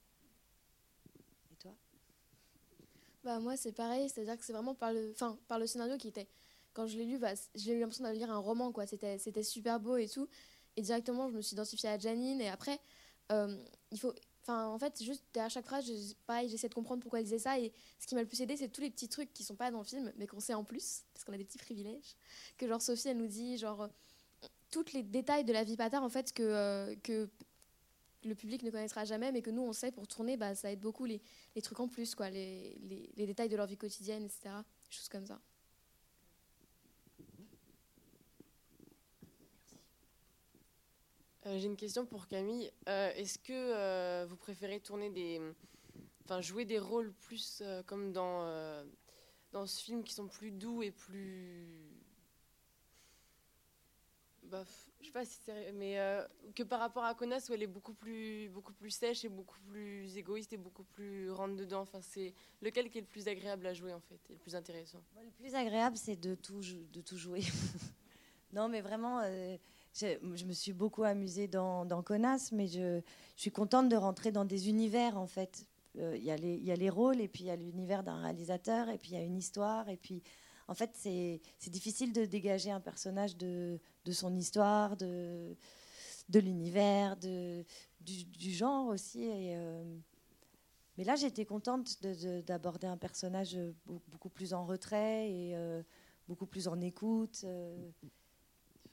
toi? 1.59 1.75
Bah 3.23 3.39
moi 3.39 3.55
c'est 3.55 3.71
pareil 3.71 4.09
c'est 4.09 4.21
à 4.21 4.25
dire 4.25 4.37
que 4.37 4.43
c'est 4.43 4.53
vraiment 4.53 4.75
par 4.75 4.91
le 4.91 5.11
enfin 5.11 5.37
par 5.47 5.59
le 5.59 5.67
scénario 5.67 5.97
qui 5.97 6.07
était 6.07 6.27
quand 6.73 6.87
je 6.87 6.97
l'ai 6.97 7.05
lu, 7.05 7.17
bah, 7.19 7.33
j'ai 7.55 7.73
eu 7.73 7.79
l'impression 7.79 8.03
de 8.03 8.11
lire 8.11 8.31
un 8.31 8.39
roman, 8.39 8.71
quoi. 8.71 8.85
C'était, 8.85 9.17
c'était 9.17 9.43
super 9.43 9.79
beau 9.79 9.95
et 9.95 10.09
tout. 10.09 10.27
Et 10.75 10.81
directement, 10.81 11.29
je 11.29 11.35
me 11.35 11.41
suis 11.41 11.53
identifiée 11.53 11.89
à 11.89 11.97
Janine. 11.97 12.41
Et 12.41 12.49
après, 12.49 12.79
euh, 13.31 13.55
il 13.91 13.99
faut. 13.99 14.13
Enfin, 14.43 14.67
en 14.67 14.77
fait, 14.77 15.01
juste 15.01 15.23
derrière 15.33 15.49
chaque 15.49 15.65
phrase, 15.65 15.89
pareil, 16.27 16.49
j'essaie 16.49 16.67
de 16.67 16.73
comprendre 16.73 17.01
pourquoi 17.01 17.19
elle 17.19 17.25
disait 17.25 17.39
ça. 17.39 17.57
Et 17.59 17.71
ce 17.97 18.05
qui 18.05 18.13
m'a 18.13 18.21
le 18.21 18.27
plus 18.27 18.41
aidé, 18.41 18.57
c'est 18.57 18.67
tous 18.67 18.81
les 18.81 18.89
petits 18.89 19.07
trucs 19.07 19.33
qui 19.33 19.41
sont 19.41 19.55
pas 19.55 19.71
dans 19.71 19.77
le 19.77 19.85
film, 19.85 20.11
mais 20.17 20.27
qu'on 20.27 20.41
sait 20.41 20.53
en 20.53 20.65
plus, 20.65 21.03
parce 21.13 21.23
qu'on 21.23 21.31
a 21.31 21.37
des 21.37 21.45
petits 21.45 21.57
privilèges. 21.57 22.17
Que 22.57 22.67
genre 22.67 22.81
Sophie, 22.81 23.07
elle 23.07 23.17
nous 23.17 23.27
dit, 23.27 23.57
genre, 23.57 23.87
tous 24.69 24.91
les 24.93 25.01
détails 25.01 25.45
de 25.45 25.53
la 25.53 25.63
vie 25.63 25.77
patard, 25.77 26.03
en 26.03 26.09
fait, 26.09 26.33
que, 26.33 26.43
euh, 26.43 26.93
que 27.03 27.29
le 28.25 28.35
public 28.35 28.63
ne 28.63 28.69
connaîtra 28.69 29.05
jamais, 29.05 29.31
mais 29.31 29.41
que 29.41 29.49
nous, 29.49 29.61
on 29.61 29.71
sait 29.71 29.93
pour 29.93 30.07
tourner, 30.09 30.35
bah, 30.35 30.55
ça 30.55 30.73
aide 30.73 30.81
beaucoup 30.81 31.05
les, 31.05 31.21
les 31.55 31.61
trucs 31.61 31.79
en 31.79 31.87
plus, 31.87 32.13
quoi, 32.13 32.29
les, 32.29 32.77
les, 32.81 33.13
les 33.15 33.25
détails 33.25 33.49
de 33.49 33.55
leur 33.55 33.67
vie 33.67 33.77
quotidienne, 33.77 34.25
etc. 34.25 34.55
Choses 34.89 35.07
comme 35.07 35.25
ça. 35.25 35.39
Euh, 41.45 41.57
j'ai 41.57 41.65
une 41.65 41.75
question 41.75 42.05
pour 42.05 42.27
Camille. 42.27 42.71
Euh, 42.87 43.11
est-ce 43.15 43.37
que 43.37 43.51
euh, 43.51 44.25
vous 44.27 44.37
préférez 44.37 44.79
tourner 44.79 45.09
des, 45.09 45.41
enfin 46.23 46.41
jouer 46.41 46.65
des 46.65 46.79
rôles 46.79 47.13
plus 47.13 47.61
comme 47.85 48.13
dans 48.13 48.85
dans 49.51 49.67
ce 49.67 49.83
film 49.83 50.03
qui 50.03 50.13
sont 50.13 50.27
plus 50.27 50.51
doux 50.51 50.81
et 50.81 50.89
plus, 50.89 51.67
bah, 54.41 54.63
je 54.99 55.05
sais 55.05 55.11
pas 55.11 55.25
si 55.25 55.37
c'est, 55.43 55.71
mais 55.73 55.97
que 56.55 56.63
par 56.63 56.79
rapport 56.79 57.03
à 57.03 57.13
Connasse 57.13 57.49
où 57.49 57.53
elle 57.53 57.61
est 57.61 57.67
beaucoup 57.67 57.93
plus 57.93 58.49
beaucoup 58.49 58.73
plus 58.73 58.89
sèche 58.89 59.25
et 59.25 59.29
beaucoup 59.29 59.59
plus 59.69 60.17
égoïste 60.17 60.53
et 60.53 60.57
beaucoup 60.57 60.85
plus 60.85 61.29
rentre 61.29 61.55
dedans. 61.55 61.81
Enfin, 61.81 62.01
c'est 62.01 62.33
lequel 62.61 62.89
qui 62.89 62.97
est 62.97 63.01
le 63.01 63.07
plus 63.07 63.27
agréable 63.27 63.67
à 63.67 63.73
jouer 63.73 63.93
en 63.93 63.99
fait 63.99 64.19
le 64.29 64.37
plus 64.37 64.55
intéressant? 64.55 65.03
Le 65.21 65.29
plus 65.31 65.53
agréable, 65.53 65.97
c'est 65.97 66.15
de 66.15 66.35
tout 66.35 66.61
de 66.61 67.01
tout 67.01 67.17
jouer. 67.17 67.41
non, 68.53 68.69
mais 68.69 68.81
vraiment 68.81 69.21
je, 69.93 70.45
me 70.45 70.53
suis 70.53 70.73
beaucoup 70.73 71.03
amusée 71.03 71.47
dans, 71.47 71.85
dans 71.85 72.01
Connasse, 72.01 72.51
mais 72.51 72.67
je, 72.67 73.01
suis 73.35 73.51
contente 73.51 73.89
de 73.89 73.95
rentrer 73.95 74.31
dans 74.31 74.45
des 74.45 74.69
univers, 74.69 75.17
en 75.17 75.27
fait. 75.27 75.65
Euh, 75.99 76.17
il 76.17 76.23
y, 76.23 76.31
a 76.71 76.75
les 76.75 76.89
rôles, 76.89 77.21
et 77.21 77.27
puis 77.27 77.43
il 77.43 77.47
y 77.47 77.51
a 77.51 77.55
l'univers 77.55 78.03
d'un 78.03 78.21
réalisateur, 78.21 78.89
et 78.89 78.97
puis 78.97 79.11
il 79.11 79.13
y 79.13 79.21
a 79.21 79.23
une 79.23 79.37
histoire, 79.37 79.89
et 79.89 79.97
puis 79.97 80.23
en 80.67 80.73
fait, 80.73 80.91
c'est 80.95 81.69
difficile 81.69 82.13
de 82.13 82.25
dégager 82.25 82.71
un 82.71 82.79
personnage 82.79 83.37
de, 83.37 83.79
son 84.11 84.35
histoire, 84.35 84.97
de, 84.97 85.55
l'univers, 86.33 87.15
du, 87.17 87.65
genre 88.39 88.87
aussi. 88.87 89.29
Euh, 89.29 89.83
mais 90.97 91.03
là, 91.03 91.15
j'étais 91.15 91.45
contente 91.45 92.01
d'aborder 92.47 92.87
un 92.87 92.97
personnage 92.97 93.57
beaucoup 93.85 94.29
plus 94.29 94.53
en 94.53 94.65
retrait 94.65 95.29
et 95.29 95.55
euh, 95.55 95.83
beaucoup 96.27 96.47
plus 96.47 96.67
en 96.67 96.79
écoute 96.81 97.45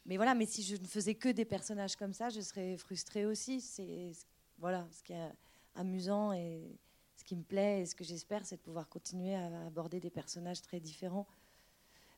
mais 0.07 0.17
voilà, 0.17 0.35
mais 0.35 0.47
si 0.47 0.63
je 0.63 0.77
ne 0.77 0.87
faisais 0.87 1.15
que 1.15 1.29
des 1.29 1.45
personnages 1.45 1.97
comme 1.97 2.13
ça, 2.13 2.31
je 2.31 2.41
serais 2.41 2.77
frustrée 2.77 3.27
aussi. 3.27 3.61
C'est 3.61 4.13
voilà, 4.59 4.87
ce 4.91 5.03
qui 5.03 5.13
est 5.13 5.33
amusant 5.75 6.33
et 6.33 6.79
ce 7.17 7.25
qui 7.25 7.37
me 7.37 7.43
plaît 7.43 7.83
et 7.83 7.87
ce 7.87 7.95
que 7.95 8.05
j'espère, 8.05 8.45
c'est 8.45 8.57
de 8.57 8.63
pouvoir 8.63 8.89
continuer 8.89 9.35
à 9.35 9.67
aborder 9.67 10.01
des 10.01 10.11
personnages 10.11 10.63
très 10.63 10.81
différents, 10.81 11.27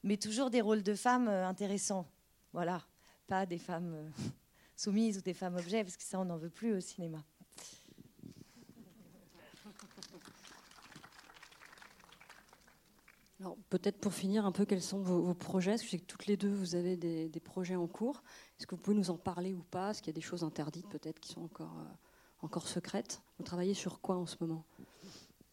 mais 0.03 0.17
toujours 0.17 0.51
des 0.51 0.61
rôles 0.61 0.83
de 0.83 0.95
femmes 0.95 1.29
euh, 1.29 1.47
intéressants. 1.47 2.07
Voilà, 2.53 2.85
pas 3.27 3.47
des 3.47 3.59
femmes 3.59 3.95
euh, 3.95 4.09
soumises 4.77 5.19
ou 5.19 5.23
des 5.23 5.35
femmes 5.35 5.57
objets, 5.57 5.83
parce 5.85 5.97
que 5.97 6.03
ça, 6.03 6.21
on 6.21 6.25
n'en 6.25 6.39
veut 6.39 6.51
plus 6.51 6.75
au 6.75 6.81
cinéma. 6.81 7.25
Peut-être 13.71 13.99
pour 13.99 14.13
finir 14.13 14.47
un 14.47 14.53
peu, 14.53 14.65
quels 14.65 14.83
sont 14.83 15.01
vos, 15.01 15.35
projets? 15.35 15.73
Parce 15.73 15.83
que 15.83 15.87
je 15.87 15.91
sais 15.93 15.99
que 15.99 16.07
toutes 16.07 16.27
les 16.27 16.37
deux, 16.37 16.53
vous 16.53 16.75
avez 16.75 16.97
des, 16.97 17.41
projets 17.41 17.77
en 17.77 17.87
cours. 17.87 18.23
Est-ce 18.59 18.67
que 18.67 18.75
vous 18.75 18.81
pouvez 18.81 18.97
nous 18.97 19.11
en 19.11 19.17
parler 19.17 19.53
ou 19.53 19.63
pas? 19.63 19.91
Est-ce 19.91 20.03
qu'il 20.03 20.09
y 20.09 20.15
a 20.15 20.19
des 20.19 20.21
choses 20.21 20.45
interdites 20.45 20.89
peut-être 20.89 21.21
qui 21.21 21.33
sont 21.33 21.43
encore, 21.43 21.77
euh, 21.79 21.95
encore 22.43 22.69
secrètes? 22.69 23.21
Vous 23.39 23.45
travaillez 23.45 23.75
sur 23.75 24.01
quoi 24.01 24.17
en 24.17 24.27
ce 24.27 24.37
moment? 24.41 24.65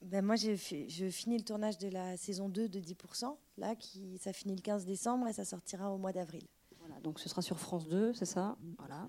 Ben 0.01 0.23
moi, 0.23 0.35
je 0.35 0.55
finis 0.55 1.37
le 1.37 1.43
tournage 1.43 1.77
de 1.77 1.89
la 1.89 2.15
saison 2.15 2.47
2 2.47 2.69
de 2.69 2.79
10%, 2.79 3.35
là, 3.57 3.75
qui, 3.75 4.17
ça 4.17 4.31
finit 4.31 4.55
le 4.55 4.61
15 4.61 4.85
décembre 4.85 5.27
et 5.27 5.33
ça 5.33 5.43
sortira 5.43 5.91
au 5.91 5.97
mois 5.97 6.13
d'avril. 6.13 6.47
Voilà, 6.79 6.99
donc 7.01 7.19
ce 7.19 7.27
sera 7.27 7.41
sur 7.41 7.59
France 7.59 7.87
2, 7.89 8.13
c'est 8.13 8.25
ça? 8.25 8.57
Voilà. 8.77 9.07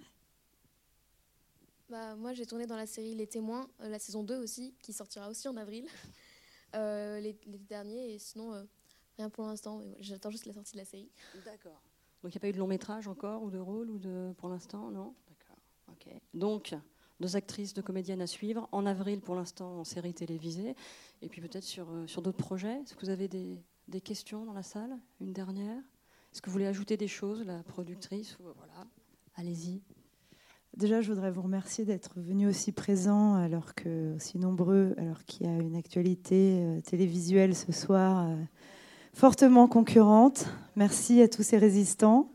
Bah, 1.88 2.14
moi, 2.16 2.32
j'ai 2.34 2.46
tourné 2.46 2.66
dans 2.66 2.76
la 2.76 2.86
série 2.86 3.14
Les 3.14 3.26
Témoins, 3.26 3.68
euh, 3.80 3.88
la 3.88 3.98
saison 3.98 4.22
2 4.22 4.36
aussi, 4.36 4.74
qui 4.82 4.92
sortira 4.92 5.28
aussi 5.28 5.48
en 5.48 5.56
avril. 5.56 5.86
Euh, 6.74 7.20
les, 7.20 7.36
derniers, 7.68 8.14
et 8.14 8.18
sinon, 8.18 8.52
euh, 8.52 8.62
rien 9.16 9.30
pour 9.30 9.44
l'instant. 9.46 9.80
J'attends 9.98 10.30
juste 10.30 10.46
la 10.46 10.52
sortie 10.52 10.72
de 10.72 10.78
la 10.78 10.84
série. 10.84 11.10
D'accord. 11.44 11.82
Donc 12.22 12.32
il 12.32 12.36
n'y 12.36 12.38
a 12.38 12.40
pas 12.40 12.48
eu 12.48 12.52
de 12.52 12.58
long 12.58 12.66
métrage 12.66 13.08
encore, 13.08 13.42
ou 13.42 13.50
de 13.50 13.58
rôle, 13.58 13.90
ou 13.90 13.98
de 13.98 14.32
pour 14.38 14.48
l'instant, 14.48 14.90
non? 14.90 15.14
D'accord. 15.28 15.58
Ok. 15.88 16.08
Donc, 16.34 16.74
deux 17.20 17.36
actrices, 17.36 17.74
deux 17.74 17.82
comédiennes 17.82 18.22
à 18.22 18.26
suivre. 18.26 18.68
En 18.72 18.86
avril, 18.86 19.20
pour 19.20 19.34
l'instant, 19.34 19.80
en 19.80 19.84
série 19.84 20.14
télévisée. 20.14 20.74
Et 21.22 21.28
puis 21.28 21.40
peut-être 21.40 21.64
sur, 21.64 21.90
euh, 21.90 22.06
sur 22.06 22.22
d'autres 22.22 22.38
projets. 22.38 22.80
Est-ce 22.80 22.94
que 22.94 23.00
vous 23.00 23.10
avez 23.10 23.28
des, 23.28 23.62
des, 23.88 24.00
questions 24.00 24.44
dans 24.44 24.54
la 24.54 24.62
salle? 24.62 24.98
Une 25.20 25.32
dernière? 25.32 25.82
Est-ce 26.32 26.40
que 26.40 26.46
vous 26.46 26.52
voulez 26.52 26.66
ajouter 26.66 26.96
des 26.96 27.08
choses, 27.08 27.44
la 27.44 27.62
productrice? 27.62 28.36
Voilà. 28.40 28.86
Allez-y. 29.34 29.82
Déjà, 30.76 31.00
je 31.00 31.12
voudrais 31.12 31.32
vous 31.32 31.42
remercier 31.42 31.84
d'être 31.84 32.12
venu 32.16 32.46
aussi 32.46 32.70
présent, 32.70 33.34
alors 33.34 33.74
que 33.74 34.14
aussi 34.14 34.38
nombreux, 34.38 34.94
alors 34.98 35.24
qu'il 35.24 35.46
y 35.46 35.50
a 35.50 35.58
une 35.58 35.74
actualité 35.74 36.60
euh, 36.62 36.80
télévisuelle 36.80 37.56
ce 37.56 37.72
soir. 37.72 38.28
Euh, 38.28 38.36
fortement 39.12 39.66
concurrente. 39.66 40.46
Merci 40.76 41.22
à 41.22 41.28
tous 41.28 41.42
ces 41.42 41.58
résistants. 41.58 42.30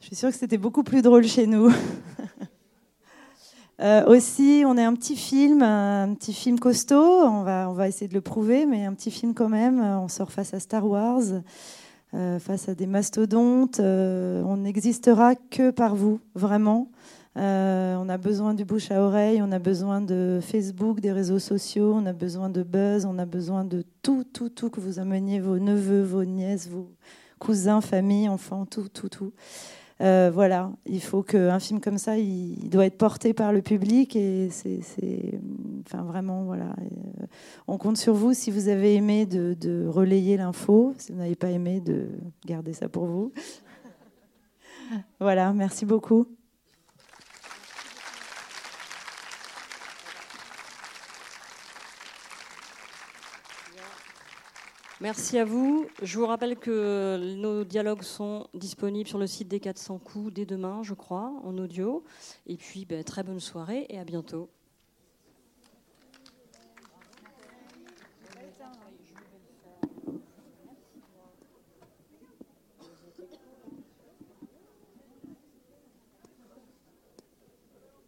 Je 0.00 0.06
suis 0.06 0.16
sûre 0.16 0.28
que 0.28 0.36
c'était 0.36 0.58
beaucoup 0.58 0.82
plus 0.82 1.00
drôle 1.00 1.26
chez 1.26 1.46
nous. 1.46 1.70
Euh, 3.80 4.04
aussi, 4.06 4.64
on 4.66 4.76
est 4.76 4.82
un 4.82 4.92
petit 4.94 5.14
film, 5.14 5.62
un 5.62 6.12
petit 6.14 6.32
film 6.32 6.58
costaud. 6.58 7.22
On 7.22 7.44
va, 7.44 7.70
on 7.70 7.74
va 7.74 7.86
essayer 7.86 8.08
de 8.08 8.14
le 8.14 8.20
prouver, 8.20 8.66
mais 8.66 8.84
un 8.84 8.92
petit 8.92 9.12
film 9.12 9.34
quand 9.34 9.48
même. 9.48 9.78
On 9.78 10.08
sort 10.08 10.32
face 10.32 10.52
à 10.52 10.58
Star 10.58 10.84
Wars, 10.84 11.22
face 12.12 12.68
à 12.68 12.74
des 12.74 12.86
mastodontes. 12.86 13.80
Euh, 13.80 14.42
on 14.44 14.58
n'existera 14.58 15.34
que 15.34 15.70
par 15.70 15.94
vous, 15.94 16.20
vraiment. 16.34 16.88
on 17.36 18.08
a 18.08 18.18
besoin 18.18 18.54
du 18.54 18.64
bouche 18.64 18.90
à 18.90 19.00
oreille, 19.02 19.40
on 19.42 19.52
a 19.52 19.58
besoin 19.58 20.00
de 20.00 20.40
Facebook, 20.42 21.00
des 21.00 21.12
réseaux 21.12 21.38
sociaux, 21.38 21.92
on 21.94 22.06
a 22.06 22.12
besoin 22.12 22.50
de 22.50 22.62
buzz, 22.62 23.04
on 23.04 23.18
a 23.18 23.26
besoin 23.26 23.64
de 23.64 23.84
tout, 24.02 24.24
tout, 24.24 24.48
tout 24.48 24.70
que 24.70 24.80
vous 24.80 24.98
ameniez 24.98 25.40
vos 25.40 25.58
neveux, 25.58 26.02
vos 26.02 26.24
nièces, 26.24 26.68
vos 26.68 26.90
cousins, 27.38 27.80
familles, 27.80 28.28
enfants, 28.28 28.66
tout, 28.66 28.88
tout, 28.88 29.08
tout. 29.08 29.32
Euh, 30.00 30.30
voilà, 30.32 30.70
il 30.86 31.02
faut 31.02 31.22
qu'un 31.22 31.58
film 31.58 31.80
comme 31.80 31.98
ça, 31.98 32.16
il, 32.16 32.68
doit 32.70 32.86
être 32.86 32.96
porté 32.96 33.32
par 33.32 33.52
le 33.52 33.62
public 33.62 34.14
et 34.14 34.48
c'est, 34.50 34.80
enfin 35.84 36.02
vraiment, 36.02 36.44
voilà. 36.44 36.66
Euh, 36.66 37.26
on 37.66 37.78
compte 37.78 37.96
sur 37.96 38.14
vous 38.14 38.32
si 38.32 38.50
vous 38.50 38.68
avez 38.68 38.94
aimé 38.94 39.26
de, 39.26 39.54
de 39.54 39.86
relayer 39.86 40.36
l'info, 40.36 40.94
si 40.98 41.12
vous 41.12 41.18
n'avez 41.18 41.34
pas 41.34 41.50
aimé 41.50 41.80
de 41.80 42.06
garder 42.46 42.74
ça 42.74 42.88
pour 42.88 43.06
vous. 43.06 43.32
voilà, 45.20 45.52
merci 45.52 45.84
beaucoup. 45.84 46.28
Merci 55.00 55.38
à 55.38 55.44
vous. 55.44 55.86
Je 56.02 56.18
vous 56.18 56.26
rappelle 56.26 56.56
que 56.56 57.36
nos 57.36 57.62
dialogues 57.62 58.02
sont 58.02 58.48
disponibles 58.52 59.08
sur 59.08 59.18
le 59.18 59.28
site 59.28 59.46
des 59.46 59.60
400 59.60 60.00
coups 60.00 60.32
dès 60.32 60.44
demain, 60.44 60.82
je 60.82 60.92
crois, 60.94 61.32
en 61.44 61.56
audio. 61.56 62.02
Et 62.48 62.56
puis, 62.56 62.84
ben, 62.84 63.04
très 63.04 63.22
bonne 63.22 63.38
soirée 63.38 63.86
et 63.90 63.98
à 64.00 64.04
bientôt. 64.04 64.50